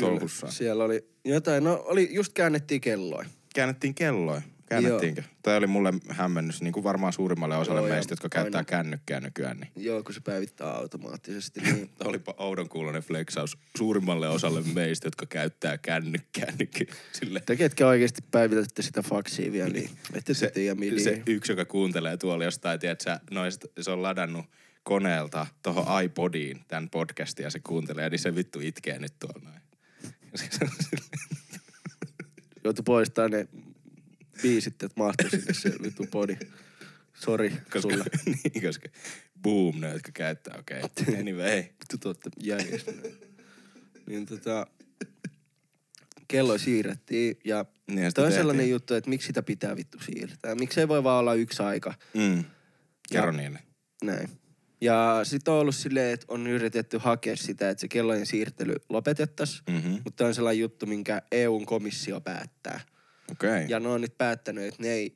Touhussa? 0.00 0.46
Siellä 0.50 0.84
oli 0.84 1.04
jotain, 1.24 1.64
no 1.64 1.82
oli, 1.84 2.08
just 2.12 2.32
käännettiin 2.32 2.80
kelloa. 2.80 3.24
Käännettiin 3.54 3.94
kelloa. 3.94 4.42
Käännettiinkö? 4.70 5.22
Toi 5.42 5.56
oli 5.56 5.66
mulle 5.66 5.92
hämmennys, 6.08 6.62
niin 6.62 6.72
kuin 6.72 6.84
varmaan 6.84 7.12
suurimmalle 7.12 7.56
osalle 7.56 7.80
Joo, 7.80 7.88
meistä, 7.88 8.12
jotka 8.12 8.28
käyttää 8.28 8.58
aina- 8.58 8.64
kännykkää 8.64 9.20
nykyään. 9.20 9.60
Niin 9.60 9.70
Joo, 9.76 10.02
kun 10.02 10.14
se 10.14 10.20
päivittää 10.20 10.70
automaattisesti. 10.70 11.60
Niin. 11.60 11.90
Olipa 12.04 12.34
oudon 12.38 12.68
kuulonen 12.68 13.02
flexaus 13.02 13.58
suurimmalle 13.78 14.28
osalle 14.28 14.62
meistä, 14.74 15.06
jotka 15.06 15.26
käyttää 15.26 15.78
kännykkää. 15.78 16.52
Niin 16.58 16.68
ky- 16.68 16.86
sille, 17.12 17.42
Te 17.46 17.56
ketkä 17.56 17.86
oikeasti 17.86 18.22
päivitätte 18.30 18.82
sitä 18.82 19.02
faksia 19.02 19.52
vielä, 19.52 19.70
niin 19.70 19.90
ette 20.14 20.34
se, 20.34 20.50
tiedä 20.50 20.74
mihin. 20.74 21.00
se 21.00 21.22
yksi, 21.26 21.52
joka 21.52 21.64
kuuntelee 21.64 22.16
tuolla 22.16 22.44
jostain, 22.44 22.80
tiedät 22.80 23.00
sä, 23.00 23.20
noista, 23.30 23.66
se 23.80 23.90
on 23.90 24.02
ladannut 24.02 24.46
koneelta 24.82 25.46
tuohon 25.62 26.04
iPodiin 26.04 26.60
tämän 26.68 26.90
podcastin 26.90 27.44
ja 27.44 27.50
se 27.50 27.60
kuuntelee, 27.66 28.10
niin 28.10 28.18
se 28.18 28.34
vittu 28.34 28.60
itkee 28.62 28.98
nyt 28.98 29.12
tuolla 29.18 29.40
noin. 29.50 29.60
Joutui 32.64 32.82
poistaa 32.84 33.28
ne 33.28 33.48
biisit, 34.42 34.82
että 34.82 35.00
mahtui 35.00 35.30
sinne 35.30 35.54
se 35.54 35.72
vittu 35.82 36.06
podi. 36.10 36.36
Sori 37.14 37.52
sulle. 37.80 38.04
niin, 38.26 38.62
koska 38.62 38.88
boom, 39.42 39.80
ne, 39.80 39.92
jotka 39.92 40.12
käyttää, 40.14 40.58
okei. 40.58 40.80
Okay. 40.82 41.14
Anyway. 41.20 41.56
Vittu 41.62 41.98
te 42.00 42.08
ootte 42.08 42.30
jäljessä. 42.42 42.92
niin 44.06 44.26
tota, 44.26 44.66
kello 46.28 46.58
siirrettiin 46.58 47.36
ja 47.44 47.64
Niin, 47.86 47.96
toi 47.96 48.04
on 48.06 48.12
tehtiin. 48.14 48.32
sellainen 48.32 48.70
juttu, 48.70 48.94
että 48.94 49.10
miksi 49.10 49.26
sitä 49.26 49.42
pitää 49.42 49.76
vittu 49.76 49.98
siirtää. 50.00 50.54
Miksi 50.54 50.80
ei 50.80 50.88
voi 50.88 51.04
vaan 51.04 51.20
olla 51.20 51.34
yksi 51.34 51.62
aika. 51.62 51.94
Mm. 52.14 52.44
Kerro 53.12 53.32
niille. 53.32 53.58
Näin. 54.04 54.30
Ja 54.80 55.20
sitten 55.22 55.54
on 55.54 55.60
ollut 55.60 55.74
silleen, 55.74 56.14
että 56.14 56.26
on 56.28 56.46
yritetty 56.46 56.98
hakea 56.98 57.36
sitä, 57.36 57.70
että 57.70 57.80
se 57.80 57.88
kellojen 57.88 58.26
siirtely 58.26 58.74
lopetettaisiin. 58.88 59.62
Mhm. 59.70 59.96
Mutta 60.04 60.26
on 60.26 60.34
sellainen 60.34 60.60
juttu, 60.60 60.86
minkä 60.86 61.22
EUn 61.32 61.66
komissio 61.66 62.20
päättää. 62.20 62.80
Okay. 63.30 63.64
Ja 63.68 63.80
ne 63.80 63.88
on 63.88 64.00
nyt 64.00 64.18
päättänyt, 64.18 64.64
että 64.64 64.82
ne 64.82 64.88
ei, 64.88 65.14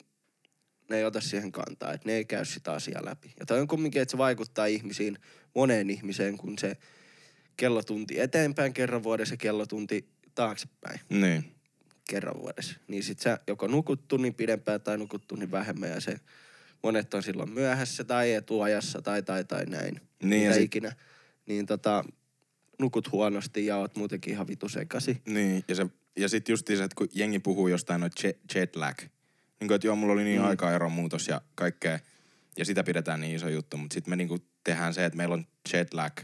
ne 0.91 0.97
ei 0.97 1.05
ota 1.05 1.21
siihen 1.21 1.53
kantaa, 1.53 1.93
että 1.93 2.09
ne 2.09 2.15
ei 2.15 2.25
käy 2.25 2.45
sitä 2.45 2.73
asiaa 2.73 3.05
läpi. 3.05 3.33
Ja 3.41 3.47
toi 3.47 3.61
on 3.61 3.69
kumminkin, 3.69 4.03
että 4.03 4.11
se 4.11 4.19
vaikuttaa 4.19 4.67
ihmisiin, 4.67 5.19
moneen 5.55 5.91
ihmiseen, 5.91 6.37
kun 6.39 6.59
se 6.59 6.77
kellotunti 7.57 8.21
eteenpäin 8.21 8.73
kerran 8.75 9.03
vuodessa 9.03 9.33
ja 9.33 9.37
kellotunti 9.39 10.09
taaksepäin 10.35 11.01
Niin. 11.09 11.45
kerran 12.09 12.41
vuodessa. 12.41 12.77
Niin 12.89 13.03
sit 13.03 13.19
sä 13.21 13.39
joko 13.47 13.67
nukut 13.67 14.09
tunnin 14.09 14.35
pidempään 14.35 14.81
tai 14.81 14.99
nukut 14.99 15.29
tunnin 15.29 15.51
vähemmän 15.51 15.91
ja 15.91 16.01
se 16.01 16.17
monet 16.85 17.15
on 17.15 17.23
silloin 17.23 17.51
myöhässä 17.51 18.05
tai 18.05 18.33
etuajassa 18.33 19.03
tai 19.03 19.23
tai 19.23 19.45
tai 19.45 19.67
näin. 19.67 20.01
Niin, 20.23 20.43
ja 20.43 20.49
Mitä 20.49 20.55
sit- 20.55 20.65
ikinä. 20.65 20.93
Niin 21.47 21.67
tota, 21.67 22.05
nukut 22.79 23.13
huonosti 23.13 23.67
ja 23.67 23.77
oot 23.77 23.97
muutenkin 23.97 24.33
ihan 24.33 24.47
vitu 24.47 24.69
sekasi. 24.69 25.23
Niin, 25.27 25.65
ja, 25.69 25.75
se, 25.75 25.87
ja 26.17 26.29
sit 26.29 26.49
just 26.49 26.67
se, 26.67 26.73
että 26.73 26.95
kun 26.97 27.09
jengi 27.13 27.39
puhuu 27.39 27.69
jostain 27.69 28.01
noin 28.01 28.13
jet, 28.23 28.39
jet 28.55 28.77
lag. 28.77 28.99
Niin 29.61 29.69
kuin, 29.69 29.75
että 29.75 29.87
joo, 29.87 29.97
mulla 29.97 30.13
oli 30.13 30.25
niin 30.25 30.41
mm. 30.41 30.47
aikaeron 30.47 30.93
muutos 30.93 31.29
ja 31.29 31.41
kaikkea. 31.55 31.99
Ja 32.57 32.65
sitä 32.65 32.85
pidetään 32.85 33.21
niin 33.21 33.37
iso 33.37 33.49
juttu, 33.49 33.77
mutta 33.77 33.95
sitten 33.95 34.13
me 34.13 34.17
niinku 34.17 34.39
tehdään 34.65 34.95
se, 34.95 35.05
että 35.05 35.17
meillä 35.17 35.35
on 35.35 35.47
jet 35.73 35.95
lag 35.95 36.21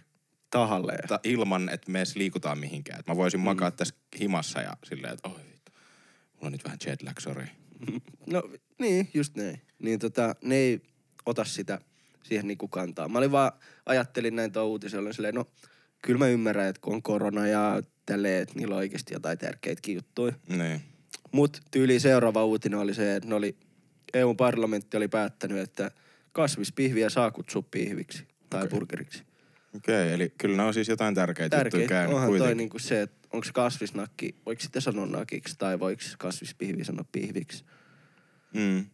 Tahalleen. 0.50 1.08
ta, 1.08 1.20
ilman, 1.24 1.68
että 1.68 1.90
me 1.90 1.98
edes 1.98 2.16
liikutaan 2.16 2.58
mihinkään. 2.58 3.00
Et 3.00 3.06
mä 3.06 3.16
voisin 3.16 3.40
mm. 3.40 3.44
makaa 3.44 3.70
tässä 3.70 3.94
himassa 4.20 4.60
ja 4.60 4.76
silleen, 4.84 5.12
että 5.14 5.28
oi 5.28 5.40
vittu, 5.52 5.72
mulla 6.34 6.46
on 6.46 6.52
nyt 6.52 6.64
vähän 6.64 6.78
jet 6.86 7.02
lag, 7.02 7.18
sorry. 7.18 7.46
No 8.26 8.42
niin, 8.78 9.10
just 9.14 9.36
näin. 9.36 9.60
Niin 9.80 9.98
tota, 9.98 10.34
ne 10.42 10.56
ei 10.56 10.80
ota 11.26 11.44
sitä 11.44 11.80
siihen 12.22 12.46
niinku 12.46 12.68
kantaa. 12.68 13.08
Mä 13.08 13.18
olin 13.18 13.32
vaan, 13.32 13.52
ajattelin 13.86 14.36
näin 14.36 14.52
tuon 14.52 14.66
uutisen, 14.66 15.00
olin 15.00 15.14
silleen, 15.14 15.34
no 15.34 15.46
kyllä 16.02 16.18
mä 16.18 16.28
ymmärrän, 16.28 16.68
että 16.68 16.80
kun 16.80 16.94
on 16.94 17.02
korona 17.02 17.46
ja 17.46 17.82
tälleen, 18.06 18.42
että 18.42 18.54
niillä 18.58 18.74
on 18.74 18.78
oikeasti 18.78 19.14
jotain 19.14 19.38
tärkeitäkin 19.38 19.94
juttuja. 19.94 20.32
Niin. 20.48 20.80
Mut 21.32 21.60
tyyli 21.70 22.00
seuraava 22.00 22.44
uutinen 22.44 22.78
oli 22.78 22.94
se, 22.94 23.16
että 23.16 23.28
ne 23.28 23.34
oli, 23.34 23.56
EU-parlamentti 24.14 24.96
oli 24.96 25.08
päättänyt, 25.08 25.58
että 25.58 25.90
kasvispihviä 26.32 27.10
saa 27.10 27.30
kutsua 27.30 27.62
pihviksi 27.70 28.24
tai 28.50 28.60
okay. 28.60 28.70
burgeriksi. 28.70 29.22
Okei, 29.76 30.02
okay, 30.02 30.14
eli 30.14 30.32
kyllä 30.38 30.56
ne 30.56 30.62
on 30.62 30.74
siis 30.74 30.88
jotain 30.88 31.14
tärkeitä 31.14 31.56
juttuja 31.56 31.70
Tärkeä 31.70 31.88
käynyt 31.88 32.14
onhan 32.14 32.28
toi 32.30 32.38
kuitenkin. 32.38 32.56
niinku 32.56 32.78
se, 32.78 33.02
että 33.02 33.28
onko 33.32 33.44
se 33.44 33.52
kasvisnakki, 33.52 34.34
voiko 34.46 34.62
sitä 34.62 34.80
sanoa 34.80 35.06
nakiksi 35.06 35.54
tai 35.58 35.80
voiko 35.80 36.02
kasvispihvi 36.18 36.84
sanoa 36.84 37.04
pihviksi. 37.12 37.64
Mm. 38.54 38.86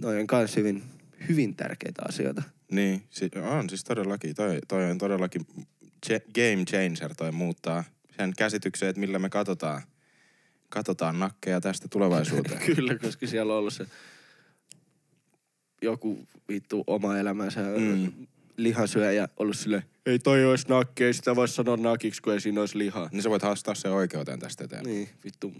Et 0.00 0.04
noi 0.04 0.20
on 0.20 0.26
kans 0.26 0.56
hyvin, 0.56 0.82
hyvin 1.28 1.56
tärkeitä 1.56 2.02
asioita. 2.08 2.42
Niin, 2.70 3.02
si- 3.10 3.30
on 3.42 3.68
siis 3.68 3.84
todellakin. 3.84 4.34
Toi, 4.34 4.58
toi 4.68 4.90
on 4.90 4.98
todellakin 4.98 5.46
game 6.34 6.64
changer. 6.70 7.14
Toi 7.14 7.32
muuttaa 7.32 7.84
sen 8.16 8.32
käsityksen, 8.38 8.88
että 8.88 9.00
millä 9.00 9.18
me 9.18 9.28
katsotaan, 9.28 9.82
katsotaan 10.68 11.18
nakkeja 11.18 11.60
tästä 11.60 11.88
tulevaisuuteen. 11.88 12.62
Kyllä, 12.74 12.94
koska 12.98 13.26
siellä 13.26 13.52
on 13.52 13.58
ollut 13.58 13.72
se 13.74 13.86
joku 15.82 16.18
vittu 16.48 16.84
oma 16.86 17.18
elämänsä 17.18 17.60
Mm. 17.60 18.12
lihansyöjä 18.56 19.28
ollut 19.36 19.56
sille 19.56 19.82
ei 20.06 20.18
toi 20.18 20.44
olisi 20.44 20.68
nakki, 20.68 21.04
ei 21.04 21.14
sitä 21.14 21.36
voi 21.36 21.48
sanoa 21.48 21.76
nakiksi, 21.76 22.22
kun 22.22 22.32
ei 22.32 22.40
siinä 22.40 22.60
olisi 22.60 22.78
lihaa. 22.78 23.08
niin 23.12 23.22
sä 23.22 23.30
voit 23.30 23.42
haastaa 23.42 23.74
se 23.74 23.88
oikeuteen 23.88 24.38
tästä 24.38 24.64
eteenpäin. 24.64 24.94
Niin, 24.94 25.08
vittu. 25.24 25.54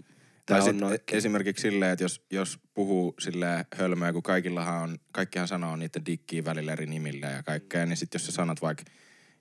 Tai 0.45 0.57
Tää 0.57 0.57
on 0.57 0.63
sit 0.73 0.81
nakki. 0.81 1.15
esimerkiksi 1.15 1.61
silleen, 1.61 1.91
että 1.91 2.03
jos, 2.03 2.25
jos 2.31 2.59
puhuu 2.73 3.13
silleen 3.19 3.65
hölmöä, 3.75 4.13
kun 4.13 4.23
kaikillahan 4.23 4.83
on, 4.83 4.97
kaikkihan 5.11 5.47
sanoo 5.47 5.75
niiden 5.75 6.05
dikkiä 6.05 6.45
välillä 6.45 6.73
eri 6.73 6.85
nimillä 6.85 7.27
ja 7.27 7.43
kaikkea, 7.43 7.85
niin 7.85 7.97
sitten 7.97 8.19
jos 8.19 8.25
sä 8.25 8.31
sanot 8.31 8.61
vaikka 8.61 8.83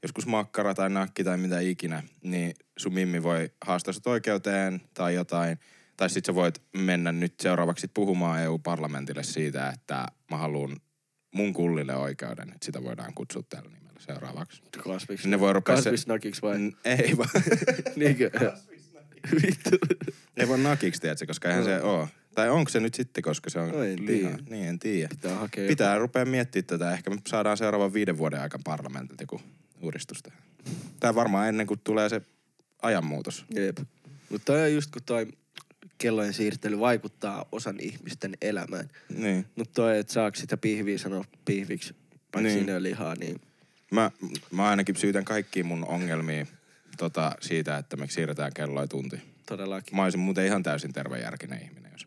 joskus 0.02 0.26
makkara 0.26 0.74
tai 0.74 0.90
nakki 0.90 1.24
tai 1.24 1.36
mitä 1.38 1.60
ikinä, 1.60 2.02
niin 2.22 2.54
sun 2.78 2.94
mimmi 2.94 3.22
voi 3.22 3.50
haastaa 3.64 3.92
sut 3.92 4.06
oikeuteen 4.06 4.80
tai 4.94 5.14
jotain. 5.14 5.58
Tai 5.96 6.10
sit 6.10 6.24
sä 6.24 6.34
voit 6.34 6.62
mennä 6.76 7.12
nyt 7.12 7.34
seuraavaksi 7.40 7.88
puhumaan 7.94 8.40
EU-parlamentille 8.40 9.22
siitä, 9.22 9.68
että 9.70 10.06
mä 10.30 10.36
haluan 10.36 10.76
mun 11.34 11.52
kullille 11.52 11.94
oikeuden, 11.96 12.48
että 12.48 12.64
sitä 12.66 12.82
voidaan 12.82 13.14
kutsua 13.14 13.42
tällä 13.48 13.70
nimellä 13.70 14.00
seuraavaksi. 14.00 14.62
Kasviksi. 14.84 15.28
Ne 15.28 15.40
voi 15.40 15.52
rupea 15.52 15.76
se- 15.76 15.82
Kasvisnakiksi 15.82 16.42
vai? 16.42 16.58
N- 16.58 16.76
ei 16.84 17.16
vaan, 17.16 17.28
Niinkö? 17.96 18.30
Vittu. 19.42 19.70
ei 20.36 20.48
vaan 20.48 20.62
nakiksi, 20.62 21.00
tiedätkö, 21.00 21.26
koska 21.26 21.48
eihän 21.48 21.64
se 21.64 21.82
oo. 21.82 22.08
Tai 22.34 22.50
onko 22.50 22.68
se 22.70 22.80
nyt 22.80 22.94
sitten, 22.94 23.22
koska 23.22 23.50
se 23.50 23.58
on 23.58 23.68
No 23.68 23.82
en 23.82 24.06
liha? 24.06 24.28
tiedä. 24.30 24.42
Niin, 24.50 24.68
en 24.68 24.78
tiedä. 24.78 25.08
Pitää 25.08 25.34
hakea 25.34 25.68
Pitää 25.68 25.98
rupea 25.98 26.24
miettimään 26.24 26.66
tätä. 26.66 26.92
Ehkä 26.92 27.10
me 27.10 27.16
saadaan 27.28 27.56
seuraavan 27.56 27.92
viiden 27.94 28.18
vuoden 28.18 28.40
aikana 28.40 28.62
parlamentilta 28.64 29.22
joku 29.22 29.40
uudistus 29.80 30.22
tähän. 30.22 30.38
Tai 31.00 31.14
varmaan 31.14 31.48
ennen 31.48 31.66
kuin 31.66 31.80
tulee 31.84 32.08
se 32.08 32.22
ajanmuutos. 32.82 33.44
Jep. 33.54 33.78
Mutta 34.28 34.44
toi 34.44 34.62
on 34.62 34.72
just 34.74 34.90
kun 34.90 35.02
toi 35.06 35.26
kellojen 35.98 36.32
siirtely 36.34 36.78
vaikuttaa 36.80 37.44
osan 37.52 37.76
ihmisten 37.80 38.36
elämään. 38.42 38.90
Niin. 39.16 39.46
Mutta 39.56 39.74
toi, 39.74 39.98
että 39.98 40.12
saako 40.12 40.34
sitä 40.36 40.56
pihviä 40.56 40.98
sanoa 40.98 41.24
pihviksi, 41.44 41.94
vaikka 42.12 42.40
Niin. 42.40 42.52
siinä 42.58 42.76
on 42.76 42.82
lihaa, 42.82 43.14
niin 43.14 43.40
Mä, 43.90 44.10
mä 44.50 44.68
ainakin 44.68 44.96
syytän 44.96 45.24
kaikkiin 45.24 45.66
mun 45.66 45.84
ongelmia 45.84 46.46
tota, 47.00 47.32
siitä, 47.40 47.76
että 47.78 47.96
me 47.96 48.06
siirretään 48.08 48.52
kelloa 48.54 48.86
tunti. 48.86 49.20
Todellakin. 49.46 49.96
Mä 49.96 50.02
olisin 50.04 50.20
muuten 50.20 50.46
ihan 50.46 50.62
täysin 50.62 50.92
tervejärkinen 50.92 51.62
ihminen, 51.62 51.92
jos... 51.92 52.06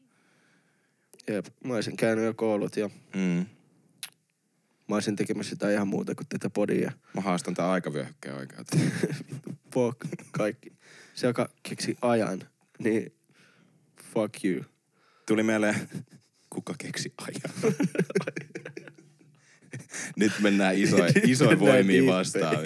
Jep, 1.28 1.46
mä 1.64 1.74
olisin 1.74 1.98
käynyt 1.98 2.26
jo 2.26 2.34
koulut 2.34 2.78
ja 2.78 2.90
Mm. 3.16 3.46
mä 4.90 4.96
olisin 4.96 5.16
tekemässä 5.16 5.50
sitä 5.50 5.72
ihan 5.72 5.88
muuta 5.88 6.16
kuin 6.16 6.28
tätä 6.30 6.50
podia. 6.50 6.92
Mä 7.14 7.22
haastan 7.22 7.54
tää 7.54 7.72
aikavyöhykkeen 7.72 8.36
oikeuteen. 8.36 8.92
Fuck 9.74 9.98
kaikki. 10.32 10.72
Se, 11.16 11.28
joka 11.28 11.50
keksi 11.64 11.98
ajan, 12.02 12.42
niin 12.80 13.14
fuck 14.14 14.46
you. 14.46 14.64
Tuli 15.28 15.44
mieleen, 15.44 15.90
kuka 16.50 16.74
keksi 16.78 17.14
ajan? 17.18 17.74
Nyt 20.16 20.32
mennään 20.40 20.76
iso, 20.78 20.98
isoin 21.24 21.50
mennään 21.50 21.74
voimiin 21.76 22.06
vastaan. 22.08 22.56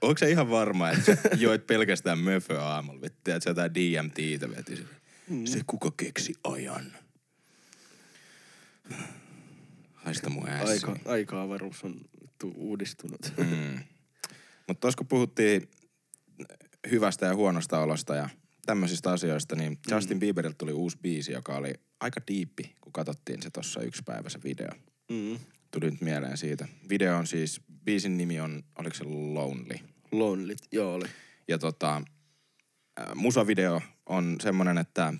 Onko 0.00 0.18
se 0.18 0.30
ihan 0.30 0.50
varma, 0.50 0.90
että 0.90 1.04
sä 1.04 1.18
joit 1.36 1.66
pelkästään 1.66 2.18
möfö 2.18 2.62
aamulla? 2.62 3.00
Vittu, 3.00 3.30
että 3.30 3.40
sä 3.40 3.50
jotain 3.50 3.74
DMTtä 3.74 4.50
veti 4.56 4.76
sille. 4.76 4.96
Se 5.44 5.60
kuka 5.66 5.92
keksi 5.96 6.34
ajan. 6.44 6.92
Haista 9.94 10.30
mun 10.30 10.48
ässi. 10.48 10.72
Aika, 10.72 10.96
aika-avaruus 11.04 11.84
on 11.84 12.00
uudistunut. 12.54 13.32
Mm. 13.36 13.78
Mutta 14.66 14.80
tuossa 14.80 14.98
kun 14.98 15.06
puhuttiin 15.06 15.68
hyvästä 16.90 17.26
ja 17.26 17.34
huonosta 17.34 17.80
olosta 17.80 18.14
ja 18.14 18.28
tämmöisistä 18.66 19.10
asioista, 19.10 19.56
niin 19.56 19.78
Justin 19.90 20.20
Bieberiltä 20.20 20.58
tuli 20.58 20.72
uusi 20.72 20.98
biisi, 21.02 21.32
joka 21.32 21.56
oli 21.56 21.74
aika 22.00 22.20
diippi, 22.28 22.76
kun 22.80 22.92
katsottiin 22.92 23.42
se 23.42 23.50
tuossa 23.50 23.80
yksi 23.80 24.02
päivä 24.06 24.28
se 24.28 24.38
video. 24.44 24.70
Mm. 25.10 25.38
Tuli 25.70 25.90
nyt 25.90 26.00
mieleen 26.00 26.36
siitä. 26.36 26.68
Video 26.88 27.16
on 27.16 27.26
siis, 27.26 27.60
biisin 27.86 28.16
nimi 28.16 28.40
on, 28.40 28.62
oliko 28.78 28.94
se 28.96 29.04
Lonely? 29.04 29.78
Lonely, 30.12 30.56
joo 30.72 30.94
oli. 30.94 31.06
Ja 31.48 31.58
tota, 31.58 32.02
musavideo 33.14 33.82
on 34.06 34.36
semmonen, 34.40 34.78
että 34.78 35.14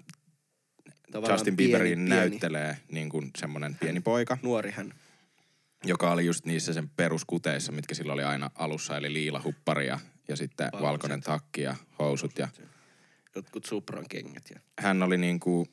Tavallaan 1.13 1.35
Justin 1.39 1.57
Bieberin 1.57 1.99
pieni. 1.99 2.09
näyttelee 2.09 2.77
niin 2.93 3.09
kuin 3.09 3.31
semmonen 3.39 3.75
pieni 3.75 4.01
poika, 4.01 4.39
Nuori 4.43 4.71
hän. 4.71 4.95
joka 5.85 6.11
oli 6.11 6.27
just 6.27 6.47
niissä 6.47 6.73
sen 6.73 6.89
peruskuteissa, 6.89 7.73
mitkä 7.73 7.95
sillä 7.95 8.13
oli 8.13 8.23
aina 8.25 8.51
alussa, 8.55 8.97
eli 8.97 9.13
liila 9.13 9.41
huppari 9.45 9.87
ja, 9.87 9.99
ja 10.29 10.37
sitten 10.37 10.65
Valkoiset. 10.65 10.89
valkoinen 10.89 11.21
takki 11.21 11.63
ja 11.63 11.77
housut. 11.99 12.39
Ja 12.39 12.49
Jotkut 13.35 13.65
Supran 13.65 14.05
kengät. 14.09 14.51
Ja... 14.55 14.61
hän 14.79 15.03
oli 15.03 15.17
niinku, 15.19 15.67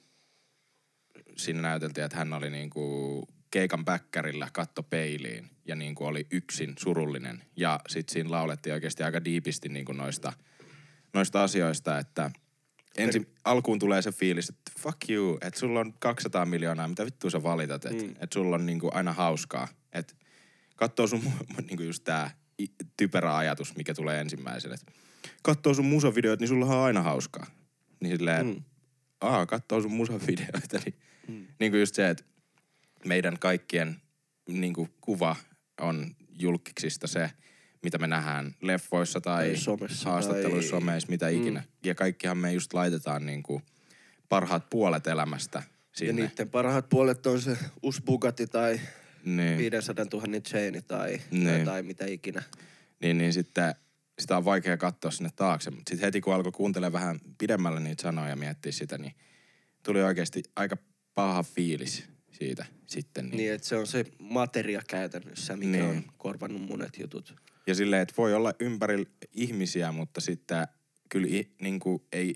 siinä 1.37 1.61
näyteltiin, 1.61 2.05
että 2.05 2.17
hän 2.17 2.33
oli 2.33 2.49
niinku 2.49 3.27
keikan 3.53 3.85
bäkkärillä 3.85 4.49
katto 4.53 4.83
peiliin 4.83 5.49
ja 5.65 5.75
niinku 5.75 6.05
oli 6.05 6.27
yksin 6.31 6.73
surullinen. 6.79 7.43
Ja 7.55 7.79
sit 7.89 8.09
siinä 8.09 8.31
laulettiin 8.31 8.73
oikeasti 8.73 9.03
aika 9.03 9.25
diipisti 9.25 9.69
niinku 9.69 9.93
noista, 9.93 10.33
noista 11.13 11.43
asioista, 11.43 11.99
että 11.99 12.31
ensin 12.97 13.33
alkuun 13.45 13.79
tulee 13.79 14.01
se 14.01 14.11
fiilis, 14.11 14.49
että 14.49 14.71
fuck 14.79 15.09
you, 15.09 15.37
että 15.41 15.59
sulla 15.59 15.79
on 15.79 15.93
200 15.99 16.45
miljoonaa, 16.45 16.87
mitä 16.87 17.05
vittua 17.05 17.29
sä 17.29 17.43
valitat, 17.43 17.85
että 17.85 18.03
mm. 18.03 18.15
et 18.19 18.33
sulla 18.33 18.55
on 18.55 18.65
niinku 18.65 18.91
aina 18.93 19.13
hauskaa. 19.13 19.67
Että 19.91 20.13
katsoo 20.75 21.07
sun, 21.07 21.21
mu- 21.21 21.61
niinku 21.67 21.83
just 21.83 22.03
tää 22.03 22.37
typerä 22.97 23.37
ajatus, 23.37 23.75
mikä 23.75 23.93
tulee 23.93 24.21
ensimmäisenä, 24.21 24.75
että 24.75 24.91
katsoo 25.43 25.73
sun 25.73 25.85
musavideoita, 25.85 26.41
niin 26.41 26.49
sulla 26.49 26.65
on 26.65 26.85
aina 26.85 27.01
hauskaa. 27.01 27.45
Niin 27.99 28.17
silleen. 28.17 28.45
Mm. 28.45 28.63
aa, 29.21 29.45
katsoo 29.45 29.81
sun 29.81 29.91
musavideoita, 29.91 30.79
niin, 30.85 30.95
mm. 31.27 31.47
niin 31.59 31.71
kuin 31.71 31.79
just 31.79 31.95
se, 31.95 32.09
että 32.09 32.32
meidän 33.05 33.39
kaikkien 33.39 34.01
niin 34.49 34.73
kuin 34.73 34.89
kuva 35.01 35.35
on 35.81 36.15
julkiksista 36.29 37.07
se, 37.07 37.31
mitä 37.83 37.97
me 37.97 38.07
nähdään 38.07 38.55
leffoissa 38.61 39.21
tai, 39.21 39.55
somessa 39.57 40.09
haastatteluissa, 40.09 40.71
tai- 40.71 40.79
someissa, 40.79 41.09
mitä 41.09 41.29
ikinä. 41.29 41.59
Mm. 41.59 41.65
Ja 41.83 41.95
kaikkihan 41.95 42.37
me 42.37 42.53
just 42.53 42.73
laitetaan 42.73 43.25
niin 43.25 43.43
kuin 43.43 43.63
parhaat 44.29 44.69
puolet 44.69 45.07
elämästä 45.07 45.63
sinne. 45.93 46.21
Ja 46.21 46.27
niiden 46.29 46.49
parhaat 46.49 46.89
puolet 46.89 47.25
on 47.25 47.41
se 47.41 47.57
uusi 47.81 48.01
Bugatti 48.01 48.47
tai 48.47 48.79
niin. 49.25 49.57
500 49.57 50.05
000 50.13 50.39
chaini 50.39 50.81
tai, 50.81 51.21
Niin. 51.31 51.45
tai, 51.47 51.65
tai 51.65 51.83
mitä 51.83 52.05
ikinä. 52.05 52.43
niin, 53.01 53.17
niin 53.17 53.33
sitten 53.33 53.75
sitä 54.19 54.37
on 54.37 54.45
vaikea 54.45 54.77
katsoa 54.77 55.11
sinne 55.11 55.29
taakse. 55.35 55.69
Mutta 55.71 55.89
sitten 55.89 56.05
heti 56.07 56.21
kun 56.21 56.33
alkoi 56.33 56.51
kuuntelemaan 56.51 56.93
vähän 56.93 57.19
pidemmälle 57.37 57.79
niitä 57.79 58.01
sanoja 58.01 58.29
ja 58.29 58.35
miettiä 58.35 58.71
sitä, 58.71 58.97
niin 58.97 59.13
tuli 59.83 60.03
oikeasti 60.03 60.43
aika 60.55 60.77
paha 61.13 61.43
fiilis 61.43 62.03
siitä 62.31 62.65
sitten. 62.93 63.25
Niin. 63.25 63.37
Niin, 63.37 63.53
että 63.53 63.67
se 63.67 63.75
on 63.75 63.87
se 63.87 64.05
materia 64.19 64.81
käytännössä, 64.87 65.55
mikä 65.57 65.71
Niin. 65.71 65.83
on 65.85 66.03
korvannut 66.17 66.67
monet 66.67 66.97
jutut. 66.99 67.35
Ja 67.67 67.75
silleen, 67.75 68.01
että 68.01 68.13
voi 68.17 68.33
olla 68.33 68.53
ympärillä 68.59 69.05
ihmisiä, 69.31 69.91
mutta 69.91 70.21
sitten 70.21 70.67
kyllä 71.09 71.27
niin 71.61 71.79
kuin 71.79 72.03
ei, 72.11 72.35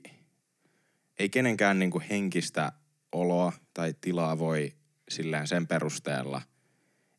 ei 1.20 1.30
kenenkään 1.30 1.80
niin 1.80 1.92
kuin 1.92 2.04
henkistä 2.10 2.72
oloa 3.12 3.54
tai 3.74 3.94
tilaa 4.02 4.40
voi 4.40 4.74
silleen 5.10 5.48
sen 5.48 5.68
perusteella, 5.68 6.42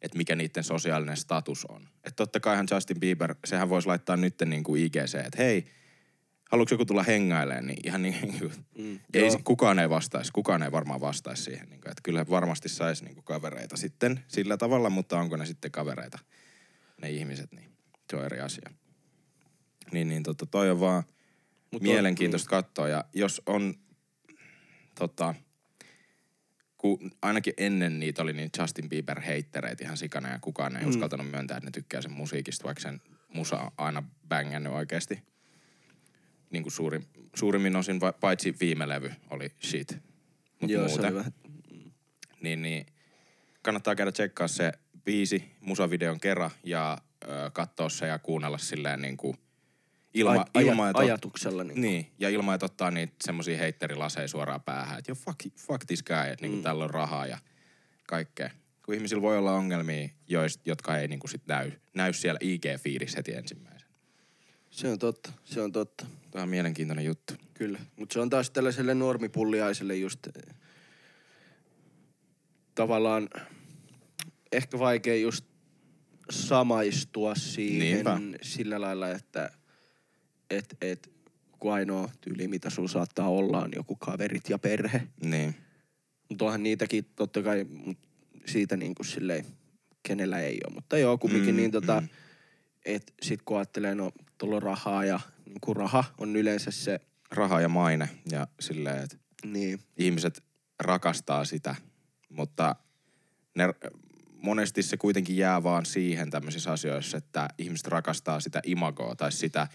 että 0.03 0.18
mikä 0.18 0.36
niiden 0.36 0.64
sosiaalinen 0.64 1.16
status 1.16 1.64
on. 1.64 1.82
Että 1.82 2.16
totta 2.16 2.41
kaihan 2.41 2.66
Justin 2.70 3.01
Bieber, 3.01 3.34
sehän 3.45 3.68
voisi 3.68 3.89
laittaa 3.89 4.16
nyt 4.16 4.34
niin 4.45 4.64
kuin 4.64 4.82
IGC, 4.82 5.14
että 5.14 5.39
hei, 5.43 5.64
haluatko 6.49 6.75
joku 6.75 6.85
tulla 6.85 7.03
hengailemaan, 7.03 7.67
niin 7.67 7.79
ihan 7.85 8.03
niin 8.03 8.39
kuin, 8.39 8.53
Mm, 8.79 8.99
ei, 9.15 9.27
joo. 9.27 9.41
kukaan 9.45 9.79
ei 9.79 9.91
vastaisi, 9.91 10.33
kukaan 10.33 10.63
ei 10.63 10.73
varmaan 10.73 11.01
vastaisi 11.01 11.43
siihen. 11.43 11.69
Niin 11.69 11.81
kuin, 11.81 11.91
että 11.91 12.01
kyllä 12.05 12.27
varmasti 12.31 12.69
saisi 12.69 13.05
niin 13.05 13.15
kuin 13.15 13.25
kavereita 13.25 13.77
sitten 13.77 14.25
sillä 14.29 14.57
tavalla, 14.57 14.91
mutta 14.91 15.21
onko 15.21 15.37
ne 15.37 15.47
sitten 15.47 15.71
kavereita, 15.71 16.19
ne 17.03 17.11
ihmiset, 17.11 17.53
niin 17.53 17.71
se 18.11 18.17
on 18.17 18.25
eri 18.25 18.41
asia. 18.41 18.71
Niin, 19.93 20.09
niin 20.09 20.23
tota, 20.23 20.47
toi 20.47 20.71
on 20.71 20.81
vaan 20.81 21.03
Mut 21.71 21.83
mielenkiintoista 21.83 22.51
katsoa. 22.51 22.89
Ja 22.89 23.05
jos 23.15 23.43
on, 23.47 23.75
tota, 24.95 25.35
kun 26.79 27.11
ainakin 27.23 27.55
ennen 27.57 28.01
niitä 28.01 28.23
oli 28.23 28.33
niin 28.33 28.51
Justin 28.59 28.89
Bieber 28.89 29.21
heittereitä 29.21 29.85
ihan 29.85 29.97
sikana 29.97 30.29
ja 30.29 30.39
kukaan 30.39 30.77
ei 30.77 30.83
mm. 30.83 30.89
uskaltanut 30.89 31.31
myöntää, 31.31 31.57
että 31.57 31.67
ne 31.67 31.71
tykkää 31.71 32.03
sen 32.03 32.13
musiikista, 32.13 32.65
vaikka 32.65 32.83
sen 32.83 33.01
musa 33.35 33.61
on 33.61 33.71
aina 33.77 34.03
bängännyt 34.29 34.73
oikeasti. 34.73 35.23
Niin 36.51 36.63
kuin 36.63 36.73
suuri, 36.73 37.01
suurimmin 37.37 37.77
osin, 37.77 38.01
va- 38.01 38.13
paitsi 38.13 38.55
viime 38.61 38.89
levy 38.89 39.11
oli 39.31 39.53
shit. 39.65 39.99
Mutta 40.61 40.73
Joo, 40.73 40.89
se 40.89 40.95
muuten 40.95 41.07
oli 41.07 41.15
vähän... 41.15 41.33
niin, 42.41 42.63
niin 42.63 42.87
kannattaa 43.63 43.95
käydä 43.95 44.13
tsekkaa 44.13 44.49
se 44.49 44.73
biisi 45.05 45.45
musavideon 45.61 46.21
kerran 46.21 46.51
ja 46.65 46.99
ö, 47.25 47.51
katsoa 47.53 47.89
se 47.89 48.07
ja 48.07 48.19
kuunnella 48.19 48.59
silleen 48.59 49.03
niin 49.03 49.17
kuin 49.17 49.37
ilma, 50.15 50.35
Aj- 50.37 50.51
aja- 50.55 50.71
ilma, 50.71 50.89
että, 50.89 50.99
ajatuksella 51.03 51.65
niin. 51.65 51.81
niin, 51.81 52.07
ja 52.19 52.29
ilman, 52.29 52.55
että 52.55 52.67
ottaa 52.67 52.91
niitä 52.91 53.13
semmosia 53.25 53.59
heitterilaseja 53.59 54.29
suoraan 54.29 54.63
päähän, 54.63 54.99
että 54.99 55.11
jo 55.11 55.15
fuck, 55.15 55.39
fuck 55.57 55.85
this 55.87 56.03
guy, 56.03 56.17
että 56.17 56.37
niinku 56.45 56.57
Mm. 56.57 56.63
tällä 56.63 56.85
on 56.85 56.91
rahaa 56.91 57.27
ja 57.27 57.39
kaikkea. 58.09 58.51
Kun 58.85 58.95
ihmisillä 58.95 59.23
voi 59.23 59.39
olla 59.39 59.53
ongelmia, 59.53 60.09
joist, 60.29 60.61
jotka 60.67 60.99
ei 60.99 61.09
niinku 61.09 61.29
sit 61.29 61.43
näy, 61.47 61.73
näy 61.95 62.13
siellä 62.13 62.39
IG-fiirissä 62.45 63.17
heti 63.17 63.35
ensimmäisen. 63.35 63.78
Se 64.79 64.89
on 64.89 64.99
totta, 64.99 65.33
se 65.45 65.61
on 65.61 65.72
totta. 65.72 66.07
Tämä 66.31 66.43
on 66.43 66.49
mielenkiintoinen 66.49 67.05
juttu. 67.05 67.35
Kyllä. 67.55 67.79
Mutta 67.97 68.12
se 68.12 68.20
on 68.20 68.31
taas 68.31 68.51
tällaiselle 68.51 68.95
normipulliaiselle 68.95 69.97
just 69.97 70.26
eh, 70.26 70.55
tavallaan 72.74 73.29
ehkä 74.53 74.79
vaikea 74.79 75.16
just 75.16 75.45
samaistua 76.31 77.35
siihen 77.35 77.79
Niinpä. 77.79 78.18
sillä 78.43 78.81
lailla, 78.81 79.09
että 79.09 79.51
et, 80.51 80.76
et, 80.81 81.11
kun 81.59 81.72
ainoa 81.72 82.11
tyyli, 82.20 82.49
mitä 82.49 82.70
sulla 82.70 82.89
saattaa 82.89 83.29
olla, 83.29 83.62
on 83.62 83.70
joku 83.76 83.97
kaverit 83.97 84.51
ja 84.51 84.59
perhe. 84.59 85.03
Niin. 85.24 85.55
Mutta 86.29 86.45
onhan 86.45 86.62
niitäkin 86.62 87.05
totta 87.16 87.43
kai 87.43 87.64
mut 87.64 87.99
siitä 88.47 88.76
niin 88.76 88.95
kuin 88.95 89.07
silleen, 89.07 89.47
kenellä 90.03 90.41
ei 90.41 90.61
ole. 90.66 90.74
Mutta 90.74 90.99
joo, 90.99 91.18
kumminkin 91.18 91.55
Mm, 91.55 91.57
niin 91.57 91.70
tota, 91.70 92.01
mm. 92.01 92.07
mm. 92.07 92.11
että 92.85 93.12
sit 93.22 93.43
kun 93.43 93.57
ajattelee, 93.57 93.95
no 93.95 94.12
tuolla 94.39 94.57
on 94.57 94.62
rahaa 94.62 95.05
ja 95.05 95.20
niin 95.47 95.61
kuin 95.61 95.76
raha 95.76 96.05
on 96.18 96.36
yleensä 96.36 96.70
se, 96.70 97.01
Raha 97.30 97.61
ja 97.61 97.68
maine 97.68 98.09
ja 98.30 98.47
silleen, 98.61 99.05
että 99.05 99.16
niin, 99.45 99.78
ihmiset 99.97 100.45
rakastaa 100.80 101.45
sitä, 101.45 101.74
mutta 102.28 102.76
ne, 103.55 103.64
monesti 104.43 104.82
se 104.82 104.97
kuitenkin 104.97 105.36
jää 105.36 105.62
vaan 105.62 105.86
siihen 105.86 106.30
tämmöisissä 106.30 106.72
asioissa, 106.72 107.16
että 107.16 107.49
ihmiset 107.59 107.86
rakastaa 107.86 108.41
sitä 108.41 108.61
imagoa 108.64 109.14
tai 109.14 109.32
sitä, 109.32 109.66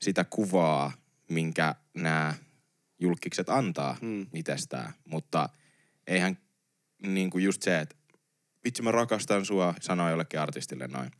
sitä 0.00 0.24
kuvaa, 0.24 0.92
minkä 1.30 1.74
nämä 1.94 2.34
julkikset 3.00 3.48
antaa 3.48 3.96
mm. 4.02 4.08
Mm. 4.08 4.26
itsestään. 4.34 4.92
Mutta 5.08 5.48
eihän 6.06 6.38
niin 7.02 7.30
kuin 7.30 7.44
just 7.44 7.62
se, 7.62 7.80
että 7.80 7.96
vitsi 8.64 8.82
mä 8.82 8.90
rakastan 8.90 9.44
sua, 9.44 9.74
sanoo 9.80 10.10
jollekin 10.10 10.40
artistille 10.40 10.88
noin. 10.88 11.10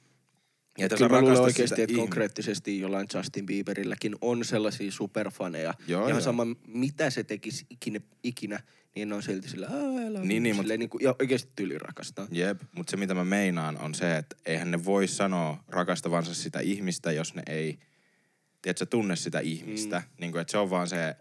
Ja 0.78 0.86
että 0.86 0.96
Kyllä 0.96 1.08
mä 1.08 1.20
luulen 1.20 1.40
oikeasti, 1.40 1.82
että 1.82 1.96
konkreettisesti 1.96 2.80
jollain 2.80 3.06
Justin 3.14 3.46
Bieberilläkin 3.46 4.16
on 4.20 4.44
sellaisia 4.44 4.90
superfaneja. 4.92 5.74
Joo, 5.88 6.00
Ihan 6.00 6.10
joo. 6.10 6.20
sama, 6.20 6.46
mitä 6.66 7.10
se 7.10 7.24
tekisi 7.24 7.66
ikinä, 7.70 8.00
ikinä 8.22 8.60
niin 8.94 9.08
ne 9.08 9.14
on 9.14 9.22
silti 9.22 9.48
sillä, 9.48 9.66
"Aa, 9.66 9.76
I 9.76 10.10
love 10.10 10.24
Niin, 10.26 10.30
you", 10.36 10.42
niin, 10.42 10.56
silleen 10.56 10.80
niin 10.80 10.90
kuin, 10.90 11.04
ja 11.04 11.14
oikeasti 11.20 11.52
tyyli 11.56 11.78
rakastaa. 11.78 12.26
Jep, 12.30 12.62
mutta 12.76 12.90
se 12.90 12.96
mitä 12.96 13.14
mä 13.14 13.24
meinaan 13.24 13.78
on 13.78 13.94
se, 13.94 14.16
että 14.16 14.36
eihän 14.46 14.70
ne 14.70 14.84
voi 14.84 15.08
sanoa 15.08 15.64
rakastavansa 15.68 16.34
sitä 16.34 16.60
ihmistä, 16.60 17.12
jos 17.12 17.34
ne 17.34 17.42
ei, 17.46 17.78
tiedätkö, 18.62 18.86
tunne 18.86 19.16
sitä 19.16 19.40
ihmistä. 19.40 19.98
Mm. 19.98 20.06
Niin 20.20 20.32
kuin, 20.32 20.40
että 20.40 20.50
se 20.50 20.58
on 20.58 20.70
vaan 20.70 20.88
se 20.88 21.16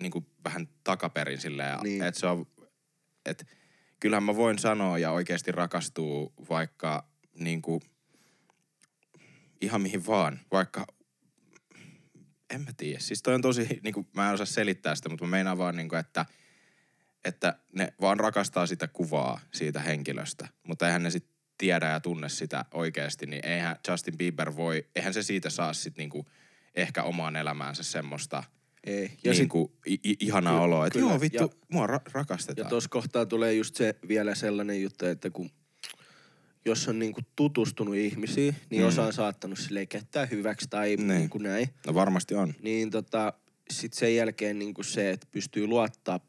niin 0.00 0.10
kuin 0.12 0.26
vähän 0.44 0.68
takaperin 0.84 1.40
silleen, 1.40 1.78
Niin. 1.82 2.02
että 2.02 2.20
se 2.20 2.26
on, 2.26 2.46
että 3.26 3.44
kyllähän 4.00 4.22
mä 4.22 4.36
voin 4.36 4.58
sanoa 4.58 4.98
ja 4.98 5.10
oikeasti 5.10 5.52
rakastuu 5.52 6.32
vaikka 6.50 7.08
niin 7.38 7.62
kuin, 7.62 7.80
ihan 9.64 9.82
mihin 9.82 10.06
vaan, 10.06 10.40
vaikka 10.52 10.86
en 12.50 12.60
mä 12.60 12.70
tiedä. 12.76 12.98
Siis 12.98 13.22
toi 13.22 13.34
on 13.34 13.42
tosi, 13.42 13.80
niin 13.82 13.94
kuin, 13.94 14.06
mä 14.12 14.28
en 14.28 14.34
osaa 14.34 14.46
selittää 14.46 14.94
sitä, 14.94 15.08
mutta 15.08 15.24
mä 15.24 15.30
meinaan 15.30 15.58
vaan, 15.58 15.76
niin 15.76 15.88
kuin, 15.88 16.00
että, 16.00 16.26
että 17.24 17.58
ne 17.72 17.92
vaan 18.00 18.20
rakastaa 18.20 18.66
sitä 18.66 18.88
kuvaa 18.88 19.40
siitä 19.52 19.80
henkilöstä, 19.80 20.48
mutta 20.62 20.86
eihän 20.86 21.02
ne 21.02 21.10
sit 21.10 21.26
tiedä 21.58 21.88
ja 21.90 22.00
tunne 22.00 22.28
sitä 22.28 22.64
oikeasti, 22.74 23.26
niin 23.26 23.46
eihän 23.46 23.76
Justin 23.88 24.18
Bieber 24.18 24.56
voi, 24.56 24.86
eihän 24.96 25.14
se 25.14 25.22
siitä 25.22 25.50
saa 25.50 25.72
sit 25.72 25.96
niinku 25.96 26.26
ehkä 26.74 27.02
omaan 27.02 27.36
elämäänsä 27.36 27.82
semmoista 27.82 28.42
Ei. 28.86 29.02
ja 29.02 29.08
Ja, 29.24 29.34
sit, 29.34 29.40
niinku 29.42 29.76
i- 29.86 30.16
ihanaa 30.20 30.58
Ky- 30.58 30.64
oloa, 30.64 30.86
että 30.86 30.98
joo 30.98 31.20
vittu, 31.20 31.42
Ja- 31.42 31.48
mua 31.72 31.86
ra- 31.86 31.92
ja 31.92 32.00
rakastetaan. 32.12 32.68
tuossa 32.68 32.90
kohtaa 32.90 33.26
tulee 33.26 33.54
just 33.54 33.74
se 33.74 33.94
vielä 34.08 34.34
sellainen 34.34 34.82
juttu, 34.82 35.06
että 35.06 35.30
kun 35.30 35.50
jos 36.64 36.88
on 36.88 36.98
niinku 36.98 37.20
tutustunut 37.36 37.94
ihmisiin, 37.94 38.56
niin 38.70 38.82
Mm. 38.82 38.88
osa 38.88 39.02
on 39.04 39.12
saattanut 39.12 39.58
silleen 39.58 39.88
käyttää 39.88 40.26
hyväksi 40.26 40.66
tai 40.70 40.96
Niin. 40.96 41.08
niin. 41.08 41.30
kuin 41.30 41.42
näin. 41.42 41.68
No 41.86 41.94
varmasti 41.94 42.34
on. 42.34 42.54
Niin 42.62 42.90
tota, 42.90 43.32
sit 43.70 43.92
sen 43.92 44.16
jälkeen 44.16 44.58
niinku 44.58 44.82
se, 44.82 45.10
että 45.10 45.26
pystyy 45.30 45.66
luottaa 45.66 46.20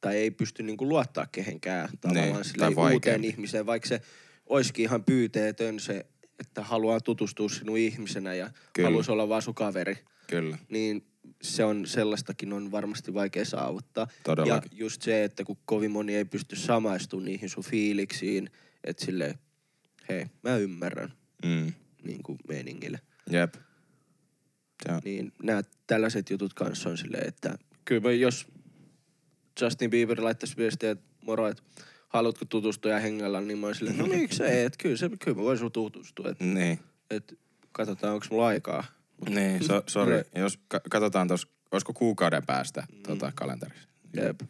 tai 0.00 0.16
ei 0.16 0.30
pysty 0.30 0.62
niinku 0.62 0.88
luottaa 0.88 1.26
kehenkään 1.32 1.88
tavallaan 2.00 2.32
Niin, 2.32 2.44
silleen 2.44 2.78
uuteen 2.92 3.24
ihmiseen, 3.24 3.66
vaikka 3.66 3.88
se 3.88 4.00
olisikin 4.46 4.82
ihan 4.82 5.04
pyyteetön 5.04 5.80
se, 5.80 6.06
että 6.38 6.62
haluaa 6.62 7.00
tutustua 7.00 7.48
sinun 7.48 7.78
ihmisenä 7.78 8.34
ja 8.34 8.50
Kyllä. 8.72 8.86
haluaisi 8.88 9.10
olla 9.12 9.28
vaan 9.28 9.42
sun 9.42 9.54
kaveri, 9.54 9.98
Kyllä. 10.26 10.58
niin 10.68 11.04
se 11.42 11.64
on 11.64 11.86
sellaistakin 11.86 12.52
on 12.52 12.70
varmasti 12.70 13.14
vaikea 13.14 13.44
saavuttaa. 13.44 14.06
Ja 14.10 14.22
Todellakin. 14.24 14.70
just 14.78 15.02
se, 15.02 15.24
että 15.24 15.44
kun 15.44 15.56
kovin 15.64 15.90
moni 15.90 16.14
ei 16.16 16.24
pysty 16.24 16.56
samaistumaan 16.56 17.24
niihin 17.24 17.48
sun 17.48 17.64
fiiliksiin, 17.64 18.50
että 18.84 19.04
silleen, 19.04 19.38
hei, 20.08 20.26
mä 20.42 20.56
ymmärrän 20.56 21.12
Mm. 21.44 21.72
niin 22.04 22.22
kuin 22.22 22.38
meningille. 22.48 23.00
Jep. 23.30 23.54
On. 24.88 25.00
Niin 25.04 25.32
nämä 25.42 25.62
tällaiset 25.86 26.30
jutut 26.30 26.54
kanssa 26.54 26.90
on 26.90 26.98
silleen, 26.98 27.28
että 27.28 27.58
kyllä 27.84 28.00
mä, 28.00 28.12
jos 28.12 28.46
Justin 29.60 29.90
Bieber 29.90 30.24
laittaisi 30.24 30.56
viestiä, 30.56 30.90
että 30.90 31.04
moro, 31.24 31.48
että 31.48 31.62
haluatko 32.08 32.44
tutustua 32.44 32.90
ja 32.92 32.98
hengellä, 33.00 33.40
niin 33.40 33.58
mä 33.58 33.66
oon 33.66 33.74
silleen, 33.74 33.98
no 33.98 34.06
miksei, 34.06 34.64
että 34.64 34.78
kyllä, 34.82 34.96
se, 34.96 35.10
kyllä 35.24 35.36
mä 35.36 35.42
voin 35.42 35.58
sun 35.58 35.72
tutustua, 35.72 36.28
että, 36.30 36.44
Niin. 36.44 36.78
että 37.10 37.34
katsotaan, 37.72 38.14
onko 38.14 38.26
mulla 38.30 38.46
aikaa. 38.46 38.84
Niin, 39.28 39.64
so, 39.64 39.82
sorry. 39.86 40.14
Niin. 40.34 40.40
Jos 40.42 40.58
ka- 40.68 40.80
katsotaan 40.90 41.28
tos, 41.28 41.48
olisiko 41.72 41.92
kuukauden 41.92 42.46
päästä 42.46 42.86
mm. 42.92 43.02
tota, 43.02 43.32
kalenterissa. 43.34 43.88
Jep. 44.16 44.40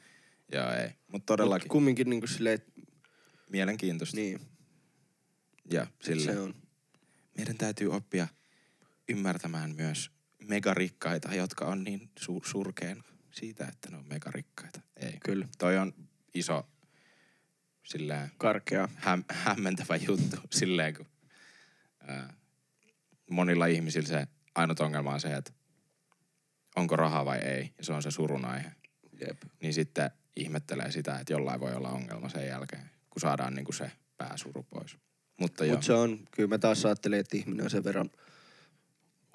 Joo, 0.53 0.71
ei. 0.73 0.89
Mutta 0.89 0.99
Mut 1.13 1.27
todellakin 1.27 1.69
kumminkin 1.69 2.11
niin 2.11 2.21
kuin 2.21 2.31
silleen, 2.31 2.55
että 2.55 2.73
mielenkiintoista. 3.49 4.17
niin, 4.17 4.41
Ja 5.71 5.87
sille. 6.03 6.33
se 6.33 6.41
on. 6.41 6.55
meidän 7.37 7.57
täytyy 7.59 7.93
oppia 7.93 8.29
ymmärtämään 9.09 9.75
myös 9.77 10.11
megarikkaita, 10.43 11.35
jotka 11.35 11.65
on 11.65 11.85
niin 11.85 12.11
su- 12.21 12.49
surkeen 12.51 13.05
siitä, 13.31 13.67
että 13.67 13.91
ne 13.91 13.97
on 13.97 14.07
megarikkaita. 14.09 14.81
Ei. 14.97 15.19
Kyllä. 15.25 15.49
Toi 15.59 15.79
on 15.79 15.95
iso 16.35 16.69
silleen 17.85 18.31
Karkea. 18.39 18.89
häm- 18.97 19.25
hämmentävä 19.35 19.97
juttu 19.97 20.37
silleen, 20.53 20.95
kun 20.97 21.07
ää, 22.01 22.35
monilla 23.31 23.67
ihmisillä 23.67 24.09
se 24.09 24.27
ainut 24.55 24.81
ongelma 24.81 25.13
on 25.15 25.21
se, 25.21 25.35
että 25.35 25.53
onko 26.77 26.97
rahaa 26.97 27.25
vai 27.25 27.39
ei, 27.39 27.73
ja 27.79 27.85
se 27.85 27.93
on 27.93 28.03
se 28.03 28.11
surun 28.11 28.45
aihe. 28.45 28.73
Jep. 29.21 29.43
Niin 29.63 29.75
sitten 29.75 30.11
ihmettelee 30.37 30.93
sitä, 30.93 31.19
että 31.19 31.33
jollain 31.33 31.61
voi 31.61 31.75
olla 31.75 31.91
ongelma 31.91 32.29
sen 32.29 32.47
jälkeen, 32.47 32.91
kun 33.19 33.29
saadaan 33.29 33.55
niinku 33.55 33.73
se 33.73 33.91
pääsuru 34.17 34.63
pois. 34.63 34.97
Mutta 35.41 35.65
Mutta 35.65 35.87
se 35.87 35.93
on, 35.93 36.19
kyllä 36.31 36.49
mä 36.49 36.59
taas 36.59 36.85
ajattelen, 36.87 37.21
että 37.21 37.37
ihminen 37.37 37.65
on 37.65 37.71
sen 37.71 37.85
verran 37.85 38.11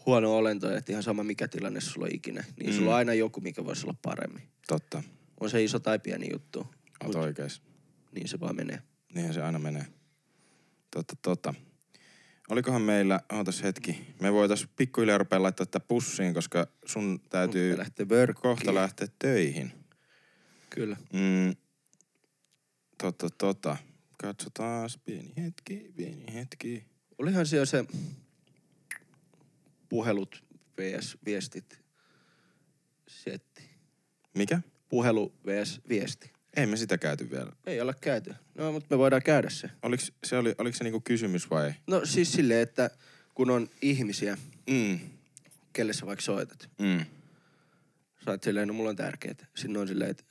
huono 0.06 0.38
olento, 0.38 0.76
että 0.76 0.92
ihan 0.92 1.04
sama 1.04 1.24
mikä 1.24 1.48
tilanne 1.48 1.82
sulla 1.82 2.06
on 2.06 2.16
ikinä, 2.16 2.44
niin 2.60 2.70
Mm. 2.74 2.78
sulla 2.78 2.92
on 2.92 2.98
aina 2.98 3.14
joku, 3.14 3.42
mikä 3.42 3.66
voisi 3.66 3.86
olla 3.86 3.96
paremmin. 4.02 4.44
totta. 4.68 5.04
On 5.40 5.50
se 5.50 5.64
iso 5.64 5.80
tai 5.80 6.00
pieni 6.00 6.28
juttu, 6.32 6.60
Oot 6.60 7.16
Mut- 7.16 7.16
oikees. 7.16 7.62
niin 8.16 8.28
se 8.28 8.40
vaan 8.40 8.56
menee. 8.56 8.80
Niinhän 9.14 9.34
se 9.34 9.42
aina 9.42 9.60
menee. 9.60 9.86
Totta, 10.92 11.16
totta. 11.22 11.54
Olikohan 12.50 12.82
meillä, 12.82 13.20
ootas 13.34 13.64
hetki, 13.64 14.02
me 14.22 14.34
voitais 14.34 14.68
pikkuhiljaa 14.76 15.18
rupea 15.18 15.44
laittaa 15.44 15.66
tätä 15.66 15.80
pussiin, 15.88 16.34
koska 16.34 16.68
sun 16.86 17.20
täytyy 17.30 17.78
vörkkiin. 18.10 18.42
kohta 18.42 18.76
lähteä 18.76 19.08
töihin. 19.20 19.72
Kyllä. 20.70 20.98
Mm, 21.14 21.56
totta, 22.98 23.30
totta. 23.30 23.78
Katsotaan 24.18 24.90
pieni 25.06 25.34
hetki, 25.38 25.92
pieni 25.96 26.34
hetki. 26.34 26.86
Olihan 27.18 27.46
jo 27.56 27.66
se 27.66 27.86
puhelut 29.90 30.44
vs. 30.78 31.18
viestit 31.26 31.80
setti. 33.08 33.64
Mikä? 34.34 34.60
Puhelu 34.90 35.34
vs. 35.46 35.82
viesti. 35.90 36.32
Ei 36.58 36.66
me 36.66 36.78
sitä 36.78 36.98
käyty 36.98 37.32
vielä. 37.32 37.52
Ei 37.66 37.82
olla 37.82 37.94
käyty. 37.94 38.34
No, 38.56 38.72
mutta 38.72 38.88
me 38.96 38.98
voidaan 38.98 39.22
käydä 39.22 39.50
se. 39.50 39.70
Oliks, 39.82 40.12
se 40.24 40.38
oli, 40.38 40.56
oliko 40.58 40.78
se 40.78 40.84
niinku 40.84 41.02
kysymys 41.02 41.50
vai? 41.50 41.74
No 41.88 42.06
siis 42.06 42.32
silleen, 42.34 42.62
että 42.62 42.90
kun 43.34 43.50
on 43.50 43.70
ihmisiä, 43.82 44.38
Mm, 44.70 45.00
kelle 45.74 45.94
sä 45.94 46.06
vaikka 46.06 46.22
soitat. 46.22 46.70
mm. 46.80 47.06
Sä 48.26 48.32
oot 48.32 48.44
silleen, 48.44 48.68
no 48.68 48.74
mulla 48.74 48.90
on 48.90 48.96
tärkeet. 48.96 49.46
Sinne 49.56 49.80
on 49.80 49.88
silleen, 49.88 50.12
että 50.12 50.24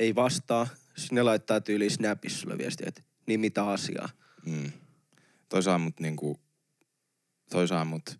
ei 0.00 0.14
vastaa. 0.14 0.68
Sinne 0.98 1.22
laittaa 1.22 1.60
tyyliin 1.60 1.90
Snapissa 1.90 2.38
sulle 2.38 2.58
viestiä, 2.58 2.88
että 2.88 3.02
niin 3.26 3.40
mitä 3.40 3.66
asiaa. 3.66 4.08
Mm. 4.46 4.72
Toi 5.48 5.62
saa 5.62 5.78
mut 5.78 6.00
niinku, 6.00 6.40
toi 7.50 7.68
saa 7.68 7.84
mut 7.84 8.18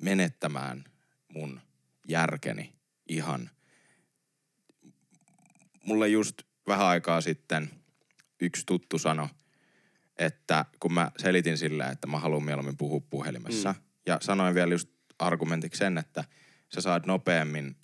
menettämään 0.00 0.84
mun 1.32 1.60
järkeni 2.08 2.72
ihan. 3.08 3.50
Mulle 5.84 6.08
just 6.08 6.42
vähän 6.66 6.86
aikaa 6.86 7.20
sitten 7.20 7.70
yksi 8.40 8.62
tuttu 8.66 8.98
sano, 8.98 9.28
että 10.18 10.64
kun 10.80 10.92
mä 10.92 11.10
selitin 11.18 11.58
sillä, 11.58 11.88
että 11.88 12.06
mä 12.06 12.18
haluan 12.18 12.42
mieluummin 12.42 12.76
puhua 12.76 13.00
puhelimessa, 13.10 13.72
mm. 13.72 13.78
ja 14.06 14.18
sanoin 14.20 14.54
vielä 14.54 14.74
just 14.74 14.88
argumentiksi 15.18 15.78
sen, 15.78 15.98
että 15.98 16.24
sä 16.74 16.80
saat 16.80 17.06
nopeammin 17.06 17.76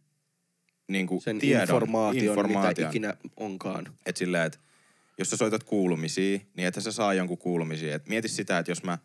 niinku 0.88 1.20
Sen 1.20 1.38
tiedon, 1.38 1.62
informaation, 1.62 2.24
informaation, 2.24 2.68
mitä 2.68 2.88
ikinä 2.88 3.14
onkaan. 3.36 3.86
että 4.06 4.18
silleen, 4.18 4.46
että 4.46 4.58
jos 5.18 5.30
sä 5.30 5.36
soitat 5.36 5.64
kuulumisia, 5.64 6.38
niin 6.56 6.68
että 6.68 6.80
sä 6.80 6.92
saa 6.92 7.14
jonkun 7.14 7.38
kuulumisia. 7.38 7.94
Et 7.94 8.08
mieti 8.08 8.28
sitä, 8.28 8.58
että 8.58 8.70
jos 8.70 8.82
mä 8.82 8.98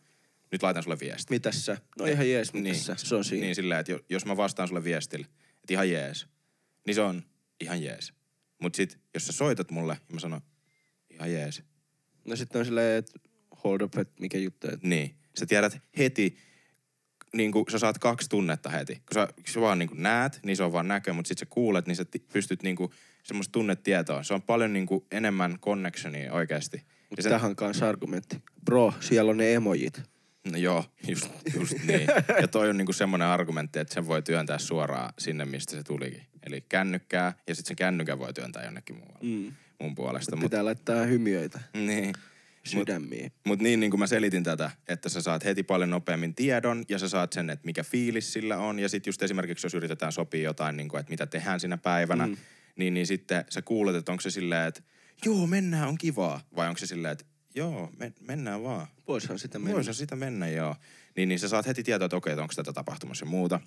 nyt 0.52 0.64
laitan 0.64 0.84
sulle 0.84 1.00
viesti. 1.00 1.34
Mitäs 1.34 1.66
sä? 1.66 1.78
No 2.00 2.06
ihan 2.06 2.30
jees, 2.30 2.54
mitäs 2.54 2.64
Niin. 2.64 2.76
sä? 2.76 2.96
Se 2.98 3.16
on 3.16 3.24
siinä. 3.26 3.46
Niin 3.46 3.56
silleen, 3.56 3.80
että 3.80 3.92
jo- 3.92 4.00
jos 4.10 4.26
mä 4.26 4.38
vastaan 4.38 4.68
sulle 4.68 4.84
viestille, 4.84 5.26
että 5.56 5.74
ihan 5.74 5.90
jees, 5.90 6.28
niin 6.88 6.96
se 6.96 7.02
on 7.02 7.24
ihan 7.60 7.84
jees. 7.84 8.14
Mut 8.62 8.76
sit, 8.76 8.98
jos 9.14 9.26
sä 9.28 9.32
soitat 9.34 9.72
mulle, 9.72 9.94
ja 10.10 10.14
mä 10.14 10.20
sanon, 10.20 10.42
ihan 11.10 11.32
jees. 11.34 11.64
No 12.26 12.36
sitten 12.36 12.60
on 12.60 12.66
silleen, 12.66 12.98
että 12.98 13.20
hold 13.64 13.82
up, 13.82 13.98
että 13.98 14.14
mikä 14.22 14.38
juttu. 14.38 14.68
Että 14.68 14.88
Niin. 14.88 15.16
Sä 15.40 15.46
tiedät 15.46 15.78
heti, 15.98 16.38
niin 17.34 17.52
kuin 17.52 17.66
sä 17.72 17.80
saat 17.80 17.98
kaksi 17.98 18.30
tunnetta 18.30 18.70
heti. 18.70 18.96
Kun 18.96 19.14
sä, 19.14 19.28
kun 19.36 19.44
sä 19.48 19.62
vaan 19.62 19.80
niin 19.80 19.90
kuin 19.90 20.04
näet, 20.04 20.40
niin 20.46 20.58
se 20.58 20.64
on 20.64 20.72
vaan 20.72 20.88
näkö, 20.88 21.14
mutta 21.14 21.28
sit 21.30 21.38
sä 21.38 21.46
kuulet, 21.46 21.88
niin 21.88 21.96
sä 21.96 22.06
pystyt 22.34 22.64
niin 22.64 22.76
kuin 22.76 22.92
semmoista 23.24 23.52
tunnetietoa. 23.52 24.24
Se 24.24 24.34
on 24.34 24.42
paljon 24.42 24.74
niin 24.74 24.86
kuin 24.86 25.06
enemmän 25.12 25.60
connectionia 25.60 26.34
oikeasti. 26.34 26.84
Mutta 27.10 27.22
sen- 27.24 27.32
tähän 27.32 27.56
kanssa 27.56 27.90
argumentti. 27.90 28.42
Bro, 28.66 28.94
siellä 29.00 29.32
on 29.32 29.38
ne 29.38 29.54
emojit. 29.54 30.02
No 30.52 30.58
joo, 30.58 30.86
just, 31.08 31.30
just 31.60 31.74
niin. 31.88 32.08
Ja 32.42 32.48
toi 32.48 32.70
on 32.70 32.78
niinku 32.78 32.94
semmoinen 32.94 33.28
argumentti, 33.28 33.80
että 33.80 33.94
sen 33.94 34.08
voi 34.08 34.22
työntää 34.22 34.58
suoraan 34.58 35.14
sinne, 35.20 35.46
mistä 35.46 35.72
se 35.72 35.84
tulikin. 35.84 36.24
Eli 36.48 36.62
kännykkää, 36.70 37.34
ja 37.48 37.56
sitten 37.56 37.68
sen 37.68 37.76
kännykän 37.76 38.20
voi 38.20 38.34
työntää 38.34 38.64
jonnekin 38.66 38.96
muualle 38.96 39.20
Mm. 39.22 39.54
mun 39.82 39.96
puolesta. 39.96 40.36
Mut 40.36 40.42
Mut, 40.42 40.52
pitää 40.52 40.66
laittaa 40.66 41.06
hymiöitä 41.06 41.60
niin. 41.74 42.14
Sydämiin. 42.64 43.32
Mut 43.46 43.60
niin, 43.60 43.80
niin 43.80 43.90
kuin 43.92 44.00
mä 44.00 44.08
selitin 44.08 44.44
tätä, 44.44 44.72
että 44.88 45.10
sä 45.10 45.22
saat 45.22 45.46
heti 45.46 45.64
paljon 45.64 45.90
nopeammin 45.90 46.36
tiedon 46.36 46.84
ja 46.90 47.00
sä 47.00 47.10
saat 47.10 47.34
sen, 47.34 47.50
että 47.50 47.66
mikä 47.66 47.84
fiilis 47.84 48.34
sillä 48.34 48.58
on. 48.58 48.80
Ja 48.80 48.90
sitten 48.90 49.10
just 49.10 49.22
esimerkiksi, 49.22 49.66
jos 49.66 49.74
yritetään 49.74 50.12
sopia 50.12 50.44
jotain, 50.44 50.78
niin 50.78 50.90
kuin, 50.90 51.00
että 51.00 51.10
mitä 51.10 51.28
tehdään 51.28 51.60
siinä 51.60 51.78
päivänä, 51.78 52.28
Mm. 52.28 52.38
niin, 52.76 52.94
niin 52.94 53.08
sitten 53.08 53.46
sä 53.50 53.62
kuulet, 53.62 53.96
että 53.96 54.12
onko 54.12 54.22
se 54.22 54.30
silleen, 54.32 54.68
että 54.68 54.82
joo, 55.26 55.48
mennään, 55.48 55.88
on 55.88 55.98
kivaa. 55.98 56.42
Vai 56.56 56.68
onko 56.68 56.78
se 56.78 56.86
silleen, 56.86 57.12
että 57.12 57.26
joo, 57.56 57.92
men, 57.98 58.16
mennään 58.20 58.64
vaan. 58.64 58.88
Voisihan 59.08 59.40
sitä 59.40 59.60
mennä. 59.60 59.76
Voisihan 59.76 59.96
sitä 59.96 60.16
mennä, 60.16 60.48
joo. 60.48 60.76
Niin, 61.16 61.30
niin 61.30 61.40
sä 61.40 61.48
saat 61.48 61.66
heti 61.68 61.84
tietoa, 61.84 62.06
että 62.06 62.18
okei, 62.18 62.34
että 62.34 62.42
onko 62.42 62.54
tätä 62.56 62.74
tapahtumassa 62.74 63.26
ja 63.26 63.30
muuta. 63.30 63.60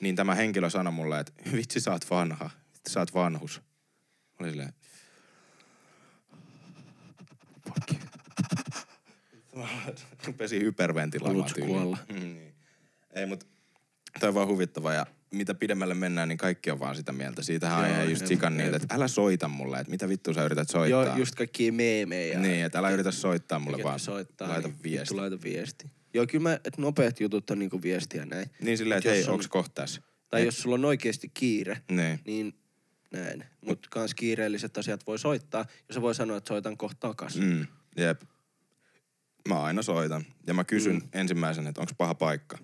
Niin 0.00 0.16
tämä 0.16 0.34
henkilö 0.34 0.70
sanoi 0.70 0.92
mulle, 0.92 1.20
että 1.20 1.32
vitsi, 1.52 1.80
sä 1.80 1.92
oot 1.92 2.10
vanha. 2.10 2.50
Sä 2.88 3.00
oot 3.00 3.14
vanhus. 3.14 3.60
Mä 3.60 4.36
olin 4.40 4.50
silleen, 4.52 4.72
fuck 7.68 7.90
you. 7.90 8.00
Rupesin 10.26 10.62
hyperventiloimaan 10.62 11.50
kuolla? 11.66 11.98
Mm, 12.12 12.18
niin. 12.20 12.54
Ei, 13.14 13.26
mutta 13.26 13.46
toi 14.20 14.28
on 14.28 14.34
vaan 14.34 14.48
huvittava 14.48 14.92
ja 14.92 15.06
mitä 15.30 15.54
pidemmälle 15.54 15.94
mennään, 15.94 16.28
niin 16.28 16.38
kaikki 16.38 16.70
on 16.70 16.80
vaan 16.80 16.96
sitä 16.96 17.12
mieltä. 17.12 17.42
Siitähän 17.42 17.84
on 17.84 17.90
ihan 17.90 18.10
just 18.10 18.26
sikan 18.26 18.52
jep. 18.52 18.60
niiltä, 18.62 18.76
että 18.76 18.94
älä 18.94 19.08
soita 19.08 19.48
mulle, 19.48 19.78
että 19.80 19.90
mitä 19.90 20.08
vittua 20.08 20.34
sä 20.34 20.44
yrität 20.44 20.68
soittaa. 20.68 21.04
Joo, 21.04 21.16
just 21.16 21.34
kaikki 21.34 21.70
meemejä. 21.70 22.38
Niin, 22.38 22.64
että 22.64 22.78
älä 22.78 22.90
yritä 22.90 23.10
soittaa 23.10 23.58
mulle 23.58 23.82
vaan. 23.82 24.00
soittaa, 24.00 24.48
laita 24.48 24.68
niin 24.68 24.78
viesti. 24.82 25.14
Laita 25.14 25.38
viesti. 25.42 25.90
Joo, 26.14 26.26
kyllä 26.26 26.42
mä, 26.42 26.52
että 26.54 26.82
nopeat 26.82 27.20
jutut 27.20 27.50
on 27.50 27.58
niinku 27.58 27.82
viestiä 27.82 28.26
näin. 28.26 28.50
Niin 28.60 28.78
silleen, 28.78 28.98
että 28.98 29.10
hei, 29.10 29.24
on- 29.24 29.30
onks 29.30 29.48
kohta 29.48 29.74
tässä? 29.82 30.02
Tai 30.30 30.40
Et- 30.40 30.46
jos 30.46 30.58
sulla 30.58 30.74
on 30.74 30.84
oikeasti 30.84 31.30
kiire, 31.34 31.82
Niin. 31.90 32.20
niin 32.26 32.54
näin. 33.12 33.44
Mutta 33.60 33.88
kans 33.90 34.14
kiireelliset 34.14 34.78
asiat 34.78 35.06
voi 35.06 35.18
soittaa, 35.18 35.66
ja 35.88 35.94
se 35.94 36.00
voi 36.02 36.14
sanoa, 36.14 36.36
että 36.36 36.48
soitan 36.48 36.76
kohta 36.76 37.08
takas. 37.08 37.36
Mm, 37.36 37.66
jep. 37.96 38.22
Mä 39.46 39.62
aina 39.62 39.82
soitan. 39.82 40.24
Ja 40.46 40.54
mä 40.54 40.64
kysyn 40.64 40.94
Mm. 40.96 41.02
mm. 41.02 41.08
ensimmäisen, 41.12 41.66
että 41.66 41.80
onko 41.80 41.92
paha 41.98 42.14
paikka 42.14 42.58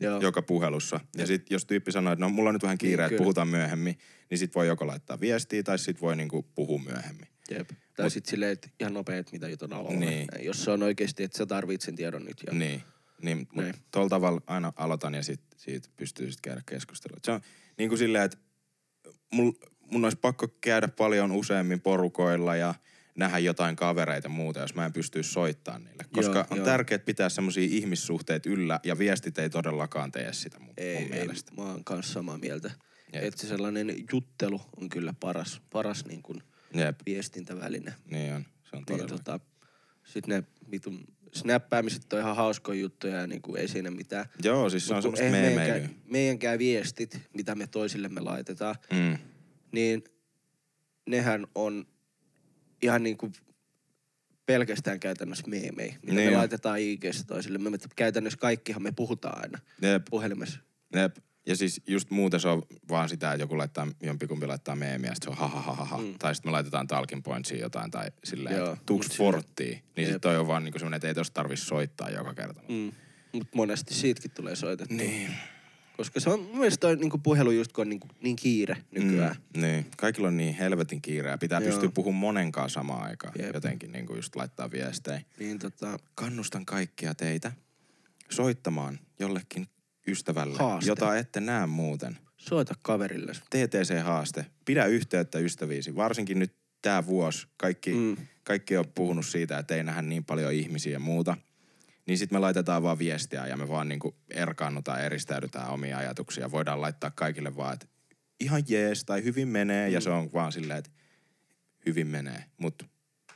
Joo. 0.00 0.20
joka 0.20 0.42
puhelussa. 0.42 1.00
Ja 1.16 1.26
sit 1.26 1.50
jos 1.50 1.66
tyyppi 1.66 1.92
sanoo, 1.92 2.12
että 2.12 2.24
no 2.24 2.28
mulla 2.28 2.48
on 2.50 2.54
nyt 2.54 2.62
vähän 2.62 2.78
kiire, 2.78 3.02
Niin, 3.04 3.12
että 3.12 3.18
puhutaan 3.22 3.48
myöhemmin, 3.48 3.98
niin 4.30 4.38
sit 4.38 4.54
voi 4.54 4.66
joko 4.66 4.86
laittaa 4.86 5.20
viestiä 5.20 5.62
tai 5.62 5.78
sit 5.78 6.00
voi 6.00 6.16
niinku 6.16 6.42
puhua 6.42 6.78
myöhemmin. 6.82 7.26
Jep. 7.50 7.68
Tai 7.96 8.06
Mut- 8.06 8.12
sitten 8.12 8.30
silleen, 8.30 8.52
että 8.52 8.68
ihan 8.80 8.94
nopeet, 8.94 9.32
mitä 9.32 9.48
jutun 9.48 9.72
alalla. 9.72 9.90
Niin. 9.90 10.26
Näin, 10.32 10.44
Jos 10.44 10.64
se 10.64 10.70
on 10.70 10.82
oikeasti, 10.82 11.22
että 11.22 11.38
sä 11.38 11.46
tarvit 11.46 11.80
sen 11.80 11.96
tiedon 11.96 12.24
nyt. 12.24 12.42
Ja... 12.46 12.52
Niin. 12.52 12.82
Niin, 13.22 13.48
mutta 13.52 13.78
tuolla 13.92 14.08
tavalla 14.08 14.40
aina 14.46 14.72
aloitan 14.76 15.14
ja 15.14 15.22
sit 15.22 15.40
siitä 15.56 15.88
pystyy 15.96 16.30
sit 16.30 16.40
käydä 16.40 16.62
keskustelua. 16.66 17.18
Se 17.24 17.32
on 17.32 17.40
niin 17.78 17.88
kuin 17.88 17.98
silleen, 17.98 18.24
että 18.24 18.36
mul, 19.32 19.52
mun 19.80 20.04
olisi 20.04 20.18
pakko 20.20 20.48
käydä 20.60 20.88
paljon 20.88 21.32
useammin 21.32 21.80
porukoilla 21.80 22.56
ja 22.56 22.74
nähdä 23.16 23.38
jotain 23.38 23.76
kavereita 23.76 24.28
muuta, 24.28 24.60
jos 24.60 24.74
mä 24.74 24.86
en 24.86 24.92
pystyisi 24.92 25.32
soittamaan 25.32 25.84
niille. 25.84 26.04
Koska 26.12 26.38
Joo, 26.38 26.46
on 26.50 26.60
tärkeää 26.64 26.98
pitää 26.98 27.28
semmoisia 27.28 27.68
ihmissuhteet 27.70 28.46
yllä 28.46 28.80
ja 28.84 28.98
viestit 28.98 29.38
ei 29.38 29.50
todellakaan 29.50 30.12
tee 30.12 30.32
sitä 30.32 30.58
mun, 30.60 30.74
Ei, 30.76 30.94
mun 30.94 31.12
ei, 31.12 31.18
mielestä. 31.18 31.52
mä 31.56 31.62
oon 31.62 31.84
kanssa 31.84 32.12
samaa 32.12 32.38
mieltä. 32.38 32.70
Jep. 33.12 33.24
Että 33.24 33.40
se 33.40 33.46
sellainen 33.48 33.94
juttelu 34.12 34.60
on 34.80 34.88
kyllä 34.88 35.14
paras, 35.20 35.60
paras 35.72 36.04
niin 36.06 36.22
kuin 36.22 36.42
Jep, 36.74 37.00
viestintäväline. 37.06 37.94
niin 38.10 38.34
on. 38.34 38.42
Se 38.44 38.76
on 38.76 38.78
Niin, 38.78 38.86
todella. 38.86 39.08
tota, 39.08 39.40
sitten 40.04 40.36
ne 40.36 40.44
vitun 40.70 41.04
snappaamiset 41.32 42.12
on 42.12 42.18
ihan 42.20 42.36
hauskoja 42.36 42.80
juttuja 42.80 43.16
ja 43.16 43.26
niin 43.26 43.42
kuin 43.42 43.60
ei 43.60 43.68
siinä 43.68 43.90
mitään. 43.90 44.26
Joo, 44.42 44.70
siis 44.70 44.86
se 44.86 44.94
on 44.94 44.96
Mut 44.96 45.02
semmoista 45.02 45.30
meemeilyä. 45.30 45.56
meidänkään, 45.64 46.00
meidänkään 46.04 46.58
viestit, 46.58 47.20
mitä 47.34 47.54
me 47.54 47.66
toisillemme 47.66 48.20
laitetaan, 48.20 48.74
Mm. 48.92 49.18
niin 49.72 50.04
nehän 51.06 51.46
on 51.54 51.86
ihan 52.82 53.02
niin 53.02 53.16
kuin 53.16 53.32
pelkästään 54.46 55.00
käytännössä 55.00 55.44
meemejä, 55.46 55.92
mitä 56.02 56.14
Niin 56.14 56.28
me 56.28 56.28
on. 56.28 56.38
laitetaan 56.38 56.78
IGssä 56.80 57.24
toisille. 57.26 57.58
Me 57.58 57.70
käytännössä 57.96 58.38
kaikkihan 58.38 58.82
me 58.82 58.92
puhutaan 58.92 59.38
aina 59.42 59.58
Jep, 59.82 60.02
puhelimessa. 60.10 60.60
jep. 60.94 61.16
Ja 61.48 61.56
siis 61.56 61.80
just 61.86 62.10
muuten 62.10 62.40
se 62.40 62.48
on 62.48 62.62
vaan 62.88 63.08
sitä, 63.08 63.32
että 63.32 63.42
joku 63.42 63.58
laittaa, 63.58 63.86
jompikumpi 64.02 64.46
laittaa 64.46 64.76
meemiä, 64.76 65.14
sit 65.14 65.22
se 65.22 65.30
on 65.30 65.36
ha 65.36 65.48
ha 65.48 65.60
ha 65.62 65.74
ha, 65.74 65.84
ha. 65.84 65.98
Mm. 65.98 66.14
Tai 66.18 66.34
sitten 66.34 66.48
me 66.50 66.52
laitetaan 66.52 66.86
talking 66.86 67.22
pointsiin 67.24 67.60
jotain 67.60 67.90
tai 67.90 68.10
silleen, 68.24 68.56
Joo, 68.56 68.76
silleen- 68.86 69.16
forttiin. 69.18 69.82
Niin 69.96 70.06
sit 70.06 70.12
Jep. 70.12 70.22
toi 70.22 70.36
on 70.36 70.46
vaan 70.48 70.64
niinku 70.64 70.78
semmonen, 70.78 70.96
että 70.96 71.08
ei 71.08 71.14
tosta 71.14 71.34
tarvis 71.34 71.66
soittaa 71.68 72.10
joka 72.10 72.34
kerta. 72.34 72.60
Mm. 72.68 72.92
Mutta 73.32 73.56
monesti 73.56 73.94
siitäkin 73.94 74.30
tulee 74.30 74.56
soitettua. 74.56 74.96
Niin. 74.96 75.30
Koska 75.96 76.20
se 76.20 76.30
on 76.30 76.40
mun 76.40 76.58
mielestä 76.58 76.80
toi 76.80 76.96
niinku 76.96 77.18
puhelu 77.18 77.50
just 77.50 77.72
kun 77.72 77.82
on 77.82 77.88
niinku 77.88 78.08
niin 78.20 78.36
kiire 78.36 78.76
nykyään. 78.90 79.36
Mm, 79.56 79.60
niin. 79.62 79.86
Kaikilla 79.96 80.28
on 80.28 80.36
niin 80.36 80.54
helvetin 80.54 81.02
kiireä. 81.02 81.38
Pitää 81.38 81.60
Joo. 81.60 81.70
pystyä 81.70 81.88
puhumaan 81.94 82.20
monenkaan 82.20 82.70
samaan 82.70 83.02
aikaan. 83.02 83.32
Jep. 83.38 83.54
Jotenkin 83.54 83.92
niinku 83.92 84.14
just 84.14 84.36
laittaa 84.36 84.70
viestejä. 84.70 85.20
Niin 85.38 85.58
tota, 85.58 85.98
Kannustan 86.14 86.66
kaikkia 86.66 87.14
teitä 87.14 87.52
soittamaan 88.30 88.98
jollekin 89.18 89.66
ystävälle, 90.08 90.58
Haaste. 90.58 90.90
jota 90.90 91.16
ette 91.16 91.40
näe 91.40 91.66
muuten. 91.66 92.18
soita 92.36 92.74
kaverille. 92.82 93.32
TTC-haaste. 93.32 94.46
Pidä 94.64 94.84
yhteyttä 94.86 95.38
ystäviisi. 95.38 95.96
Varsinkin 95.96 96.38
nyt 96.38 96.54
tämä 96.82 97.06
vuosi. 97.06 97.46
Kaikki, 97.56 97.90
mm. 97.90 97.98
Mm. 97.98 98.16
kaikki 98.44 98.76
on 98.76 98.84
puhunut 98.94 99.26
siitä, 99.26 99.58
että 99.58 99.74
ei 99.74 99.84
nähdä 99.84 100.02
niin 100.02 100.24
paljon 100.24 100.52
ihmisiä 100.52 100.92
ja 100.92 101.00
muuta. 101.00 101.36
Niin 102.06 102.18
sitten 102.18 102.36
me 102.36 102.40
laitetaan 102.40 102.82
vaan 102.82 102.98
viestiä 102.98 103.46
ja 103.46 103.56
me 103.56 103.68
vaan 103.68 103.88
niinku 103.88 104.16
erkaannutaan, 104.30 105.04
eristäydytään 105.04 105.70
omia 105.70 105.98
ajatuksia. 105.98 106.50
Voidaan 106.50 106.80
laittaa 106.80 107.10
kaikille 107.10 107.56
vaan, 107.56 107.74
että 107.74 107.86
ihan 108.40 108.62
jees 108.68 109.04
tai 109.04 109.24
hyvin 109.24 109.48
menee. 109.48 109.88
Mm. 109.88 109.94
Ja 109.94 110.00
se 110.00 110.10
on 110.10 110.32
vaan 110.32 110.52
silleen, 110.52 110.78
että 110.78 110.90
hyvin 111.86 112.06
menee. 112.06 112.44
Mutta 112.58 112.84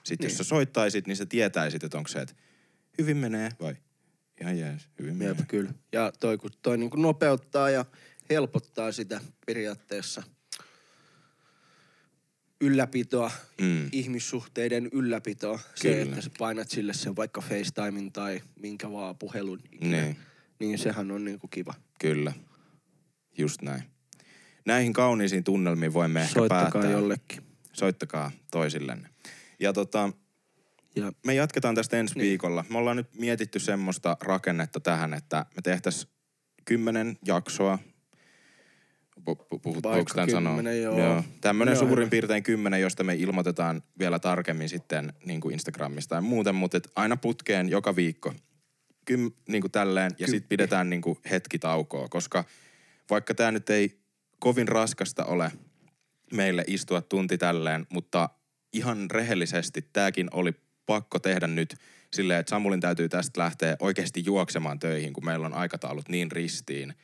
sitten 0.03 0.25
niin. 0.27 0.31
jos 0.31 0.39
sä 0.39 0.45
soittaisit, 0.45 1.07
niin 1.07 1.17
sä 1.17 1.27
tietäisit, 1.27 1.85
että 1.85 1.99
onko 1.99 2.09
se, 2.09 2.21
että 2.21 2.35
hyvin 2.99 3.17
menee 3.17 3.51
vai 3.61 3.77
ihan 4.41 4.59
jees, 4.59 4.89
hyvin 4.99 5.17
menee. 5.17 5.35
Jep, 5.39 5.49
kyllä. 5.49 5.73
Ja 5.93 6.13
toi, 6.21 6.39
kun 6.39 6.51
toi 6.63 6.79
niinku 6.79 6.97
nopeuttaa 6.97 7.71
ja 7.71 7.85
helpottaa 8.31 8.93
sitä 8.93 9.21
periaatteessa 9.47 10.23
ylläpitoa, 12.61 13.31
Mm. 13.61 13.89
ihmissuhteiden 13.93 14.89
ylläpitoa. 14.93 15.59
Se, 15.75 15.89
Kyllä. 15.89 16.03
että 16.03 16.21
sä 16.21 16.31
painat 16.39 16.69
sille 16.71 16.93
sen 16.93 17.17
vaikka 17.17 17.41
FaceTimein 17.41 18.13
tai 18.13 18.41
minkä 18.63 18.91
vaan 18.93 19.17
puhelun 19.19 19.61
ikinä. 19.73 20.03
Niin. 20.03 20.17
Niin 20.59 20.79
sehän 20.79 21.11
on 21.11 21.25
niinku 21.25 21.49
kiva. 21.49 21.75
Kyllä. 22.01 22.33
Just 23.39 23.63
näin. 23.63 23.83
Näihin 24.67 24.93
kauniisiin 24.93 25.45
tunnelmiin 25.45 25.93
voimme 25.93 26.21
ehkä 26.23 26.33
Soittakaa 26.35 26.71
päättää. 26.71 26.91
jollekin. 26.91 27.43
Soittakaa 27.73 28.31
toisillenne. 28.51 29.09
Ja 29.61 29.73
tota, 29.73 30.13
Ja 30.97 31.13
me 31.27 31.35
jatketaan 31.35 31.75
tästä 31.75 31.97
ensi 31.97 32.15
Niin. 32.15 32.19
niin. 32.23 32.29
viikolla. 32.29 32.65
Me 32.69 32.79
ollaan 32.79 32.97
nyt 32.97 33.15
mietitty 33.15 33.59
semmoista 33.59 34.17
rakennetta 34.21 34.81
tähän, 34.81 35.15
että 35.15 35.47
me 35.57 35.63
tehtäisiin 35.63 36.13
kymmenen 36.65 37.19
jaksoa. 37.25 37.79
Pu- 39.29 39.35
pu- 39.55 39.59
puhut- 39.63 39.75
Vaikka 39.83 39.89
voiko 39.91 40.15
tämän 40.15 40.31
sanoa? 40.31 40.55
kymmenen, 40.57 40.83
joo. 40.83 41.25
Tämmöinen 41.41 41.73
Joo, 41.75 41.81
suurin 41.81 41.99
hyvä. 42.05 42.11
piirtein 42.11 42.43
kymmenen, 42.43 42.81
josta 42.81 43.05
me 43.05 43.15
ilmoitetaan 43.15 43.83
vielä 43.99 44.19
tarkemmin 44.19 44.69
sitten 44.69 45.13
niin 45.25 45.41
kuin 45.41 45.53
Instagramista 45.53 46.15
ja 46.15 46.21
muuten, 46.21 46.55
mutta 46.55 46.77
et 46.77 46.89
aina 46.97 47.17
putkeen 47.17 47.69
joka 47.69 47.97
viikko. 47.97 48.35
Kym, 49.05 49.31
niin 49.49 49.61
kuin 49.61 49.71
tälleen, 49.73 50.11
ja 50.19 50.27
sitten 50.27 50.49
pidetään 50.49 50.91
niin 50.91 51.03
kuin 51.03 51.19
hetki 51.31 51.59
taukoa, 51.59 52.09
koska 52.09 52.45
vaikka 53.11 53.35
tämä 53.35 53.51
nyt 53.53 53.71
ei 53.71 54.01
kovin 54.39 54.69
raskasta 54.69 55.25
ole 55.25 55.53
meille 56.33 56.65
istua 56.67 57.01
tunti 57.01 57.39
tälleen, 57.39 57.87
mutta 57.93 58.29
ihan 58.73 59.11
rehellisesti 59.11 59.89
tämäkin 59.93 60.29
oli 60.33 60.53
pakko 60.87 61.19
tehdä 61.19 61.47
nyt 61.47 61.77
silleen, 62.13 62.41
että 62.41 62.51
Samulin 62.51 62.81
täytyy 62.81 63.09
tästä 63.09 63.41
lähteä 63.41 63.77
oikeasti 63.81 64.23
juoksemaan 64.27 64.79
töihin, 64.79 65.13
kun 65.13 65.25
meillä 65.25 65.47
on 65.47 65.55
aikataulut 65.55 66.09
niin 66.09 66.33
ristiin. 66.33 66.95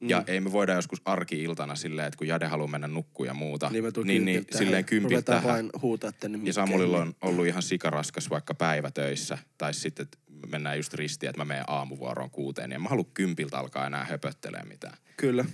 Ja 0.00 0.18
Mm. 0.18 0.24
ei 0.26 0.40
me 0.40 0.52
voida 0.52 0.72
joskus 0.74 1.02
arki-iltana 1.04 1.74
silleen, 1.74 2.08
että 2.08 2.18
kun 2.18 2.26
Jade 2.26 2.46
haluaa 2.46 2.68
mennä 2.68 2.88
nukkuun 2.88 3.26
ja 3.26 3.34
muuta, 3.34 3.70
niin, 3.70 3.84
niin, 4.04 4.24
niin 4.24 4.44
silleen 4.58 4.84
kympiltä 4.84 5.32
tähän. 5.32 5.44
vain 5.52 5.70
huutaa 5.82 6.12
tänne 6.12 6.38
Ja. 6.44 6.52
Samulilla 6.52 6.98
on 6.98 7.14
ollut 7.22 7.46
ihan 7.46 7.62
sikaraskas 7.62 8.30
vaikka 8.30 8.54
päivätöissä. 8.54 9.38
Tai 9.58 9.74
sitten 9.74 10.02
että 10.02 10.18
mennään 10.50 10.76
just 10.76 10.94
ristiin, 10.94 11.30
että 11.30 11.40
mä 11.40 11.44
menen 11.44 11.64
aamuvuoroon 11.66 12.30
kuuteen. 12.30 12.70
Ja 12.72 12.78
mä 12.78 12.88
halua 12.88 13.06
kympiltä 13.14 13.58
alkaa 13.58 13.86
enää 13.86 14.04
höpöttelee 14.04 14.62
mitään. 14.64 14.96
Kyllä. 15.16 15.44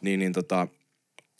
Niin, 0.00 0.20
niin 0.20 0.32
tota, 0.32 0.68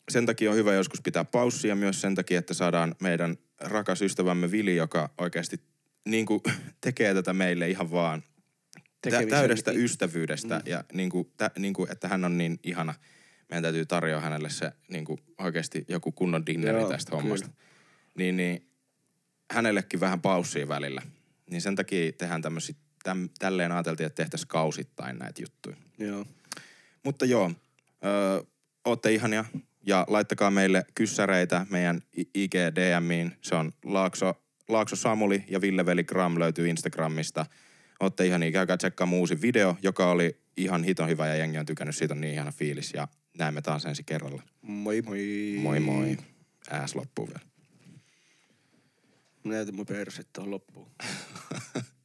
sen 0.09 0.25
takia 0.25 0.49
on 0.51 0.55
hyvä 0.55 0.73
joskus 0.73 1.01
pitää 1.01 1.25
paussia 1.25 1.75
myös 1.75 2.01
sen 2.01 2.15
takia, 2.15 2.39
että 2.39 2.53
saadaan 2.53 2.95
meidän 3.01 3.37
rakas 3.59 4.01
ystävämme 4.01 4.51
Vili, 4.51 4.75
joka 4.75 5.09
oikeasti 5.17 5.59
niin 6.05 6.25
kuin, 6.25 6.41
tekee 6.81 7.13
tätä 7.13 7.33
meille 7.33 7.69
ihan 7.69 7.91
vaan 7.91 8.23
Tekemisen- 9.01 9.29
täydestä 9.29 9.71
ystävyydestä. 9.71 10.55
Mm. 10.55 10.71
Ja 10.71 10.83
niin 10.93 11.09
kuin, 11.09 11.31
tä, 11.37 11.51
niin 11.59 11.73
kuin, 11.73 11.91
että 11.91 12.07
hän 12.07 12.25
on 12.25 12.37
niin 12.37 12.59
ihana. 12.63 12.93
Meidän 13.49 13.63
täytyy 13.63 13.85
tarjoa 13.85 14.21
hänelle 14.21 14.49
se 14.49 14.71
niin 14.89 15.05
kuin, 15.05 15.19
oikeasti 15.37 15.85
joku 15.87 16.11
kunnon 16.11 16.45
dinneri 16.45 16.79
Joo, 16.79 16.89
tästä 16.89 17.09
kyllä. 17.09 17.21
hommasta. 17.21 17.49
Niin, 18.15 18.37
niin 18.37 18.69
hänellekin 19.51 19.99
vähän 19.99 20.21
paussia 20.21 20.67
välillä. 20.67 21.01
Niin 21.49 21.61
sen 21.61 21.75
takia 21.75 22.11
tehdään 22.11 22.41
tämmöisiä, 22.41 22.75
täm, 23.03 23.29
tälleen 23.39 23.71
ajateltiin, 23.71 24.07
että 24.07 24.23
tehtäisiin 24.23 24.47
kausittain 24.47 25.19
näitä 25.19 25.41
juttuja. 25.41 25.75
Joo. 25.97 26.25
Mutta 27.03 27.25
joo, 27.25 27.51
öö, 28.05 28.41
ootte 28.85 29.11
ihania 29.13 29.45
ja 29.85 30.05
laittakaa 30.09 30.51
meille 30.51 30.85
kyssäreitä 30.95 31.65
meidän 31.69 32.01
I- 32.17 32.29
IG 32.33 32.53
DMiin. 32.55 33.37
Se 33.41 33.55
on 33.55 33.71
Laakso, 33.85 34.43
Laakso 34.69 34.95
Samuli 34.95 35.43
ja 35.49 35.61
Ville 35.61 35.85
Veli 35.85 36.03
Gram 36.03 36.39
löytyy 36.39 36.67
Instagramista. 36.69 37.45
Ootte 37.99 38.25
ihania, 38.25 38.51
käykää 38.51 38.77
tsekkaa 38.77 39.07
uusi 39.11 39.41
video, 39.41 39.77
joka 39.81 40.11
oli 40.11 40.39
ihan 40.57 40.83
hiton 40.83 41.09
hyvä 41.09 41.27
ja 41.27 41.35
jengi 41.35 41.57
on 41.57 41.65
tykännyt, 41.65 41.95
siitä 41.95 42.13
on 42.13 42.21
niin 42.21 42.33
ihana 42.33 42.51
fiilis 42.51 42.93
ja 42.93 43.07
näemme 43.37 43.61
taas 43.61 43.85
ensi 43.85 44.03
kerralla. 44.03 44.43
Moi 44.61 45.01
moi. 45.01 45.55
Moi 45.61 45.79
moi. 45.79 46.17
Ääs 46.69 46.95
loppuu 46.95 47.27
vielä. 47.27 47.39
Mä 49.43 49.53
näytän 49.53 49.75
mun 49.75 49.85
perset 49.85 50.27
tuohon 50.33 50.51
loppuun. 50.51 50.91